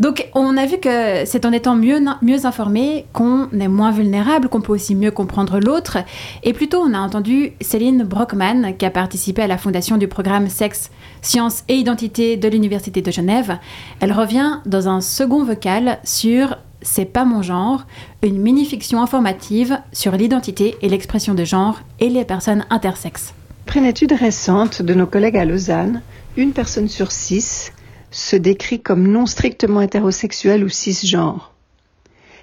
Donc, 0.00 0.28
on 0.34 0.56
a 0.56 0.66
vu 0.66 0.78
que 0.78 1.24
c'est 1.24 1.46
en 1.46 1.52
étant 1.52 1.76
mieux, 1.76 2.00
mieux 2.22 2.46
informé 2.46 3.06
qu'on 3.12 3.48
est 3.58 3.68
moins 3.68 3.92
vulnérable, 3.92 4.41
qu'on 4.48 4.60
peut 4.60 4.72
aussi 4.72 4.94
mieux 4.94 5.10
comprendre 5.10 5.58
l'autre. 5.58 5.98
Et 6.42 6.52
plutôt, 6.52 6.78
on 6.78 6.94
a 6.94 6.98
entendu 6.98 7.52
Céline 7.60 8.04
Brockman, 8.04 8.74
qui 8.78 8.84
a 8.84 8.90
participé 8.90 9.42
à 9.42 9.46
la 9.46 9.58
fondation 9.58 9.96
du 9.96 10.08
programme 10.08 10.48
Sexe, 10.48 10.90
Sciences 11.20 11.64
et 11.68 11.76
Identité 11.76 12.36
de 12.36 12.48
l'Université 12.48 13.02
de 13.02 13.10
Genève. 13.10 13.58
Elle 14.00 14.12
revient 14.12 14.60
dans 14.66 14.88
un 14.88 15.00
second 15.00 15.44
vocal 15.44 15.98
sur 16.04 16.56
C'est 16.82 17.04
pas 17.04 17.24
mon 17.24 17.42
genre, 17.42 17.86
une 18.22 18.38
mini-fiction 18.38 19.00
informative 19.00 19.78
sur 19.92 20.12
l'identité 20.12 20.76
et 20.82 20.88
l'expression 20.88 21.34
de 21.34 21.44
genre 21.44 21.80
et 22.00 22.08
les 22.08 22.24
personnes 22.24 22.64
intersexes. 22.70 23.34
Après 23.66 23.78
une 23.78 23.86
étude 23.86 24.12
récente 24.12 24.82
de 24.82 24.92
nos 24.92 25.06
collègues 25.06 25.36
à 25.36 25.44
Lausanne, 25.44 26.02
une 26.36 26.52
personne 26.52 26.88
sur 26.88 27.12
six 27.12 27.72
se 28.10 28.36
décrit 28.36 28.80
comme 28.80 29.08
non 29.08 29.26
strictement 29.26 29.80
hétérosexuel 29.80 30.64
ou 30.64 30.68
cisgenre. 30.68 31.52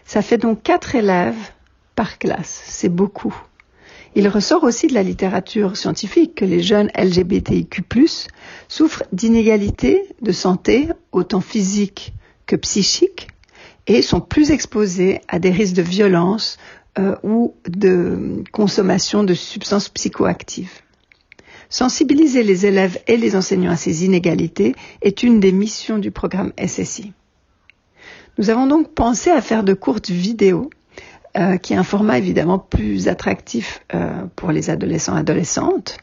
Ça 0.05 0.21
fait 0.21 0.37
donc 0.37 0.63
quatre 0.63 0.95
élèves 0.95 1.51
par 1.99 2.17
classe. 2.17 2.63
C'est 2.65 2.87
beaucoup. 2.87 3.35
Il 4.15 4.29
ressort 4.29 4.63
aussi 4.63 4.87
de 4.87 4.93
la 4.93 5.03
littérature 5.03 5.75
scientifique 5.75 6.33
que 6.33 6.45
les 6.45 6.63
jeunes 6.63 6.89
LGBTIQ+, 6.97 7.83
souffrent 8.69 9.03
d'inégalités 9.11 10.03
de 10.21 10.31
santé, 10.31 10.87
autant 11.11 11.41
physiques 11.41 12.13
que 12.45 12.55
psychiques, 12.55 13.27
et 13.85 14.01
sont 14.01 14.21
plus 14.21 14.51
exposés 14.51 15.19
à 15.27 15.39
des 15.39 15.51
risques 15.51 15.75
de 15.75 15.81
violence 15.81 16.57
euh, 16.97 17.17
ou 17.23 17.55
de 17.67 18.43
consommation 18.53 19.25
de 19.25 19.33
substances 19.33 19.89
psychoactives. 19.89 20.79
Sensibiliser 21.67 22.43
les 22.43 22.65
élèves 22.65 22.97
et 23.07 23.17
les 23.17 23.35
enseignants 23.35 23.71
à 23.71 23.75
ces 23.75 24.05
inégalités 24.05 24.73
est 25.01 25.21
une 25.21 25.41
des 25.41 25.51
missions 25.51 25.97
du 25.97 26.11
programme 26.11 26.53
SSI. 26.65 27.11
Nous 28.37 28.49
avons 28.49 28.67
donc 28.67 28.93
pensé 28.93 29.29
à 29.31 29.41
faire 29.41 29.65
de 29.65 29.73
courtes 29.73 30.09
vidéos 30.09 30.69
euh, 31.37 31.57
qui 31.57 31.73
est 31.73 31.77
un 31.77 31.83
format 31.83 32.17
évidemment 32.17 32.57
plus 32.57 33.07
attractif 33.07 33.81
euh, 33.93 34.23
pour 34.35 34.51
les 34.51 34.71
adolescents 34.71 35.15
et 35.15 35.19
adolescentes. 35.19 35.97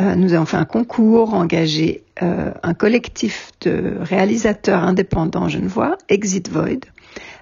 Euh, 0.00 0.14
nous 0.14 0.32
avons 0.32 0.46
fait 0.46 0.56
un 0.56 0.64
concours, 0.64 1.34
engagé 1.34 2.04
un 2.22 2.74
collectif 2.74 3.50
de 3.62 3.96
réalisateurs 3.98 4.84
indépendants 4.84 5.48
genevois, 5.48 5.96
Exit 6.10 6.50
Void, 6.50 6.80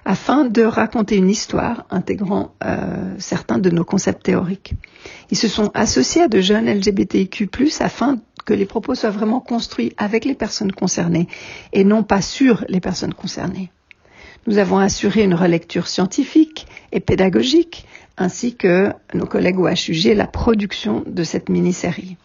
afin 0.05 0.45
de 0.45 0.61
raconter 0.63 1.17
une 1.17 1.29
histoire 1.29 1.85
intégrant 1.89 2.53
certains 3.17 3.57
de 3.57 3.69
nos 3.69 3.83
concepts 3.83 4.23
théoriques. 4.23 4.75
Ils 5.31 5.37
se 5.37 5.49
sont 5.49 5.69
associés 5.73 6.21
à 6.21 6.27
de 6.29 6.39
jeunes 6.39 6.69
LGBTIQ+, 6.69 7.49
afin 7.81 8.19
que 8.45 8.53
les 8.53 8.65
propos 8.65 8.95
soient 8.95 9.09
vraiment 9.09 9.41
construits 9.41 9.91
avec 9.97 10.23
les 10.23 10.33
personnes 10.33 10.71
concernées 10.71 11.27
et 11.73 11.83
non 11.83 12.03
pas 12.03 12.21
sur 12.21 12.63
les 12.69 12.79
personnes 12.79 13.13
concernées. 13.13 13.73
Nous 14.49 14.57
avons 14.57 14.79
assuré 14.79 15.21
une 15.21 15.35
relecture 15.35 15.87
scientifique 15.87 16.65
et 16.91 16.99
pédagogique, 16.99 17.85
ainsi 18.17 18.55
que 18.55 18.91
nos 19.13 19.27
collègues 19.27 19.59
au 19.59 19.67
HUG 19.67 20.15
la 20.15 20.25
production 20.25 21.03
de 21.05 21.23
cette 21.23 21.49
mini-série. 21.49 22.17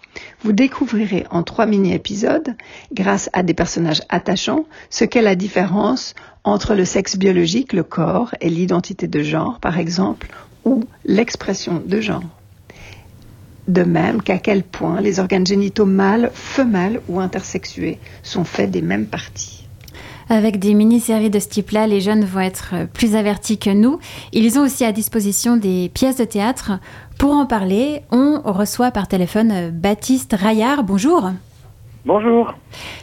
Vous 0.43 0.53
découvrirez 0.53 1.27
en 1.31 1.43
trois 1.43 1.67
mini-épisodes, 1.67 2.57
grâce 2.95 3.29
à 3.35 3.43
des 3.43 3.53
personnages 3.53 4.01
attachants, 4.09 4.65
ce 4.89 5.05
qu'est 5.05 5.21
la 5.21 5.35
différence 5.35 6.15
entre 6.45 6.75
le 6.75 6.87
sexe 6.87 7.19
biologique, 7.19 7.75
le 7.75 7.83
corps 7.83 8.35
et 8.41 8.49
l'identité 8.49 9.07
de 9.07 9.23
genre, 9.23 9.61
par 9.61 9.79
exemple, 9.79 10.29
ou 10.65 10.85
l'expression 11.05 11.83
de 11.85 12.01
genre. 12.01 12.25
De 13.69 13.83
même 13.83 14.23
qu'à 14.23 14.39
quel 14.39 14.63
point 14.63 15.03
les 15.03 15.21
organes 15.21 15.47
génitaux 15.47 15.85
mâles, 15.85 16.31
femelles 16.33 17.03
ou 17.07 17.21
intersexués 17.21 17.99
sont 18.23 18.45
faits 18.45 18.71
des 18.71 18.81
mêmes 18.81 19.09
parties. 19.09 19.64
Avec 20.29 20.59
des 20.59 20.75
mini-séries 20.75 21.31
de 21.31 21.39
ce 21.39 21.49
type-là, 21.49 21.87
les 21.87 22.01
jeunes 22.01 22.25
vont 22.25 22.41
être 22.41 22.71
euh, 22.73 22.87
plus 22.87 23.15
avertis 23.15 23.59
que 23.59 23.71
nous. 23.71 23.99
Ils 24.33 24.59
ont 24.59 24.63
aussi 24.63 24.85
à 24.85 24.93
disposition 24.93 25.57
des 25.57 25.91
pièces 25.93 26.17
de 26.17 26.25
théâtre. 26.25 26.73
Pour 27.19 27.33
en 27.33 27.47
parler, 27.47 28.03
on 28.11 28.41
reçoit 28.45 28.91
par 28.91 29.09
téléphone 29.09 29.53
euh, 29.53 29.71
Baptiste 29.71 30.35
Raillard. 30.39 30.83
Bonjour. 30.83 31.31
Bonjour. 32.07 32.53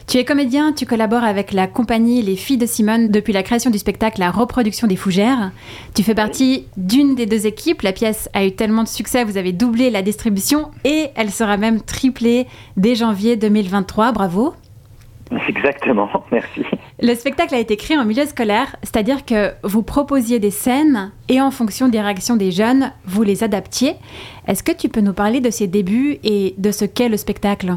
Tu 0.06 0.18
es 0.18 0.24
comédien, 0.24 0.72
tu 0.72 0.86
collabores 0.86 1.24
avec 1.24 1.52
la 1.52 1.66
compagnie 1.66 2.22
Les 2.22 2.36
Filles 2.36 2.56
de 2.56 2.66
Simone 2.66 3.08
depuis 3.08 3.32
la 3.32 3.42
création 3.42 3.70
du 3.70 3.78
spectacle 3.78 4.20
La 4.20 4.30
Reproduction 4.30 4.86
des 4.86 4.94
Fougères. 4.94 5.50
Tu 5.94 6.04
fais 6.04 6.14
partie 6.14 6.66
d'une 6.76 7.16
des 7.16 7.26
deux 7.26 7.48
équipes. 7.48 7.82
La 7.82 7.92
pièce 7.92 8.28
a 8.32 8.44
eu 8.44 8.52
tellement 8.52 8.84
de 8.84 8.88
succès, 8.88 9.24
vous 9.24 9.38
avez 9.38 9.52
doublé 9.52 9.90
la 9.90 10.02
distribution 10.02 10.70
et 10.84 11.08
elle 11.16 11.30
sera 11.30 11.56
même 11.56 11.80
triplée 11.80 12.46
dès 12.76 12.94
janvier 12.94 13.34
2023. 13.36 14.12
Bravo. 14.12 14.54
Exactement, 15.48 16.08
merci. 16.30 16.64
Le 17.00 17.14
spectacle 17.14 17.54
a 17.54 17.58
été 17.58 17.76
créé 17.76 17.96
en 17.96 18.04
milieu 18.04 18.24
scolaire, 18.26 18.76
c'est-à-dire 18.82 19.24
que 19.24 19.52
vous 19.62 19.82
proposiez 19.82 20.38
des 20.38 20.50
scènes 20.50 21.12
et 21.28 21.40
en 21.40 21.50
fonction 21.50 21.88
des 21.88 22.00
réactions 22.00 22.36
des 22.36 22.50
jeunes, 22.50 22.92
vous 23.04 23.22
les 23.22 23.42
adaptiez. 23.42 23.94
Est-ce 24.46 24.62
que 24.62 24.72
tu 24.72 24.88
peux 24.88 25.00
nous 25.00 25.14
parler 25.14 25.40
de 25.40 25.50
ses 25.50 25.66
débuts 25.66 26.18
et 26.22 26.54
de 26.58 26.70
ce 26.70 26.84
qu'est 26.84 27.08
le 27.08 27.16
spectacle? 27.16 27.72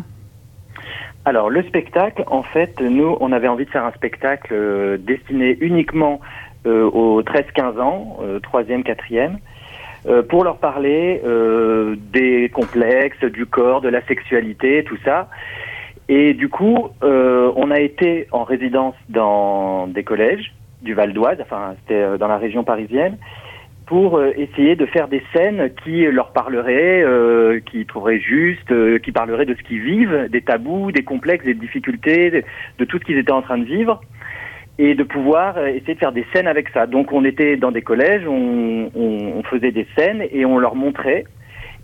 Alors, 1.28 1.50
le 1.50 1.64
spectacle, 1.64 2.24
en 2.28 2.44
fait, 2.44 2.80
nous, 2.80 3.18
on 3.20 3.32
avait 3.32 3.48
envie 3.48 3.66
de 3.66 3.70
faire 3.72 3.84
un 3.84 3.92
spectacle 3.94 4.54
euh, 4.54 4.98
destiné 4.98 5.58
uniquement 5.60 6.22
euh, 6.68 6.88
aux 6.88 7.24
13-15 7.24 7.80
ans, 7.82 8.20
3e, 8.44 8.84
euh, 8.88 9.38
4e, 10.10 10.24
pour 10.30 10.44
leur 10.44 10.58
parler 10.58 11.20
des 12.14 12.50
complexes, 12.54 13.24
du 13.24 13.48
corps, 13.48 13.82
de 13.82 13.90
la 13.90 14.04
sexualité, 14.04 14.84
tout 14.84 14.98
ça. 15.04 15.30
Et 16.08 16.34
du 16.34 16.50
coup, 16.50 16.90
euh, 17.04 17.52
on 17.56 17.72
a 17.72 17.80
été 17.80 18.28
en 18.32 18.44
résidence 18.44 18.96
dans 19.10 19.88
des 19.88 20.04
collèges 20.04 20.54
du 20.82 20.94
Val 20.94 21.14
d'Oise, 21.14 21.40
enfin 21.42 21.76
c'était 21.82 22.02
euh, 22.02 22.18
dans 22.18 22.28
la 22.28 22.38
région 22.38 22.64
parisienne, 22.64 23.18
pour 23.88 24.18
euh, 24.18 24.32
essayer 24.38 24.76
de 24.76 24.86
faire 24.86 25.08
des 25.08 25.24
scènes 25.34 25.72
qui 25.84 26.06
leur 26.06 26.32
parleraient, 26.32 27.04
qui 27.66 27.86
trouveraient 27.88 28.20
juste, 28.20 28.72
qui 29.02 29.12
parleraient 29.12 29.46
de 29.46 29.56
ce 29.56 29.64
qu'ils 29.64 29.82
vivent, 29.82 30.28
des 30.30 30.42
tabous, 30.42 30.92
des 30.92 31.04
complexes, 31.04 31.46
des 31.46 31.56
difficultés, 31.56 32.44
de, 32.78 32.86
tout 32.86 33.00
ce 33.00 33.04
qu'ils 33.04 33.18
étaient 33.18 33.32
en 33.32 33.42
train 33.42 33.58
de 33.58 33.66
vivre, 33.66 34.02
et 34.78 34.94
de 34.94 35.04
pouvoir 35.04 35.58
essayer 35.66 35.96
de 35.96 36.00
faire 36.00 36.12
des 36.12 36.26
scènes 36.34 36.48
avec 36.48 36.70
ça. 36.70 36.86
Donc 36.86 37.14
on 37.14 37.24
était 37.26 37.58
dans 37.58 37.72
des 37.72 37.82
collèges, 37.82 38.28
on 38.28 39.42
faisait 39.50 39.72
des 39.72 39.88
scènes 39.98 40.24
et 40.32 40.46
on 40.46 40.60
leur 40.60 40.76
montrait. 40.76 41.26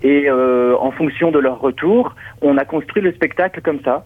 Et 0.04 0.30
en 0.30 0.92
fonction 0.92 1.32
de 1.32 1.40
leur 1.40 1.60
retour, 1.60 2.16
on 2.42 2.58
a 2.58 2.66
construit 2.66 3.02
le 3.02 3.14
spectacle 3.14 3.62
comme 3.62 3.80
ça. 3.84 4.06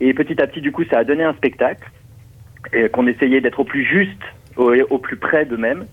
Et 0.00 0.14
petit 0.14 0.40
à 0.40 0.46
petit, 0.46 0.60
du 0.60 0.72
coup, 0.72 0.84
ça 0.84 0.98
a 0.98 1.04
donné 1.04 1.24
un 1.24 1.34
spectacle 1.34 1.90
et 2.72 2.88
qu'on 2.88 3.06
essayait 3.06 3.40
d'être 3.40 3.60
au 3.60 3.64
plus 3.64 3.84
juste, 3.84 4.22
au, 4.56 4.74
au 4.90 4.98
plus 4.98 5.16
près 5.16 5.44
d'eux-mêmes, 5.44 5.86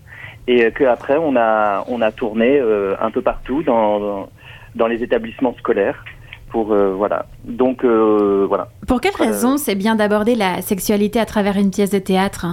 et 0.47 0.71
qu'après 0.71 1.17
on 1.17 1.35
a 1.35 1.83
on 1.87 2.01
a 2.01 2.11
tourné 2.11 2.59
euh, 2.59 2.95
un 3.01 3.09
peu 3.11 3.21
partout 3.21 3.63
dans, 3.63 4.29
dans, 4.75 4.87
les 4.87 5.03
établissements 5.03 5.55
scolaires. 5.57 6.03
Pour, 6.49 6.71
euh, 6.71 6.93
voilà. 6.93 7.25
Donc 7.43 7.83
euh, 7.83 8.45
voilà. 8.47 8.69
Pour 8.87 9.01
quelle 9.01 9.15
raison 9.15 9.57
c'est 9.57 9.75
bien 9.75 9.95
d'aborder 9.95 10.35
la 10.35 10.61
sexualité 10.61 11.19
à 11.19 11.25
travers 11.25 11.57
une 11.57 11.71
pièce 11.71 11.89
de 11.89 11.99
théâtre? 11.99 12.45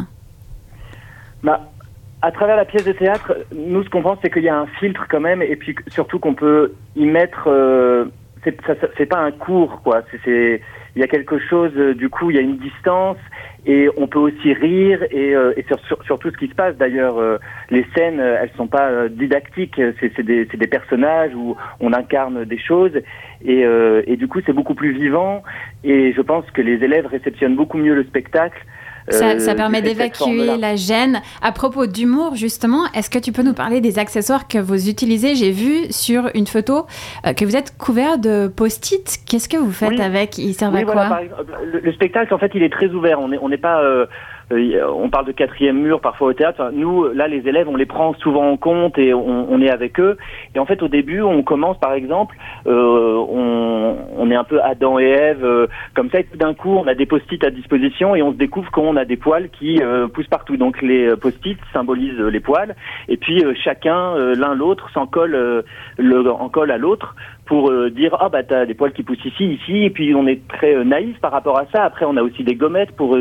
Bah, 1.42 1.60
à 2.22 2.32
travers 2.32 2.56
la 2.56 2.64
pièce 2.64 2.84
de 2.84 2.92
théâtre, 2.92 3.36
nous 3.54 3.84
ce 3.84 3.90
qu'on 3.90 4.02
pense 4.02 4.18
c'est 4.22 4.30
qu'il 4.30 4.42
y 4.42 4.48
a 4.48 4.56
un 4.56 4.66
filtre 4.78 5.06
quand 5.08 5.20
même, 5.20 5.42
et 5.42 5.56
puis 5.56 5.76
surtout 5.88 6.18
qu'on 6.18 6.34
peut 6.34 6.72
y 6.96 7.04
mettre. 7.04 7.48
C'est 8.44 9.06
pas 9.06 9.18
un 9.18 9.30
cours 9.30 9.82
quoi. 9.82 10.02
C'est 10.24 10.60
il 10.94 11.00
y 11.00 11.04
a 11.04 11.08
quelque 11.08 11.38
chose, 11.38 11.72
euh, 11.76 11.94
du 11.94 12.10
coup, 12.10 12.30
il 12.30 12.36
y 12.36 12.38
a 12.38 12.42
une 12.42 12.58
distance 12.58 13.16
et 13.64 13.88
on 13.96 14.08
peut 14.08 14.18
aussi 14.18 14.52
rire 14.52 15.02
et, 15.10 15.34
euh, 15.34 15.54
et 15.56 15.62
sur, 15.62 15.78
sur, 15.86 16.02
sur, 16.04 16.18
tout 16.18 16.30
ce 16.30 16.36
qui 16.36 16.48
se 16.48 16.54
passe. 16.54 16.76
D'ailleurs, 16.76 17.18
euh, 17.18 17.38
les 17.70 17.86
scènes, 17.94 18.20
euh, 18.20 18.38
elles 18.40 18.50
sont 18.56 18.66
pas 18.66 18.90
euh, 18.90 19.08
didactiques, 19.08 19.80
c'est 20.00 20.22
des, 20.22 20.44
des, 20.44 20.66
personnages 20.66 21.34
où 21.34 21.56
on 21.80 21.92
incarne 21.92 22.44
des 22.44 22.58
choses 22.58 22.92
et, 23.44 23.64
et 24.06 24.16
du 24.16 24.28
coup, 24.28 24.40
c'est 24.44 24.52
beaucoup 24.52 24.74
plus 24.74 24.92
vivant 24.92 25.42
et 25.84 26.12
je 26.12 26.20
pense 26.20 26.48
que 26.50 26.62
les 26.62 26.84
élèves 26.84 27.06
réceptionnent 27.06 27.56
beaucoup 27.56 27.78
mieux 27.78 27.94
le 27.94 28.04
spectacle 28.04 28.58
ça, 29.08 29.38
ça, 29.38 29.54
permet 29.54 29.82
d'évacuer 29.82 30.56
la 30.58 30.76
gêne. 30.76 31.20
À 31.40 31.52
propos 31.52 31.86
d'humour, 31.86 32.34
justement, 32.34 32.84
est-ce 32.94 33.10
que 33.10 33.18
tu 33.18 33.32
peux 33.32 33.42
nous 33.42 33.54
parler 33.54 33.80
des 33.80 33.98
accessoires 33.98 34.48
que 34.48 34.58
vous 34.58 34.88
utilisez? 34.88 35.34
J'ai 35.34 35.50
vu 35.50 35.90
sur 35.90 36.30
une 36.34 36.46
photo 36.46 36.86
euh, 37.26 37.32
que 37.32 37.44
vous 37.44 37.56
êtes 37.56 37.76
couvert 37.76 38.18
de 38.18 38.48
post-it. 38.48 39.20
Qu'est-ce 39.26 39.48
que 39.48 39.56
vous 39.56 39.72
faites 39.72 39.90
oui. 39.90 40.00
avec? 40.00 40.38
Ils 40.38 40.54
servent 40.54 40.74
oui, 40.74 40.80
à 40.80 40.84
quoi? 40.84 40.94
voilà, 40.94 41.22
le, 41.64 41.80
le, 41.80 41.92
spectacle, 41.92 42.32
en 42.32 42.38
fait, 42.38 42.52
il 42.54 42.62
est 42.62 42.72
très 42.72 42.88
ouvert. 42.88 43.20
On 43.20 43.28
n'est 43.28 43.38
on 43.38 43.48
n'est 43.48 43.58
pas... 43.58 43.82
Euh, 44.52 44.86
on 44.86 45.08
parle 45.08 45.26
de 45.26 45.32
quatrième 45.32 45.78
mur 45.78 46.00
parfois 46.00 46.28
au 46.28 46.32
théâtre. 46.32 46.70
nous, 46.72 47.08
là, 47.12 47.28
les 47.28 47.48
élèves, 47.48 47.68
on 47.68 47.76
les 47.76 47.86
prend 47.86 48.14
souvent 48.14 48.50
en 48.50 48.56
compte 48.56 48.98
et 48.98 49.14
on, 49.14 49.60
est 49.60 49.70
avec 49.70 49.98
eux. 50.00 50.16
Et 50.54 50.58
en 50.58 50.66
fait, 50.66 50.82
au 50.82 50.88
début, 50.88 51.22
on 51.22 51.42
commence, 51.42 51.78
par 51.78 51.92
exemple, 51.92 52.36
euh, 52.66 53.16
on, 53.28 54.30
est 54.30 54.34
un 54.34 54.44
peu 54.44 54.62
Adam 54.62 54.98
et 54.98 55.08
Ève, 55.08 55.44
euh, 55.44 55.66
comme 55.94 56.10
ça, 56.10 56.20
et 56.20 56.24
tout 56.24 56.36
d'un 56.36 56.54
coup, 56.54 56.70
on 56.70 56.86
a 56.86 56.94
des 56.94 57.06
post-it 57.06 57.42
à 57.44 57.50
disposition 57.50 58.14
et 58.14 58.22
on 58.22 58.32
se 58.32 58.36
découvre 58.36 58.70
qu'on 58.70 58.96
a 58.96 59.04
des 59.04 59.16
poils 59.16 59.48
qui 59.50 59.80
poussent 60.14 60.28
partout. 60.28 60.56
Donc, 60.56 60.80
les 60.82 61.14
post-it 61.16 61.58
symbolisent 61.72 62.18
les 62.18 62.40
poils, 62.40 62.74
et 63.08 63.16
puis 63.16 63.44
chacun, 63.62 64.16
l'un 64.34 64.54
l'autre, 64.54 64.90
s'en 64.92 65.06
colle, 65.06 65.64
le, 65.98 66.48
colle 66.48 66.70
à 66.70 66.78
l'autre 66.78 67.14
pour 67.46 67.72
dire 67.90 68.16
ah 68.20 68.28
bah 68.28 68.42
t'as 68.42 68.64
des 68.64 68.74
poils 68.74 68.92
qui 68.92 69.02
poussent 69.02 69.24
ici, 69.24 69.44
ici, 69.44 69.84
et 69.84 69.90
puis 69.90 70.14
on 70.14 70.26
est 70.26 70.46
très 70.48 70.84
naïf 70.84 71.18
par 71.20 71.32
rapport 71.32 71.58
à 71.58 71.66
ça. 71.72 71.84
Après, 71.84 72.04
on 72.06 72.16
a 72.16 72.22
aussi 72.22 72.44
des 72.44 72.54
gommettes 72.54 72.92
pour 72.92 73.16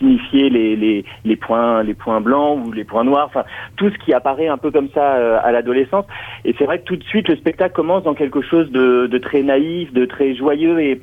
signifier 0.00 0.50
les, 0.50 1.04
les, 1.24 1.36
points, 1.36 1.82
les 1.82 1.94
points 1.94 2.20
blancs 2.20 2.66
ou 2.66 2.72
les 2.72 2.84
points 2.84 3.04
noirs, 3.04 3.26
enfin 3.26 3.44
tout 3.76 3.90
ce 3.90 3.98
qui 4.04 4.12
apparaît 4.12 4.48
un 4.48 4.58
peu 4.58 4.70
comme 4.70 4.88
ça 4.94 5.14
euh, 5.16 5.38
à 5.42 5.52
l'adolescence. 5.52 6.06
Et 6.44 6.54
c'est 6.58 6.64
vrai 6.64 6.80
que 6.80 6.84
tout 6.84 6.96
de 6.96 7.04
suite 7.04 7.28
le 7.28 7.36
spectacle 7.36 7.74
commence 7.74 8.02
dans 8.02 8.14
quelque 8.14 8.40
chose 8.40 8.70
de, 8.72 9.06
de 9.06 9.18
très 9.18 9.42
naïf, 9.42 9.92
de 9.92 10.04
très 10.06 10.34
joyeux 10.34 10.80
et 10.80 11.00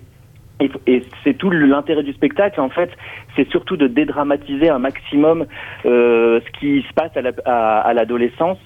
et, 0.59 1.03
c'est 1.23 1.37
tout 1.37 1.51
l'intérêt 1.51 2.01
du 2.01 2.13
spectacle, 2.13 2.59
en 2.59 2.69
fait, 2.69 2.89
c'est 3.35 3.47
surtout 3.51 3.77
de 3.77 3.85
dédramatiser 3.85 4.69
un 4.69 4.79
maximum 4.79 5.45
euh, 5.85 6.39
ce 6.43 6.59
qui 6.59 6.81
se 6.81 6.93
passe 6.95 7.11
à 7.45 7.93
l'adolescence. 7.93 8.57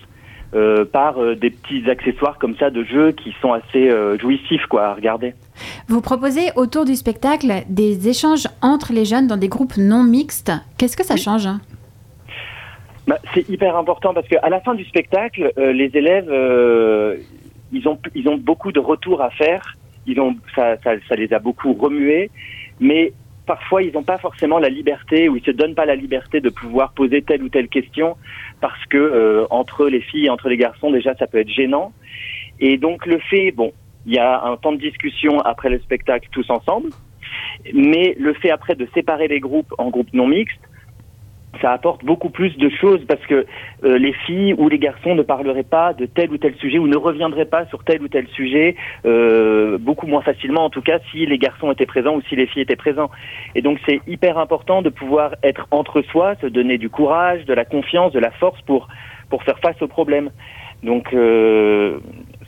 Euh, 0.54 0.84
par 0.84 1.18
euh, 1.18 1.34
des 1.34 1.50
petits 1.50 1.90
accessoires 1.90 2.38
comme 2.38 2.58
ça 2.58 2.70
de 2.70 2.84
jeu 2.84 3.14
qui 3.14 3.34
sont 3.42 3.54
assez 3.54 3.90
euh, 3.90 4.18
jouissifs 4.20 4.66
quoi, 4.66 4.88
à 4.88 4.94
regarder. 4.96 5.34
Vous 5.88 6.02
proposez 6.02 6.50
autour 6.58 6.84
du 6.84 6.98
spectacle 6.98 7.64
des 7.70 8.10
échanges 8.10 8.48
entre 8.62 8.92
les 8.92 9.06
jeunes 9.06 9.28
dans 9.28 9.38
des 9.38 9.48
groupes 9.48 9.78
non 9.78 10.04
mixtes. 10.04 10.52
Qu'est-ce 10.78 10.98
que 10.98 11.06
ça 11.06 11.16
change 11.16 11.48
hein? 11.48 11.62
Bah, 13.08 13.18
C'est 13.34 13.48
hyper 13.48 13.78
important 13.78 14.14
parce 14.14 14.28
qu'à 14.28 14.50
la 14.50 14.60
fin 14.60 14.76
du 14.76 14.84
spectacle, 14.84 15.54
les 15.56 15.90
élèves, 15.94 16.30
ils, 17.72 17.88
ont, 17.88 17.98
ils 18.14 18.28
ont 18.28 18.38
beaucoup 18.38 18.74
de 18.74 18.80
retours 18.82 19.22
à 19.22 19.30
faire. 19.30 19.78
Ils 20.06 20.20
ont, 20.20 20.36
ça, 20.54 20.76
ça, 20.84 20.92
ça 21.08 21.16
les 21.16 21.32
a 21.32 21.40
beaucoup 21.40 21.72
remués. 21.72 22.30
Mais 22.82 23.14
parfois 23.46 23.84
ils 23.84 23.94
n'ont 23.94 24.04
pas 24.04 24.18
forcément 24.18 24.60
la 24.60 24.70
liberté 24.70 25.30
ou 25.30 25.38
ils 25.38 25.44
se 25.44 25.52
donnent 25.52 25.76
pas 25.76 25.86
la 25.86 25.96
liberté 25.96 26.42
de 26.42 26.50
pouvoir 26.50 26.92
poser 26.94 27.22
telle 27.22 27.44
ou 27.44 27.50
telle 27.50 27.68
question 27.68 28.16
parce 28.62 28.86
que 28.86 28.98
euh, 28.98 29.46
entre 29.50 29.88
les 29.88 30.02
filles 30.02 30.28
et 30.28 30.30
entre 30.30 30.48
les 30.48 30.58
garçons 30.58 30.92
déjà 30.92 31.16
ça 31.16 31.28
peut 31.28 31.40
être 31.40 31.50
gênant. 31.50 31.92
Et 32.60 32.78
donc 32.78 33.06
le 33.06 33.20
fait 33.20 33.52
bon 33.52 33.74
il 34.06 34.14
y 34.14 34.20
a 34.20 34.44
un 34.44 34.58
temps 34.58 34.72
de 34.72 34.78
discussion 34.78 35.40
après 35.42 35.70
le 35.70 35.80
spectacle 35.80 36.28
tous 36.32 36.50
ensemble 36.50 36.90
mais 37.74 38.16
le 38.20 38.34
fait 38.34 38.52
après 38.52 38.76
de 38.76 38.88
séparer 38.94 39.28
les 39.28 39.40
groupes 39.40 39.74
en 39.78 39.90
groupes 39.90 40.14
non 40.14 40.28
mixtes 40.28 40.62
ça 41.60 41.72
apporte 41.72 42.06
beaucoup 42.06 42.30
plus 42.30 42.58
de 42.58 42.70
choses 42.70 43.02
parce 43.08 43.26
que 43.26 43.46
euh, 43.84 43.98
les 43.98 44.14
filles 44.14 44.54
ou 44.54 44.70
les 44.70 44.80
garçons 44.80 45.16
ne 45.16 45.22
parleraient 45.22 45.64
pas 45.64 45.94
de 45.94 46.06
tel 46.06 46.32
ou 46.32 46.38
tel 46.38 46.56
sujet 46.56 46.78
ou 46.78 46.88
ne 46.88 46.96
reviendraient 46.96 47.46
pas 47.46 47.66
sur 47.66 47.84
tel 47.84 48.02
ou 48.02 48.08
tel 48.08 48.28
sujet 48.30 48.76
euh, 49.06 49.78
beaucoup 49.78 50.08
moins 50.08 50.22
facilement 50.22 50.66
en 50.66 50.70
tout 50.70 50.82
cas 50.82 51.00
si 51.12 51.26
les 51.26 51.38
garçons 51.38 51.72
étaient 51.72 51.86
présents 51.86 52.16
ou 52.16 52.22
si 52.30 52.36
les 52.36 52.48
filles 52.48 52.64
étaient 52.64 52.76
présents. 52.76 53.12
Et 53.56 53.62
donc 53.62 53.80
c'est 53.86 54.00
hyper 54.08 54.38
important 54.38 54.82
de 54.82 54.90
pouvoir 54.90 55.36
être 55.44 55.68
entre 55.72 56.02
soi, 56.04 56.36
se 56.42 56.48
donner 56.48 56.78
du 56.78 56.90
courage, 56.90 57.46
de 57.46 57.54
la 57.54 57.66
confiance, 57.66 58.14
de 58.14 58.20
la 58.20 58.32
force 58.32 58.62
pour 58.62 58.88
pour 59.30 59.44
faire 59.44 59.60
face 59.60 59.82
aux 59.82 59.88
problèmes. 59.88 60.30
Donc 60.84 61.14
euh, 61.14 62.00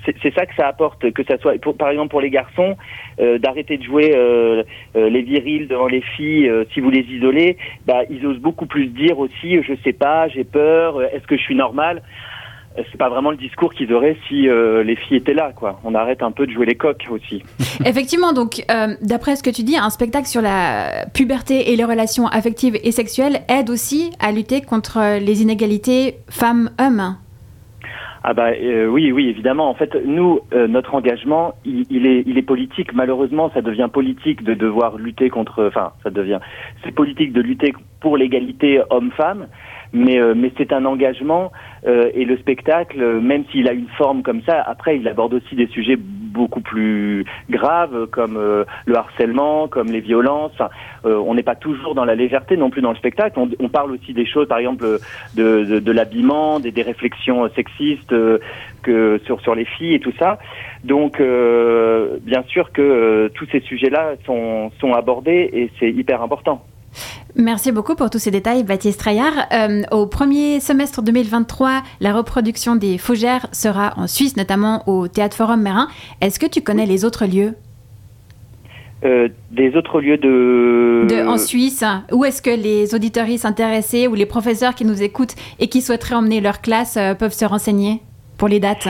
c'est 0.06 0.34
ça 0.34 0.46
que 0.46 0.56
ça 0.56 0.68
apporte, 0.68 1.12
que 1.12 1.24
ça 1.24 1.38
soit, 1.38 1.54
par 1.78 1.90
exemple 1.90 2.10
pour 2.10 2.22
les 2.22 2.30
garçons, 2.30 2.76
euh, 3.20 3.38
d'arrêter 3.38 3.78
de 3.78 3.84
jouer 3.84 4.14
euh, 4.16 4.64
euh, 4.96 5.10
les 5.10 5.22
virils 5.22 5.68
devant 5.68 5.88
les 5.88 6.02
filles 6.02 6.52
si 6.74 6.80
vous 6.80 6.90
les 6.90 7.02
isolez, 7.02 7.58
bah, 7.86 8.02
ils 8.10 8.26
osent 8.26 8.40
beaucoup 8.40 8.66
plus 8.66 8.88
dire 8.88 9.20
aussi, 9.20 9.62
je 9.62 9.74
sais 9.84 9.94
pas, 9.94 10.28
j'ai 10.28 10.44
peur, 10.44 11.02
est-ce 11.02 11.26
que 11.28 11.38
je 11.38 11.42
suis 11.42 11.56
normal? 11.56 12.02
C'est 12.76 12.98
pas 12.98 13.10
vraiment 13.10 13.30
le 13.30 13.38
discours 13.38 13.72
qu'ils 13.72 13.94
auraient 13.94 14.18
si 14.28 14.48
les 14.48 14.96
filles 14.96 15.18
étaient 15.18 15.36
là. 15.36 15.52
On 15.84 15.94
arrête 15.94 16.24
un 16.24 16.32
peu 16.32 16.48
de 16.48 16.52
jouer 16.52 16.66
les 16.66 16.74
coques 16.74 17.06
aussi. 17.12 17.44
Effectivement, 17.86 18.34
donc 18.34 18.66
d'après 19.04 19.36
ce 19.36 19.44
que 19.44 19.52
tu 19.52 19.62
dis, 19.62 19.78
un 19.78 19.92
spectacle 19.92 20.26
sur 20.26 20.42
la 20.42 21.06
puberté 21.14 21.72
et 21.72 21.76
les 21.76 21.84
relations 21.84 22.26
affectives 22.26 22.76
et 22.84 22.92
sexuelles 22.92 23.42
aide 23.48 23.70
aussi 23.70 24.12
à 24.20 24.32
lutter 24.32 24.62
contre 24.62 25.20
les 25.20 25.44
inégalités 25.44 26.16
femmes-hommes. 26.32 27.18
Ah 28.26 28.34
bah 28.34 28.52
euh, 28.52 28.88
oui, 28.88 29.12
oui, 29.12 29.28
évidemment. 29.28 29.70
En 29.70 29.74
fait, 29.74 29.96
nous, 30.06 30.40
euh, 30.54 30.68
notre 30.68 30.96
engagement, 30.96 31.56
il, 31.66 32.08
est, 32.08 32.24
il 32.26 32.38
est 32.38 32.42
politique. 32.42 32.94
Malheureusement, 32.94 33.52
ça 33.54 33.62
devient 33.62 33.90
politique 33.92 34.44
de 34.44 34.54
devoir 34.54 34.98
lutter 34.98 35.30
contre. 35.30 35.66
Enfin, 35.68 35.92
ça 36.04 36.10
devient. 36.10 36.40
C'est 36.84 36.94
politique 36.94 37.34
de 37.34 37.42
lutter 37.42 37.74
pour 38.00 38.16
l'égalité 38.16 38.82
homme-femme 38.90 39.48
mais, 39.94 40.20
euh, 40.20 40.34
mais 40.36 40.52
c'est 40.58 40.74
un 40.74 40.86
engagement 40.86 41.52
euh, 41.86 42.10
et 42.14 42.26
le 42.26 42.36
spectacle, 42.38 43.20
même 43.20 43.46
s'il 43.52 43.70
a 43.70 43.74
une 43.74 43.88
forme 43.90 44.24
comme 44.24 44.42
ça, 44.42 44.62
après 44.62 44.98
il 44.98 45.08
aborde 45.08 45.36
aussi 45.36 45.56
des 45.56 45.68
sujets 45.68 45.98
beaucoup 45.98 46.62
plus 46.62 47.26
graves 47.50 48.08
comme 48.08 48.38
euh, 48.38 48.66
le 48.86 48.98
harcèlement, 48.98 49.68
comme 49.68 49.92
les 49.92 50.02
violences. 50.02 50.60
on 51.04 51.36
n'est 51.36 51.44
pas 51.44 51.56
toujours 51.56 51.94
dans 51.94 52.06
la 52.06 52.16
légèreté 52.16 52.58
non 52.58 52.72
plus 52.72 52.82
dans 52.82 52.90
le 52.90 52.98
spectacle. 52.98 53.40
On, 53.40 53.70
parle 53.70 53.92
aussi 53.92 54.14
des 54.14 54.26
choses, 54.26 54.48
par 54.48 54.58
exemple, 54.58 54.84
de, 55.36 55.64
de, 55.64 55.80
de 55.80 55.92
l'habillement, 55.92 56.60
des, 56.60 56.72
des, 56.72 56.82
réflexions 56.82 57.48
sexistes 57.56 58.14
que 58.82 59.20
sur 59.26 59.42
sur 59.42 59.54
les 59.54 59.66
filles 59.66 59.96
et 59.96 60.00
tout 60.00 60.14
ça. 60.18 60.40
Donc, 60.84 61.22
bien 61.22 62.44
sûr 62.48 62.72
que 62.72 63.30
tous 63.36 63.46
ces 63.52 63.60
sujets-là 63.62 64.14
sont 64.26 64.72
sont 64.80 64.94
abordés 64.94 65.50
et 65.54 65.70
c'est 65.80 65.92
hyper 65.92 66.24
important. 66.24 66.64
Merci 67.36 67.72
beaucoup 67.72 67.96
pour 67.96 68.12
tous 68.12 68.20
ces 68.20 68.30
détails, 68.30 68.64
Baptiste 68.64 69.00
Traillard. 69.00 69.34
Euh, 69.52 69.82
au 69.92 70.06
premier 70.06 70.60
semestre 70.60 71.02
2023, 71.02 71.82
la 72.00 72.14
reproduction 72.14 72.76
des 72.76 73.00
Fougères 73.00 73.48
sera 73.52 73.94
en 73.98 74.06
Suisse, 74.06 74.38
notamment 74.38 74.88
au 74.88 75.08
Théâtre 75.08 75.36
Forum 75.36 75.62
Mérin. 75.62 75.88
Est-ce 76.22 76.40
que 76.40 76.46
tu 76.46 76.62
connais 76.62 76.86
les 76.86 77.06
autres 77.06 77.26
lieux? 77.26 77.56
Euh, 79.04 79.30
des 79.52 79.76
autres 79.76 80.00
lieux 80.00 80.18
de... 80.18 81.08
de 81.10 81.28
en 81.28 81.38
Suisse 81.38 81.84
Où 82.12 82.24
est-ce 82.24 82.42
que 82.42 82.52
les 82.52 82.94
auditoristes 82.94 83.46
intéressés 83.46 84.08
ou 84.08 84.14
les 84.14 84.28
professeurs 84.28 84.76
qui 84.76 84.86
nous 84.86 85.02
écoutent 85.02 85.36
et 85.60 85.68
qui 85.68 85.82
souhaiteraient 85.82 86.16
emmener 86.16 86.40
leur 86.40 86.62
classe 86.62 86.98
euh, 86.98 87.16
peuvent 87.16 87.34
se 87.34 87.46
renseigner 87.46 88.02
pour 88.38 88.48
les 88.48 88.60
dates? 88.60 88.88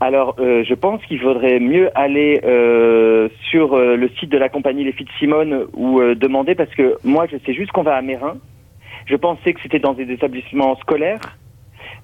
Alors, 0.00 0.36
euh, 0.38 0.62
je 0.64 0.74
pense 0.74 1.02
qu'il 1.06 1.18
faudrait 1.20 1.58
mieux 1.58 1.90
aller 1.98 2.40
euh, 2.44 3.28
sur 3.50 3.74
euh, 3.74 3.96
le 3.96 4.10
site 4.10 4.30
de 4.30 4.36
la 4.36 4.50
compagnie 4.50 4.84
Les 4.84 4.92
Filles 4.92 5.06
de 5.06 5.18
Simone 5.18 5.66
ou 5.74 6.02
demander, 6.14 6.54
parce 6.54 6.74
que 6.74 6.96
moi, 7.02 7.26
je 7.30 7.38
sais 7.38 7.54
juste 7.54 7.72
qu'on 7.72 7.82
va 7.82 7.96
à 7.96 8.02
Mérin. 8.02 8.36
Je 9.06 9.16
pensais 9.16 9.54
que 9.54 9.60
c'était 9.62 9.78
dans 9.78 9.94
des 9.94 10.10
établissements 10.12 10.76
scolaires. 10.76 11.38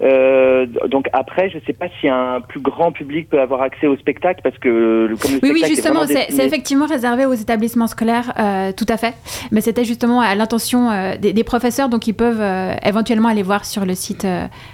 Euh, 0.03 0.67
donc 0.89 1.07
après, 1.13 1.49
je 1.51 1.57
ne 1.57 1.63
sais 1.63 1.73
pas 1.73 1.87
si 2.01 2.09
un 2.09 2.41
plus 2.41 2.61
grand 2.61 2.91
public 2.93 3.29
peut 3.29 3.41
avoir 3.41 3.63
accès 3.63 3.87
au 3.87 3.97
spectacle 3.97 4.41
parce 4.43 4.59
que 4.59 5.15
comme 5.21 5.33
le 5.33 5.39
oui, 5.43 5.51
oui, 5.55 5.63
justement, 5.67 6.07
c'est 6.07 6.45
effectivement 6.45 6.87
réservé 6.87 7.25
aux 7.25 7.35
établissements 7.35 7.87
scolaires, 7.87 8.33
euh, 8.39 8.73
tout 8.73 8.87
à 8.89 8.97
fait. 8.97 9.15
Mais 9.53 9.61
c'était 9.61 9.85
justement 9.85 10.21
à 10.21 10.35
l'intention 10.35 10.91
euh, 10.91 11.17
des, 11.17 11.45
professeurs, 11.45 11.89
donc 11.89 12.07
ils 12.07 12.15
peuvent 12.15 12.43
éventuellement 12.85 13.29
aller 13.29 13.43
voir 13.43 13.65
sur 13.65 13.85
le 13.85 13.95
site 13.95 14.27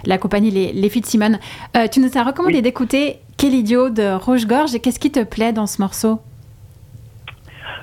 la 0.05 0.18
compagnie 0.18 0.51
Les, 0.51 0.72
les 0.72 0.89
Filles 0.89 1.03
de 1.03 1.07
Simone. 1.07 1.39
tu 1.93 2.01
nous 2.01 2.11
as 2.16 2.22
recommandé 2.22 2.62
d'écouter 2.62 3.16
Quel 3.37 3.55
idiot 3.55 3.91
de 3.91 4.14
Rouge 4.14 4.47
Gorge. 4.47 4.81
Qu'est-ce 4.83 5.01
qui 5.01 5.11
te 5.11 5.24
plaît 5.24 5.53
dans 5.53 5.66
ce 5.66 5.81
morceau? 5.81 6.20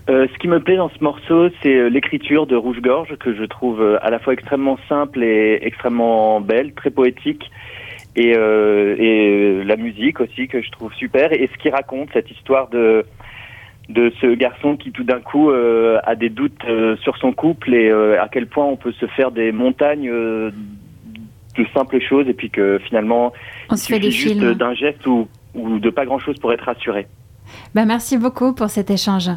Euh, 0.07 0.27
ce 0.31 0.37
qui 0.37 0.47
me 0.47 0.59
plaît 0.59 0.75
dans 0.75 0.89
ce 0.89 1.03
morceau, 1.03 1.49
c'est 1.63 1.73
euh, 1.73 1.87
l'écriture 1.87 2.45
de 2.45 2.55
Rouge 2.55 2.79
Gorge 2.79 3.15
que 3.17 3.33
je 3.33 3.43
trouve 3.43 3.81
euh, 3.81 3.97
à 4.03 4.11
la 4.11 4.19
fois 4.19 4.33
extrêmement 4.33 4.77
simple 4.87 5.23
et 5.23 5.57
extrêmement 5.63 6.41
belle, 6.41 6.73
très 6.73 6.91
poétique, 6.91 7.49
et, 8.15 8.29
et 8.29 9.63
la 9.65 9.75
musique 9.75 10.21
aussi 10.21 10.47
que 10.47 10.61
je 10.61 10.71
trouve 10.71 10.93
super. 10.93 11.33
Et 11.33 11.49
ce 11.51 11.57
qui 11.57 11.69
raconte 11.69 12.09
cette 12.13 12.31
histoire 12.31 12.69
de 12.69 13.05
de 13.89 14.11
ce 14.19 14.33
garçon 14.33 14.77
qui 14.77 14.91
tout 14.91 15.03
d'un 15.03 15.19
coup 15.19 15.51
a 15.51 16.15
des 16.15 16.29
doutes 16.29 16.65
sur 17.03 17.17
son 17.17 17.33
couple 17.33 17.73
et 17.73 17.91
à 17.91 18.29
quel 18.31 18.47
point 18.47 18.65
on 18.65 18.77
peut 18.77 18.93
se 18.93 19.05
faire 19.05 19.31
des 19.31 19.51
montagnes 19.51 20.09
de 20.09 21.65
simples 21.73 21.99
choses 21.99 22.27
et 22.29 22.33
puis 22.33 22.49
que 22.49 22.79
finalement 22.87 23.33
on 23.69 23.75
il 23.75 23.77
suffit 23.77 24.11
juste 24.11 24.39
d'un 24.39 24.73
geste 24.73 25.05
ou, 25.05 25.27
ou 25.53 25.77
de 25.77 25.89
pas 25.89 26.05
grand 26.05 26.17
chose 26.17 26.39
pour 26.39 26.53
être 26.53 26.63
rassuré. 26.63 27.07
Ben 27.75 27.85
merci 27.85 28.17
beaucoup 28.17 28.55
pour 28.55 28.69
cet 28.69 28.89
échange. 28.89 29.29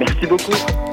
Merci 0.00 0.26
beaucoup. 0.26 0.89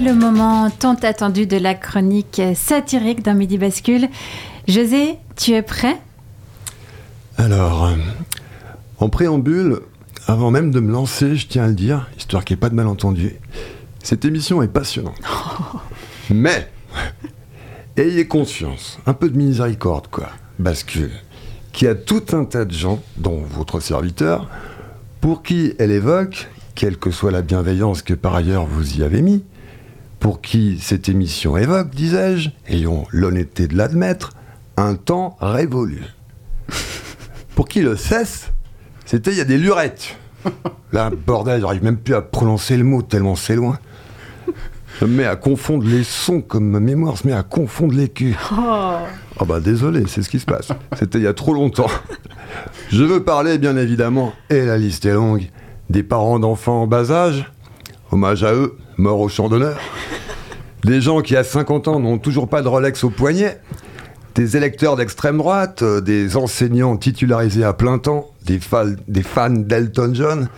C'est 0.00 0.06
le 0.06 0.14
moment 0.14 0.70
tant 0.70 0.94
attendu 0.94 1.46
de 1.46 1.58
la 1.58 1.74
chronique 1.74 2.40
satirique 2.54 3.22
d'un 3.22 3.34
Midi 3.34 3.58
Bascule. 3.58 4.08
José, 4.66 5.18
tu 5.36 5.50
es 5.50 5.60
prêt? 5.60 6.00
Alors, 7.36 7.84
euh, 7.84 7.96
en 8.98 9.10
préambule, 9.10 9.80
avant 10.26 10.50
même 10.50 10.70
de 10.70 10.80
me 10.80 10.90
lancer, 10.90 11.36
je 11.36 11.48
tiens 11.48 11.64
à 11.64 11.66
le 11.66 11.74
dire, 11.74 12.08
histoire 12.16 12.46
qu'il 12.46 12.54
n'y 12.54 12.60
ait 12.60 12.62
pas 12.62 12.70
de 12.70 12.76
malentendu, 12.76 13.34
cette 14.02 14.24
émission 14.24 14.62
est 14.62 14.68
passionnante. 14.68 15.20
Mais, 16.30 16.72
ayez 17.98 18.26
conscience, 18.26 19.00
un 19.04 19.12
peu 19.12 19.28
de 19.28 19.36
miséricorde, 19.36 20.06
quoi, 20.06 20.30
bascule, 20.58 21.12
qu'il 21.72 21.88
y 21.88 21.90
a 21.90 21.94
tout 21.94 22.24
un 22.32 22.46
tas 22.46 22.64
de 22.64 22.72
gens, 22.72 23.02
dont 23.18 23.42
votre 23.42 23.80
serviteur, 23.80 24.48
pour 25.20 25.42
qui 25.42 25.74
elle 25.78 25.90
évoque, 25.90 26.48
quelle 26.74 26.96
que 26.96 27.10
soit 27.10 27.32
la 27.32 27.42
bienveillance 27.42 28.00
que 28.00 28.14
par 28.14 28.34
ailleurs 28.34 28.64
vous 28.64 28.96
y 28.96 29.02
avez 29.02 29.20
mis, 29.20 29.44
pour 30.20 30.42
qui 30.42 30.78
cette 30.80 31.08
émission 31.08 31.56
évoque, 31.56 31.90
disais-je, 31.90 32.50
ayons 32.68 33.06
l'honnêteté 33.10 33.66
de 33.66 33.76
l'admettre, 33.76 34.34
un 34.76 34.94
temps 34.94 35.36
révolu. 35.40 36.04
pour 37.56 37.66
qui 37.66 37.80
le 37.80 37.96
cesse, 37.96 38.52
c'était 39.06 39.32
il 39.32 39.38
y 39.38 39.40
a 39.40 39.44
des 39.44 39.58
lurettes. 39.58 40.16
Là, 40.92 41.10
bordel, 41.10 41.62
j'arrive 41.62 41.82
même 41.82 41.96
plus 41.96 42.14
à 42.14 42.20
prononcer 42.20 42.76
le 42.76 42.84
mot 42.84 43.02
tellement 43.02 43.34
c'est 43.34 43.56
loin. 43.56 43.78
Je 45.00 45.06
me 45.06 45.16
mets 45.16 45.26
à 45.26 45.36
confondre 45.36 45.86
les 45.86 46.04
sons 46.04 46.42
comme 46.42 46.68
ma 46.68 46.80
mémoire 46.80 47.16
se 47.16 47.26
met 47.26 47.32
à 47.32 47.42
confondre 47.42 47.94
les 47.94 48.10
culs. 48.10 48.36
Oh, 48.52 48.96
oh 49.40 49.44
bah 49.46 49.60
désolé, 49.60 50.04
c'est 50.06 50.20
ce 50.20 50.28
qui 50.28 50.38
se 50.38 50.44
passe. 50.44 50.68
C'était 50.98 51.18
il 51.18 51.24
y 51.24 51.26
a 51.26 51.32
trop 51.32 51.54
longtemps. 51.54 51.90
Je 52.90 53.04
veux 53.04 53.24
parler 53.24 53.56
bien 53.56 53.78
évidemment, 53.78 54.34
et 54.50 54.66
la 54.66 54.76
liste 54.76 55.06
est 55.06 55.14
longue, 55.14 55.48
des 55.88 56.02
parents 56.02 56.38
d'enfants 56.38 56.82
en 56.82 56.86
bas 56.86 57.10
âge, 57.10 57.50
hommage 58.10 58.44
à 58.44 58.54
eux, 58.54 58.76
morts 58.96 59.20
au 59.20 59.28
champ 59.28 59.48
d'honneur, 59.48 59.78
des 60.84 61.00
gens 61.00 61.20
qui 61.20 61.36
à 61.36 61.44
50 61.44 61.88
ans 61.88 62.00
n'ont 62.00 62.18
toujours 62.18 62.48
pas 62.48 62.62
de 62.62 62.68
Rolex 62.68 63.04
au 63.04 63.10
poignet, 63.10 63.60
des 64.34 64.56
électeurs 64.56 64.96
d'extrême 64.96 65.38
droite, 65.38 65.82
euh, 65.82 66.00
des 66.00 66.36
enseignants 66.36 66.96
titularisés 66.96 67.64
à 67.64 67.72
plein 67.72 67.98
temps, 67.98 68.30
des, 68.46 68.60
des 69.08 69.22
fans 69.22 69.50
d'Elton 69.50 70.10
John, 70.14 70.48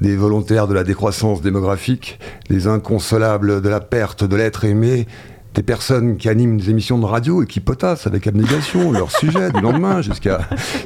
des 0.00 0.16
volontaires 0.16 0.66
de 0.66 0.74
la 0.74 0.84
décroissance 0.84 1.40
démographique, 1.42 2.18
des 2.50 2.66
inconsolables 2.66 3.62
de 3.62 3.68
la 3.68 3.80
perte 3.80 4.24
de 4.24 4.36
l'être 4.36 4.64
aimé, 4.64 5.06
des 5.54 5.62
personnes 5.62 6.16
qui 6.16 6.28
animent 6.28 6.58
des 6.58 6.70
émissions 6.70 6.98
de 6.98 7.04
radio 7.04 7.42
et 7.42 7.46
qui 7.46 7.60
potassent 7.60 8.06
avec 8.06 8.26
abnégation 8.26 8.90
leur 8.90 9.10
sujet 9.18 9.50
du 9.50 9.60
lendemain 9.60 10.02
jusqu'à 10.02 10.40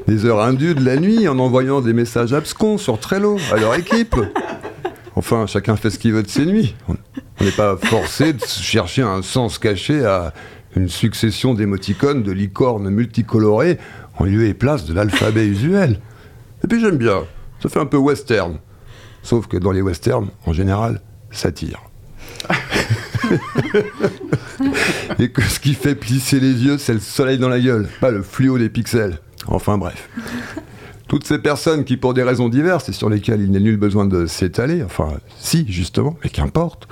des 0.06 0.24
heures 0.24 0.42
indues 0.42 0.74
de 0.74 0.84
la 0.84 0.96
nuit 0.96 1.28
en 1.28 1.38
envoyant 1.38 1.80
des 1.80 1.92
messages 1.92 2.32
abscons 2.32 2.78
sur 2.78 2.98
Trello 2.98 3.38
à 3.52 3.56
leur 3.56 3.74
équipe. 3.74 4.16
Enfin, 5.18 5.46
chacun 5.46 5.76
fait 5.76 5.88
ce 5.88 5.98
qu'il 5.98 6.12
veut 6.12 6.22
de 6.22 6.28
ses 6.28 6.44
nuits. 6.44 6.76
On 6.88 7.44
n'est 7.44 7.50
pas 7.50 7.78
forcé 7.78 8.34
de 8.34 8.44
chercher 8.44 9.00
un 9.00 9.22
sens 9.22 9.58
caché 9.58 10.04
à 10.04 10.34
une 10.76 10.90
succession 10.90 11.54
d'émoticônes 11.54 12.22
de 12.22 12.32
licornes 12.32 12.90
multicolorées 12.90 13.78
en 14.18 14.24
lieu 14.24 14.46
et 14.46 14.52
place 14.52 14.84
de 14.84 14.92
l'alphabet 14.92 15.46
usuel. 15.46 16.00
Et 16.62 16.68
puis 16.68 16.80
j'aime 16.80 16.98
bien, 16.98 17.24
ça 17.62 17.70
fait 17.70 17.80
un 17.80 17.86
peu 17.86 17.96
western. 17.96 18.58
Sauf 19.22 19.46
que 19.46 19.56
dans 19.56 19.72
les 19.72 19.80
westerns, 19.80 20.28
en 20.44 20.52
général, 20.52 21.00
ça 21.30 21.50
tire. 21.50 21.82
et 25.18 25.30
que 25.30 25.42
ce 25.42 25.58
qui 25.58 25.72
fait 25.72 25.94
plisser 25.94 26.40
les 26.40 26.62
yeux, 26.62 26.76
c'est 26.76 26.94
le 26.94 27.00
soleil 27.00 27.38
dans 27.38 27.48
la 27.48 27.58
gueule, 27.58 27.88
pas 28.00 28.10
le 28.10 28.22
fluo 28.22 28.58
des 28.58 28.68
pixels. 28.68 29.18
Enfin 29.46 29.78
bref. 29.78 30.10
Toutes 31.08 31.26
ces 31.26 31.38
personnes 31.38 31.84
qui, 31.84 31.96
pour 31.96 32.14
des 32.14 32.22
raisons 32.22 32.48
diverses 32.48 32.88
et 32.88 32.92
sur 32.92 33.08
lesquelles 33.08 33.40
il 33.40 33.52
n'est 33.52 33.60
nul 33.60 33.76
besoin 33.76 34.06
de 34.06 34.26
s'étaler, 34.26 34.82
enfin 34.82 35.08
si 35.38 35.64
justement, 35.68 36.16
mais 36.24 36.30
qu'importe, 36.30 36.88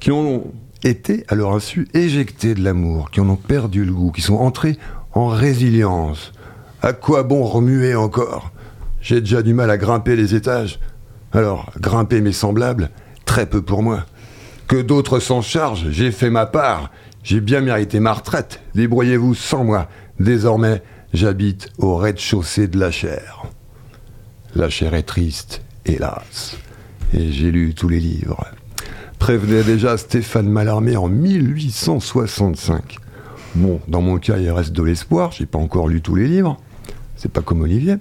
qui 0.00 0.10
ont 0.10 0.52
été 0.84 1.24
à 1.28 1.34
leur 1.34 1.52
insu 1.52 1.86
éjectés 1.94 2.54
de 2.54 2.64
l'amour, 2.64 3.10
qui 3.10 3.20
en 3.20 3.28
ont 3.28 3.36
perdu 3.36 3.84
le 3.84 3.92
goût, 3.92 4.10
qui 4.10 4.22
sont 4.22 4.36
entrés 4.36 4.78
en 5.12 5.28
résilience. 5.28 6.32
À 6.80 6.92
quoi 6.92 7.22
bon 7.22 7.44
remuer 7.44 7.94
encore? 7.94 8.52
J'ai 9.00 9.20
déjà 9.20 9.42
du 9.42 9.52
mal 9.52 9.70
à 9.70 9.76
grimper 9.76 10.16
les 10.16 10.34
étages. 10.34 10.80
Alors, 11.32 11.72
grimper 11.78 12.20
mes 12.20 12.32
semblables, 12.32 12.90
très 13.24 13.46
peu 13.46 13.62
pour 13.62 13.82
moi. 13.82 14.04
Que 14.66 14.80
d'autres 14.80 15.20
s'en 15.20 15.42
chargent, 15.42 15.90
j'ai 15.90 16.10
fait 16.10 16.30
ma 16.30 16.46
part. 16.46 16.90
J'ai 17.22 17.40
bien 17.40 17.60
mérité 17.60 18.00
ma 18.00 18.12
retraite. 18.12 18.60
Débrouillez-vous 18.74 19.34
sans 19.34 19.64
moi. 19.64 19.88
Désormais, 20.18 20.82
j'habite 21.12 21.68
au 21.78 21.96
rez-de-chaussée 21.96 22.68
de 22.68 22.78
la 22.78 22.90
chair. 22.90 23.44
La 24.54 24.68
chair 24.70 24.94
est 24.94 25.02
triste, 25.02 25.62
hélas. 25.86 26.56
Et 27.14 27.32
j'ai 27.32 27.50
lu 27.50 27.74
tous 27.74 27.88
les 27.88 28.00
livres. 28.00 28.46
Prévenait 29.18 29.62
déjà 29.62 29.96
Stéphane 29.96 30.48
Mallarmé 30.48 30.96
en 30.96 31.08
1865. 31.08 32.96
Bon, 33.54 33.80
dans 33.88 34.00
mon 34.00 34.18
cas, 34.18 34.38
il 34.38 34.50
reste 34.50 34.72
de 34.72 34.82
l'espoir. 34.82 35.32
J'ai 35.32 35.46
pas 35.46 35.58
encore 35.58 35.88
lu 35.88 36.00
tous 36.00 36.14
les 36.14 36.26
livres. 36.26 36.58
C'est 37.16 37.30
pas 37.30 37.42
comme 37.42 37.62
Olivier. 37.62 37.96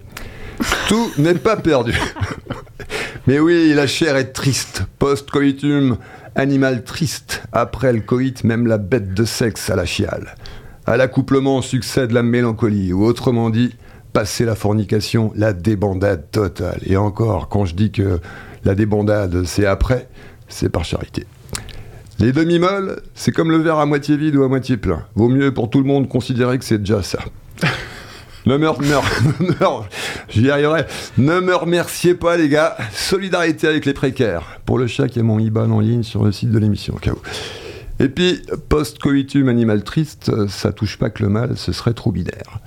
Tout 0.87 1.11
n'est 1.17 1.35
pas 1.35 1.57
perdu. 1.57 1.93
Mais 3.27 3.39
oui, 3.39 3.73
la 3.73 3.85
chair 3.87 4.15
est 4.15 4.33
triste. 4.33 4.83
Post-coitum, 4.97 5.97
Animal 6.35 6.85
triste, 6.85 7.43
après 7.51 7.91
le 7.91 7.99
coït, 7.99 8.45
même 8.45 8.65
la 8.65 8.77
bête 8.77 9.13
de 9.13 9.25
sexe 9.25 9.69
à 9.69 9.75
la 9.75 9.85
chiale. 9.85 10.35
À 10.91 10.97
l'accouplement 10.97 11.61
succède 11.61 12.11
la 12.11 12.21
mélancolie, 12.21 12.91
ou 12.91 13.05
autrement 13.05 13.49
dit, 13.49 13.73
passer 14.11 14.43
la 14.43 14.55
fornication, 14.55 15.31
la 15.37 15.53
débandade 15.53 16.29
totale. 16.31 16.81
Et 16.85 16.97
encore, 16.97 17.47
quand 17.47 17.63
je 17.63 17.75
dis 17.75 17.91
que 17.93 18.19
la 18.65 18.75
débandade, 18.75 19.45
c'est 19.45 19.65
après, 19.65 20.09
c'est 20.49 20.67
par 20.67 20.83
charité. 20.83 21.25
Les 22.19 22.33
demi-molles, 22.33 23.01
c'est 23.15 23.31
comme 23.31 23.51
le 23.51 23.59
verre 23.59 23.77
à 23.77 23.85
moitié 23.85 24.17
vide 24.17 24.35
ou 24.35 24.43
à 24.43 24.49
moitié 24.49 24.75
plein. 24.75 25.05
Vaut 25.15 25.29
mieux 25.29 25.53
pour 25.53 25.69
tout 25.69 25.79
le 25.79 25.85
monde 25.85 26.09
considérer 26.09 26.59
que 26.59 26.65
c'est 26.65 26.79
déjà 26.79 27.01
ça. 27.01 27.19
Ne 28.45 28.57
me, 28.57 28.67
j'y 30.29 30.49
arriverai. 30.49 30.85
Ne 31.19 31.39
me 31.41 31.55
remerciez 31.55 32.15
pas, 32.15 32.37
les 32.37 32.49
gars. 32.49 32.75
Solidarité 32.91 33.67
avec 33.67 33.85
les 33.85 33.93
précaires. 33.93 34.59
Pour 34.65 34.79
le 34.79 34.87
chat, 34.87 35.07
qui 35.07 35.19
a 35.19 35.23
mon 35.23 35.37
IBAN 35.37 35.69
en 35.69 35.79
ligne 35.79 36.01
sur 36.01 36.25
le 36.25 36.31
site 36.31 36.49
de 36.49 36.57
l'émission, 36.57 36.95
au 36.95 36.97
cas 36.97 37.11
où. 37.11 37.21
Et 38.01 38.09
puis, 38.09 38.41
post-coitum 38.67 39.47
animal 39.47 39.83
triste, 39.83 40.31
ça 40.47 40.71
touche 40.71 40.97
pas 40.97 41.11
que 41.11 41.21
le 41.21 41.29
mal, 41.29 41.55
ce 41.55 41.71
serait 41.71 41.93
trop 41.93 42.11
binaire. 42.11 42.59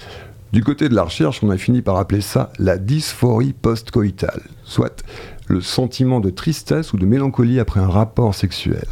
Du 0.52 0.62
côté 0.62 0.88
de 0.88 0.94
la 0.94 1.02
recherche, 1.02 1.42
on 1.42 1.50
a 1.50 1.58
fini 1.58 1.82
par 1.82 1.96
appeler 1.96 2.20
ça 2.20 2.52
la 2.60 2.78
dysphorie 2.78 3.52
post-coïtale, 3.52 4.42
soit 4.62 5.02
le 5.48 5.60
sentiment 5.60 6.20
de 6.20 6.30
tristesse 6.30 6.92
ou 6.92 6.98
de 6.98 7.04
mélancolie 7.04 7.58
après 7.58 7.80
un 7.80 7.88
rapport 7.88 8.32
sexuel. 8.32 8.86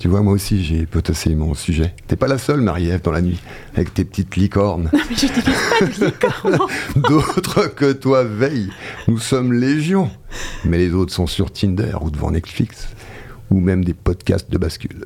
Tu 0.00 0.08
vois, 0.08 0.22
moi 0.22 0.32
aussi, 0.32 0.64
j'ai 0.64 0.86
potassé 0.86 1.32
mon 1.36 1.54
sujet. 1.54 1.94
T'es 2.08 2.16
pas 2.16 2.26
la 2.26 2.38
seule, 2.38 2.60
Marie-Ève, 2.60 3.02
dans 3.02 3.12
la 3.12 3.22
nuit, 3.22 3.40
avec 3.74 3.94
tes 3.94 4.04
petites 4.04 4.34
licornes. 4.34 4.90
Non, 4.92 5.00
mais 5.08 5.16
je 5.16 5.26
pas 5.28 5.86
de 5.86 6.04
licornes. 6.06 6.58
D'autres 6.96 7.66
que 7.68 7.92
toi 7.92 8.24
veillent. 8.24 8.72
Nous 9.06 9.18
sommes 9.18 9.52
légion. 9.52 10.10
Mais 10.64 10.78
les 10.78 10.92
autres 10.92 11.12
sont 11.12 11.28
sur 11.28 11.52
Tinder 11.52 11.96
ou 12.00 12.10
devant 12.10 12.32
Netflix, 12.32 12.88
ou 13.50 13.60
même 13.60 13.84
des 13.84 13.94
podcasts 13.94 14.50
de 14.50 14.58
bascule. 14.58 15.04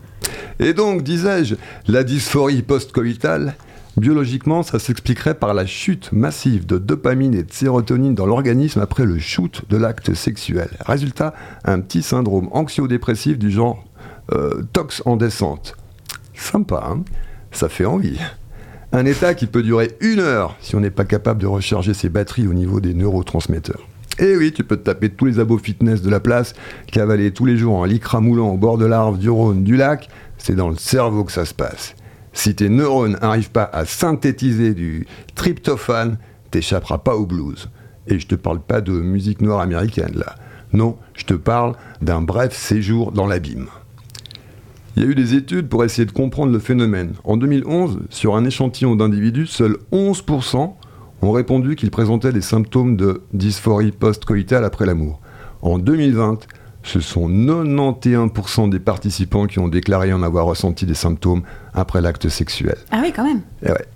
Et 0.58 0.74
donc, 0.74 1.02
disais-je, 1.02 1.56
la 1.86 2.04
dysphorie 2.04 2.62
post-coïtale, 2.62 3.54
biologiquement, 3.96 4.62
ça 4.62 4.78
s'expliquerait 4.78 5.34
par 5.34 5.54
la 5.54 5.66
chute 5.66 6.12
massive 6.12 6.66
de 6.66 6.78
dopamine 6.78 7.34
et 7.34 7.42
de 7.42 7.52
sérotonine 7.52 8.14
dans 8.14 8.26
l'organisme 8.26 8.80
après 8.80 9.04
le 9.04 9.18
shoot 9.18 9.62
de 9.68 9.76
l'acte 9.76 10.14
sexuel. 10.14 10.68
Résultat, 10.80 11.34
un 11.64 11.80
petit 11.80 12.02
syndrome 12.02 12.48
anxio-dépressif 12.52 13.38
du 13.38 13.50
genre 13.50 13.84
euh, 14.32 14.62
tox 14.72 15.02
en 15.04 15.16
descente. 15.16 15.76
Sympa, 16.34 16.84
hein? 16.88 17.02
Ça 17.50 17.68
fait 17.68 17.84
envie. 17.84 18.18
Un 18.92 19.04
état 19.06 19.34
qui 19.34 19.46
peut 19.46 19.62
durer 19.62 19.96
une 20.00 20.20
heure 20.20 20.56
si 20.60 20.74
on 20.74 20.80
n'est 20.80 20.90
pas 20.90 21.04
capable 21.04 21.40
de 21.40 21.46
recharger 21.46 21.94
ses 21.94 22.08
batteries 22.08 22.46
au 22.46 22.54
niveau 22.54 22.80
des 22.80 22.94
neurotransmetteurs. 22.94 23.86
Et 24.18 24.36
oui, 24.36 24.52
tu 24.52 24.62
peux 24.62 24.76
te 24.76 24.82
taper 24.82 25.08
tous 25.08 25.24
les 25.24 25.38
abos 25.38 25.58
fitness 25.58 26.02
de 26.02 26.10
la 26.10 26.20
place, 26.20 26.54
cavaler 26.86 27.32
tous 27.32 27.46
les 27.46 27.56
jours 27.56 27.76
en 27.76 27.84
licra 27.84 28.20
moulant 28.20 28.50
au 28.50 28.58
bord 28.58 28.76
de 28.76 28.84
l'arbre, 28.84 29.16
du 29.16 29.30
Rhône, 29.30 29.64
du 29.64 29.76
lac, 29.76 30.08
c'est 30.36 30.54
dans 30.54 30.68
le 30.68 30.76
cerveau 30.76 31.24
que 31.24 31.32
ça 31.32 31.44
se 31.44 31.54
passe. 31.54 31.94
Si 32.34 32.54
tes 32.54 32.68
neurones 32.68 33.18
n'arrivent 33.20 33.50
pas 33.50 33.68
à 33.72 33.84
synthétiser 33.84 34.74
du 34.74 35.06
tryptophane, 35.34 36.18
t'échapperas 36.50 36.98
pas 36.98 37.16
au 37.16 37.26
blues. 37.26 37.68
Et 38.06 38.18
je 38.18 38.26
te 38.26 38.34
parle 38.34 38.60
pas 38.60 38.80
de 38.80 38.92
musique 38.92 39.40
noire 39.40 39.60
américaine 39.60 40.12
là. 40.14 40.34
Non, 40.72 40.96
je 41.14 41.24
te 41.24 41.34
parle 41.34 41.74
d'un 42.00 42.22
bref 42.22 42.56
séjour 42.56 43.12
dans 43.12 43.26
l'abîme. 43.26 43.68
Il 44.96 45.02
y 45.02 45.06
a 45.06 45.08
eu 45.08 45.14
des 45.14 45.34
études 45.34 45.68
pour 45.68 45.84
essayer 45.84 46.04
de 46.04 46.12
comprendre 46.12 46.52
le 46.52 46.58
phénomène. 46.58 47.14
En 47.24 47.36
2011, 47.36 48.00
sur 48.10 48.36
un 48.36 48.44
échantillon 48.44 48.94
d'individus, 48.96 49.46
seuls 49.46 49.76
11% 49.92 50.74
ont 51.22 51.32
répondu 51.32 51.76
qu'ils 51.76 51.90
présentaient 51.90 52.32
des 52.32 52.42
symptômes 52.42 52.96
de 52.96 53.22
dysphorie 53.32 53.92
post-coïtale 53.92 54.64
après 54.64 54.86
l'amour. 54.86 55.20
En 55.62 55.78
2020, 55.78 56.46
ce 56.82 57.00
sont 57.00 57.28
91% 57.28 58.68
des 58.68 58.80
participants 58.80 59.46
qui 59.46 59.60
ont 59.60 59.68
déclaré 59.68 60.12
en 60.12 60.22
avoir 60.22 60.46
ressenti 60.46 60.84
des 60.84 60.94
symptômes 60.94 61.42
après 61.74 62.00
l'acte 62.00 62.28
sexuel. 62.28 62.76
Ah 62.90 63.00
oui, 63.02 63.12
quand 63.14 63.24
même. 63.24 63.42
Et 63.64 63.70
ouais 63.70 63.86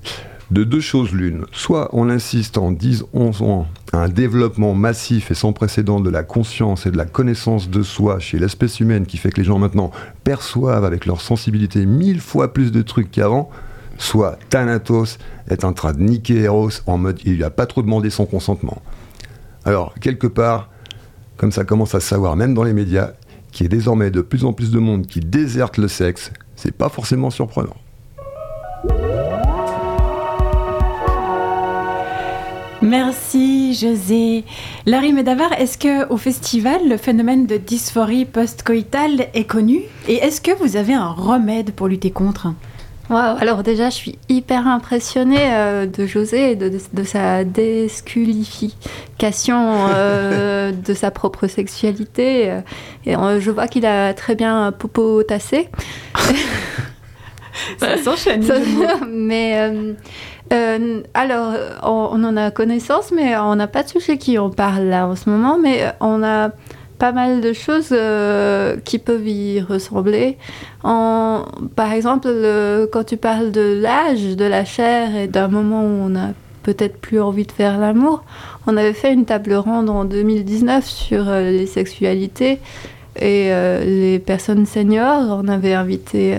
de 0.51 0.64
deux 0.64 0.81
choses 0.81 1.12
l'une. 1.12 1.45
Soit 1.53 1.91
on 1.93 2.09
insiste 2.09 2.59
en 2.59 2.72
10-11 2.72 3.43
ans 3.43 3.66
à 3.93 3.99
un 3.99 4.09
développement 4.09 4.74
massif 4.74 5.31
et 5.31 5.35
sans 5.35 5.53
précédent 5.53 6.01
de 6.01 6.11
la 6.11 6.22
conscience 6.22 6.87
et 6.87 6.91
de 6.91 6.97
la 6.97 7.05
connaissance 7.05 7.68
de 7.68 7.83
soi 7.83 8.18
chez 8.18 8.39
l'espèce 8.39 8.81
humaine 8.81 9.07
qui 9.07 9.16
fait 9.16 9.31
que 9.31 9.41
les 9.41 9.47
gens 9.47 9.59
maintenant 9.59 9.91
perçoivent 10.24 10.85
avec 10.85 11.07
leur 11.07 11.20
sensibilité 11.20 11.85
mille 11.85 12.20
fois 12.20 12.53
plus 12.53 12.70
de 12.70 12.83
trucs 12.83 13.11
qu'avant, 13.11 13.51
soit 13.99 14.39
Thanatos 14.51 15.19
est 15.49 15.65
en 15.65 15.73
train 15.73 15.93
de 15.93 16.01
niquer 16.01 16.43
Eros 16.43 16.71
en 16.87 16.99
mode 16.99 17.21
il 17.25 17.37
lui 17.37 17.45
a 17.45 17.51
pas 17.51 17.67
trop 17.67 17.83
demandé 17.83 18.11
son 18.11 18.27
consentement. 18.27 18.83
Alors, 19.65 19.95
quelque 20.01 20.27
part, 20.27 20.71
comme 21.37 21.53
ça 21.53 21.65
commence 21.65 21.95
à 21.95 22.01
se 22.01 22.07
savoir, 22.07 22.37
même 22.37 22.55
dans 22.55 22.63
les 22.63 22.73
médias, 22.73 23.13
qu'il 23.53 23.65
y 23.65 23.67
a 23.67 23.71
désormais 23.71 24.11
de 24.11 24.21
plus 24.21 24.45
en 24.45 24.53
plus 24.53 24.71
de 24.71 24.79
monde 24.79 25.07
qui 25.07 25.21
déserte 25.21 25.79
le 25.79 25.89
sexe, 25.89 26.31
c'est 26.57 26.77
pas 26.77 26.89
forcément 26.89 27.31
surprenant. 27.31 27.77
Merci 32.83 33.75
José. 33.75 34.45
Larry 34.85 35.13
Medavar, 35.13 35.53
est-ce 35.55 35.77
que 35.77 36.09
au 36.09 36.17
festival 36.17 36.89
le 36.89 36.97
phénomène 36.97 37.47
de 37.47 37.57
dysphorie 37.57 38.27
post-coïtale 38.27 39.29
est 39.35 39.45
connu? 39.45 39.81
Et 40.07 40.17
est-ce 40.17 40.41
que 40.41 40.53
vous 40.53 40.77
avez 40.77 40.95
un 40.95 41.09
remède 41.09 41.73
pour 41.73 41.89
lutter 41.89 42.11
contre? 42.11 42.49
Alors 43.15 43.63
déjà, 43.63 43.91
je 43.91 43.95
suis 43.95 44.19
hyper 44.29 44.67
impressionnée 44.67 45.53
euh, 45.53 45.87
de 45.87 46.07
José 46.07 46.51
et 46.53 46.57
de, 46.57 46.81
sa 47.05 47.45
désculification 47.45 49.91
euh, 49.95 50.73
de 50.73 50.95
sa 50.95 51.13
propre 51.13 51.47
sexualité. 51.47 52.61
Et 53.05 53.15
euh, 53.17 53.41
je 53.41 53.51
vois 53.51 53.69
qu'il 53.69 53.85
a 53.87 54.13
très 54.15 54.35
bien 54.35 54.73
popo 54.73 55.23
tassé. 55.23 55.69
Ça 57.79 57.97
s'enchaîne. 57.97 58.45
mais 59.09 59.73
alors, 61.15 61.55
on, 61.83 62.25
en 62.25 62.37
a 62.37 62.51
connaissance, 62.51 63.13
mais 63.13 63.35
on 63.37 63.55
n'a 63.57 63.67
pas 63.67 63.83
de 63.83 63.89
sujet 63.89 64.19
qui 64.19 64.39
en 64.39 64.51
parle 64.51 64.85
là 64.85 65.07
en 65.07 65.17
ce 65.17 65.31
moment. 65.31 65.59
Mais 65.59 65.91
on 66.01 66.23
a 66.23 66.51
pas 66.99 67.13
mal 67.13 67.41
de 67.41 67.53
choses 67.53 67.91
euh, 67.93 68.77
qui 68.85 68.99
peuvent 68.99 69.27
y 69.27 69.61
ressembler. 69.61 70.39
En, 70.83 71.45
par 71.75 71.93
exemple, 71.93 72.29
quand 72.93 73.05
tu 73.05 73.17
parles 73.17 73.53
de 73.53 73.79
l'âge, 73.81 74.37
de 74.37 74.45
la 74.45 74.65
chair 74.65 75.15
et 75.15 75.27
d'un 75.27 75.49
moment 75.49 75.83
où 75.83 76.11
on 76.11 76.17
a 76.17 76.29
peut-être 76.63 76.99
plus 76.99 77.21
envie 77.21 77.47
de 77.47 77.53
faire 77.53 77.79
l'amour, 77.79 78.25
on 78.67 78.77
avait 78.77 78.93
fait 78.93 79.13
une 79.13 79.25
table 79.25 79.55
ronde 79.55 79.89
en 79.89 80.05
2019 80.05 80.85
sur 80.85 81.29
euh, 81.29 81.51
les 81.51 81.67
sexualités 81.67 82.59
et 83.17 83.53
euh, 83.53 83.85
les 83.85 84.19
personnes 84.19 84.67
seniors. 84.67 85.41
On 85.43 85.49
avait 85.49 85.75
invité 85.75 86.37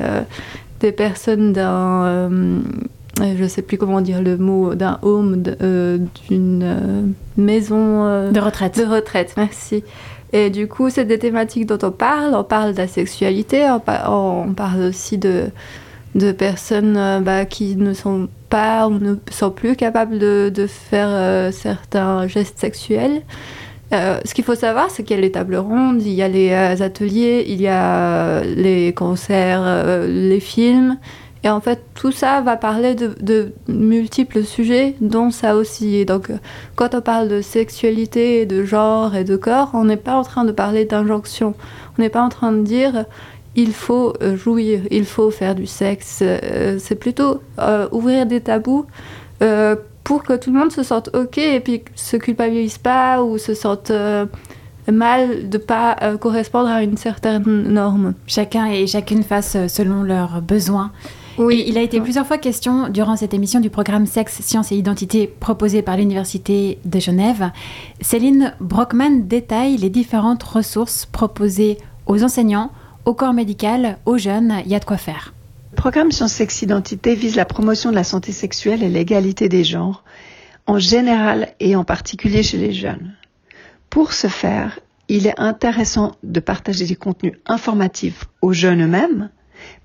des 0.79 0.91
personnes 0.91 1.53
d'un 1.53 2.61
je 3.19 3.41
ne 3.41 3.47
sais 3.47 3.63
plus 3.63 3.79
comment 3.79 4.01
dire 4.01 4.21
le 4.21 4.37
mot, 4.37 4.75
d'un 4.75 4.99
home, 5.01 5.41
d'une 6.29 7.15
maison 7.35 8.31
de 8.31 8.39
retraite. 8.39 8.77
De 8.77 8.85
retraite, 8.85 9.33
merci. 9.37 9.83
Et 10.33 10.49
du 10.49 10.67
coup, 10.67 10.89
c'est 10.89 11.05
des 11.05 11.19
thématiques 11.19 11.65
dont 11.65 11.79
on 11.83 11.91
parle. 11.91 12.35
On 12.35 12.43
parle 12.43 12.73
de 12.73 12.77
la 12.77 12.87
sexualité, 12.87 13.65
on, 14.07 14.53
parle 14.53 14.81
aussi 14.81 15.17
de, 15.17 15.45
de 16.15 16.31
personnes 16.31 16.97
euh, 16.97 17.19
bah, 17.19 17.45
qui 17.45 17.75
ne 17.75 17.93
sont 17.93 18.27
pas 18.49 18.87
ou 18.87 18.99
ne 18.99 19.15
sont 19.31 19.51
plus 19.51 19.75
capables 19.75 20.19
de, 20.19 20.51
de 20.53 20.67
faire 20.67 21.07
euh, 21.09 21.51
certains 21.51 22.27
gestes 22.27 22.59
sexuels. 22.59 23.21
Euh, 23.93 24.19
ce 24.25 24.33
qu'il 24.33 24.43
faut 24.43 24.55
savoir, 24.55 24.91
c'est 24.91 25.03
qu'il 25.03 25.15
y 25.15 25.19
a 25.19 25.21
les 25.21 25.31
tables 25.31 25.55
rondes, 25.55 26.01
il 26.01 26.11
y 26.11 26.21
a 26.21 26.27
les 26.27 26.51
ateliers, 26.81 27.45
il 27.47 27.61
y 27.61 27.69
a 27.69 28.43
les 28.43 28.93
concerts, 28.93 30.05
les 30.07 30.41
films, 30.41 30.97
et 31.43 31.49
en 31.49 31.61
fait, 31.61 31.83
tout 31.93 32.11
ça 32.11 32.41
va 32.41 32.57
parler 32.57 32.95
de, 32.95 33.53
multiples 33.67 34.43
sujets, 34.43 34.95
dont 35.01 35.31
ça 35.31 35.55
aussi. 35.55 35.95
Et 35.95 36.05
donc, 36.05 36.31
quand 36.75 36.95
on 36.95 37.01
parle 37.01 37.27
de 37.27 37.41
sexualité, 37.41 38.45
de 38.45 38.63
genre 38.63 39.15
et 39.15 39.23
de 39.23 39.35
corps, 39.35 39.71
on 39.73 39.85
n'est 39.85 39.97
pas 39.97 40.15
en 40.15 40.23
train 40.23 40.45
de 40.45 40.51
parler 40.51 40.85
d'injonction. 40.85 41.53
On 41.97 42.01
n'est 42.01 42.09
pas 42.09 42.21
en 42.21 42.29
train 42.29 42.51
de 42.51 42.63
dire 42.63 43.05
il 43.55 43.73
faut 43.73 44.13
euh, 44.21 44.37
jouir, 44.37 44.81
il 44.91 45.05
faut 45.05 45.31
faire 45.31 45.55
du 45.55 45.65
sexe. 45.65 46.19
Euh, 46.21 46.77
c'est 46.79 46.95
plutôt 46.95 47.41
euh, 47.59 47.87
ouvrir 47.91 48.25
des 48.25 48.41
tabous 48.41 48.85
pour 50.03 50.23
que 50.23 50.33
tout 50.37 50.51
le 50.51 50.59
monde 50.59 50.71
se 50.71 50.83
sente 50.83 51.09
ok 51.13 51.37
et 51.37 51.59
puis 51.59 51.83
se 51.95 52.17
culpabilise 52.17 52.77
pas 52.77 53.21
ou 53.21 53.37
se 53.37 53.53
sente 53.53 53.91
mal 54.91 55.49
de 55.49 55.57
pas 55.57 55.95
correspondre 56.19 56.69
à 56.69 56.81
une 56.81 56.97
certaine 56.97 57.43
norme. 57.43 58.13
Chacun 58.25 58.65
et 58.67 58.87
chacune 58.87 59.21
fasse 59.21 59.67
selon 59.67 60.01
leurs 60.01 60.41
besoins. 60.41 60.91
Oui, 61.37 61.63
il 61.67 61.77
a 61.77 61.83
été 61.83 62.01
plusieurs 62.01 62.25
fois 62.25 62.39
question 62.39 62.89
durant 62.89 63.15
cette 63.15 63.35
émission 63.35 63.59
du 63.59 63.69
programme 63.69 64.07
Sexe, 64.07 64.41
Sciences 64.41 64.71
et 64.71 64.75
Identité 64.75 65.27
proposé 65.27 65.83
par 65.83 65.95
l'Université 65.95 66.79
de 66.83 66.99
Genève. 66.99 67.51
Céline 68.01 68.55
Brockman 68.59 69.27
détaille 69.27 69.77
les 69.77 69.91
différentes 69.91 70.41
ressources 70.41 71.05
proposées 71.05 71.77
aux 72.07 72.23
enseignants, 72.23 72.71
au 73.05 73.13
corps 73.13 73.33
médical, 73.33 73.99
aux 74.07 74.17
jeunes. 74.17 74.61
Il 74.65 74.71
y 74.71 74.75
a 74.75 74.79
de 74.79 74.85
quoi 74.85 74.97
faire. 74.97 75.35
Le 75.73 75.75
programme 75.75 76.11
Sciences, 76.11 76.33
Sexe, 76.33 76.63
Identité 76.63 77.13
vise 77.13 77.35
la 77.35 77.45
promotion 77.45 77.91
de 77.91 77.95
la 77.95 78.03
santé 78.03 78.31
sexuelle 78.31 78.81
et 78.81 78.89
l'égalité 78.89 79.47
des 79.47 79.63
genres, 79.63 80.03
en 80.65 80.79
général 80.79 81.49
et 81.59 81.75
en 81.75 81.83
particulier 81.83 82.41
chez 82.41 82.57
les 82.57 82.73
jeunes. 82.73 83.13
Pour 83.91 84.11
ce 84.11 84.25
faire, 84.25 84.79
il 85.07 85.27
est 85.27 85.39
intéressant 85.39 86.13
de 86.23 86.39
partager 86.39 86.85
des 86.85 86.95
contenus 86.95 87.33
informatifs 87.45 88.25
aux 88.41 88.53
jeunes 88.53 88.81
eux-mêmes, 88.81 89.29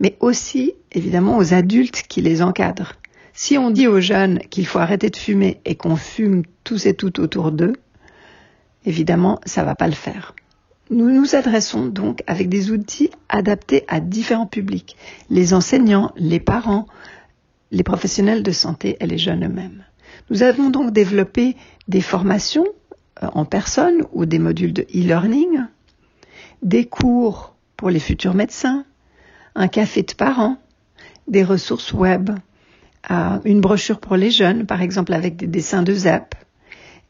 mais 0.00 0.16
aussi 0.20 0.74
évidemment 0.92 1.38
aux 1.38 1.54
adultes 1.54 2.04
qui 2.08 2.20
les 2.20 2.42
encadrent. 2.42 2.94
Si 3.32 3.56
on 3.56 3.70
dit 3.70 3.86
aux 3.86 4.00
jeunes 4.00 4.40
qu'il 4.50 4.66
faut 4.66 4.78
arrêter 4.78 5.10
de 5.10 5.16
fumer 5.16 5.60
et 5.64 5.74
qu'on 5.74 5.96
fume 5.96 6.42
tous 6.64 6.86
et 6.86 6.94
toutes 6.94 7.18
autour 7.18 7.50
d'eux, 7.50 7.72
évidemment, 8.84 9.40
ça 9.46 9.64
va 9.64 9.74
pas 9.74 9.86
le 9.86 9.94
faire. 9.94 10.34
Nous 10.90 11.10
nous 11.10 11.34
adressons 11.34 11.86
donc 11.86 12.22
avec 12.26 12.48
des 12.48 12.70
outils 12.70 13.10
adaptés 13.30 13.84
à 13.88 14.00
différents 14.00 14.46
publics, 14.46 14.96
les 15.30 15.54
enseignants, 15.54 16.12
les 16.16 16.40
parents, 16.40 16.86
les 17.70 17.82
professionnels 17.82 18.42
de 18.42 18.52
santé 18.52 18.96
et 19.00 19.06
les 19.06 19.16
jeunes 19.16 19.46
eux-mêmes. 19.46 19.84
Nous 20.28 20.42
avons 20.42 20.68
donc 20.68 20.92
développé 20.92 21.56
des 21.88 22.02
formations 22.02 22.66
euh, 23.22 23.28
en 23.32 23.46
personne 23.46 24.02
ou 24.12 24.26
des 24.26 24.38
modules 24.38 24.74
de 24.74 24.82
e-learning, 24.82 25.60
des 26.62 26.84
cours 26.84 27.54
pour 27.76 27.88
les 27.88 27.98
futurs 27.98 28.34
médecins, 28.34 28.84
un 29.54 29.68
café 29.68 30.02
de 30.02 30.12
parents, 30.14 30.56
des 31.28 31.44
ressources 31.44 31.92
web, 31.92 32.30
euh, 33.10 33.38
une 33.44 33.60
brochure 33.60 33.98
pour 33.98 34.16
les 34.16 34.30
jeunes, 34.30 34.66
par 34.66 34.82
exemple 34.82 35.12
avec 35.12 35.36
des 35.36 35.46
dessins 35.46 35.82
de 35.82 35.94
ZAP, 35.94 36.34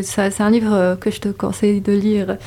c'est 0.01 0.41
un 0.41 0.49
livre 0.49 0.97
que 0.99 1.12
je 1.12 1.22
te 1.22 1.30
conseille 1.30 1.80
de 1.80 1.93
lire. 1.93 2.38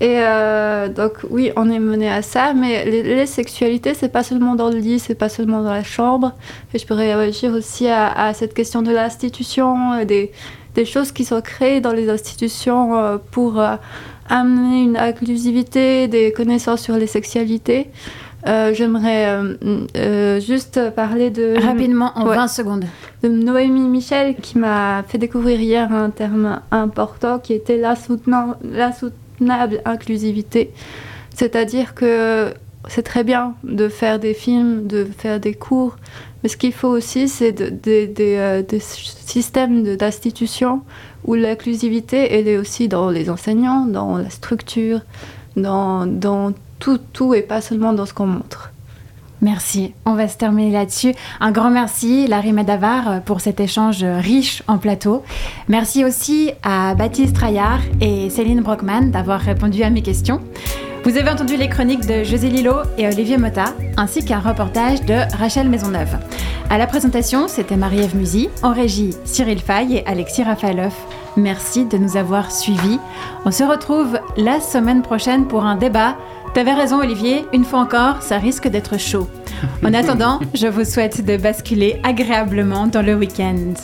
Et 0.00 0.18
euh, 0.18 0.88
donc 0.88 1.12
oui, 1.30 1.52
on 1.56 1.70
est 1.70 1.78
mené 1.78 2.10
à 2.10 2.22
ça, 2.22 2.52
mais 2.52 2.84
les, 2.84 3.26
sexualités, 3.26 3.94
c'est 3.94 4.08
pas 4.08 4.22
seulement 4.22 4.54
dans 4.54 4.68
le 4.68 4.78
lit, 4.78 4.98
c'est 4.98 5.14
pas 5.14 5.28
seulement 5.28 5.62
dans 5.62 5.72
la 5.72 5.84
chambre. 5.84 6.32
Et 6.72 6.78
je 6.78 6.86
pourrais 6.86 7.14
réagir 7.14 7.52
aussi 7.52 7.88
à, 7.88 8.32
cette 8.34 8.54
question 8.54 8.82
de 8.82 8.90
l'institution, 8.90 9.92
euh, 9.92 10.04
des, 10.04 10.32
des, 10.74 10.84
choses 10.84 11.12
qui 11.12 11.24
sont 11.24 11.40
créées 11.40 11.80
dans 11.80 11.92
les 11.92 12.10
institutions 12.10 12.98
euh, 12.98 13.18
pour 13.30 13.62
amener 14.28 14.82
une 14.82 14.96
inclusivité, 14.96 16.08
des 16.08 16.32
connaissances 16.32 16.80
sur 16.82 16.96
les 16.96 17.06
sexualités. 17.06 17.90
Euh, 18.46 18.74
j'aimerais 18.74 19.26
euh, 19.26 19.54
euh, 19.96 20.40
juste 20.40 20.90
parler 20.90 21.30
de... 21.30 21.54
Rapidement, 21.64 22.12
en 22.14 22.26
20 22.26 22.48
secondes. 22.48 22.84
De 23.22 23.28
Noémie 23.28 23.88
Michel, 23.88 24.36
qui 24.36 24.58
m'a 24.58 25.02
fait 25.08 25.16
découvrir 25.16 25.60
hier 25.60 25.90
un 25.90 26.10
terme 26.10 26.60
important 26.70 27.38
qui 27.38 27.54
était 27.54 27.78
la, 27.78 27.94
la 28.62 28.92
inclusivité. 29.84 30.70
C'est-à-dire 31.34 31.94
que 31.94 32.54
c'est 32.88 33.02
très 33.02 33.24
bien 33.24 33.54
de 33.64 33.88
faire 33.88 34.18
des 34.18 34.34
films, 34.34 34.86
de 34.86 35.04
faire 35.04 35.40
des 35.40 35.54
cours, 35.54 35.96
mais 36.42 36.48
ce 36.48 36.56
qu'il 36.58 36.72
faut 36.72 36.88
aussi, 36.88 37.28
c'est 37.28 37.52
des 37.52 38.66
systèmes 38.80 39.96
d'institutions 39.96 40.82
où 41.24 41.34
l'inclusivité, 41.34 42.34
elle 42.34 42.48
est 42.48 42.58
aussi 42.58 42.86
dans 42.88 43.08
les 43.08 43.30
enseignants, 43.30 43.86
dans 43.86 44.18
la 44.18 44.28
structure, 44.28 45.00
dans, 45.56 46.06
dans 46.06 46.52
tout, 46.78 47.00
tout 47.14 47.32
et 47.32 47.40
pas 47.40 47.62
seulement 47.62 47.94
dans 47.94 48.04
ce 48.04 48.12
qu'on 48.12 48.26
montre. 48.26 48.73
Merci. 49.44 49.92
On 50.06 50.14
va 50.14 50.26
se 50.26 50.38
terminer 50.38 50.70
là-dessus. 50.70 51.12
Un 51.38 51.52
grand 51.52 51.70
merci, 51.70 52.26
Larry 52.26 52.52
Madavar, 52.54 53.20
pour 53.26 53.42
cet 53.42 53.60
échange 53.60 54.02
riche 54.02 54.62
en 54.68 54.78
plateau. 54.78 55.22
Merci 55.68 56.02
aussi 56.02 56.52
à 56.62 56.94
Baptiste 56.94 57.34
Traillard 57.34 57.80
et 58.00 58.30
Céline 58.30 58.62
Brockman 58.62 59.10
d'avoir 59.10 59.40
répondu 59.40 59.82
à 59.82 59.90
mes 59.90 60.00
questions. 60.00 60.40
Vous 61.04 61.18
avez 61.18 61.28
entendu 61.28 61.58
les 61.58 61.68
chroniques 61.68 62.06
de 62.06 62.24
José 62.24 62.48
Lillo 62.48 62.76
et 62.96 63.06
Olivier 63.06 63.36
Motta, 63.36 63.66
ainsi 63.98 64.24
qu'un 64.24 64.40
reportage 64.40 65.02
de 65.02 65.30
Rachel 65.36 65.68
Maisonneuve. 65.68 66.16
À 66.70 66.78
la 66.78 66.86
présentation, 66.86 67.46
c'était 67.46 67.76
Marie-Ève 67.76 68.16
Musy, 68.16 68.48
en 68.62 68.72
régie 68.72 69.10
Cyril 69.26 69.60
Fay 69.60 69.96
et 69.96 70.06
Alexis 70.06 70.42
Rafaeloff. 70.42 70.96
Merci 71.36 71.84
de 71.84 71.98
nous 71.98 72.16
avoir 72.16 72.50
suivis. 72.50 72.98
On 73.44 73.50
se 73.50 73.62
retrouve 73.62 74.18
la 74.38 74.60
semaine 74.60 75.02
prochaine 75.02 75.46
pour 75.46 75.66
un 75.66 75.76
débat. 75.76 76.16
T'avais 76.54 76.72
raison 76.72 77.00
Olivier, 77.00 77.44
une 77.52 77.64
fois 77.64 77.80
encore, 77.80 78.22
ça 78.22 78.38
risque 78.38 78.68
d'être 78.68 78.96
chaud. 78.96 79.28
En 79.84 79.92
attendant, 79.94 80.38
je 80.54 80.68
vous 80.68 80.84
souhaite 80.84 81.24
de 81.24 81.36
basculer 81.36 82.00
agréablement 82.04 82.86
dans 82.86 83.02
le 83.02 83.16
week-end. 83.16 83.74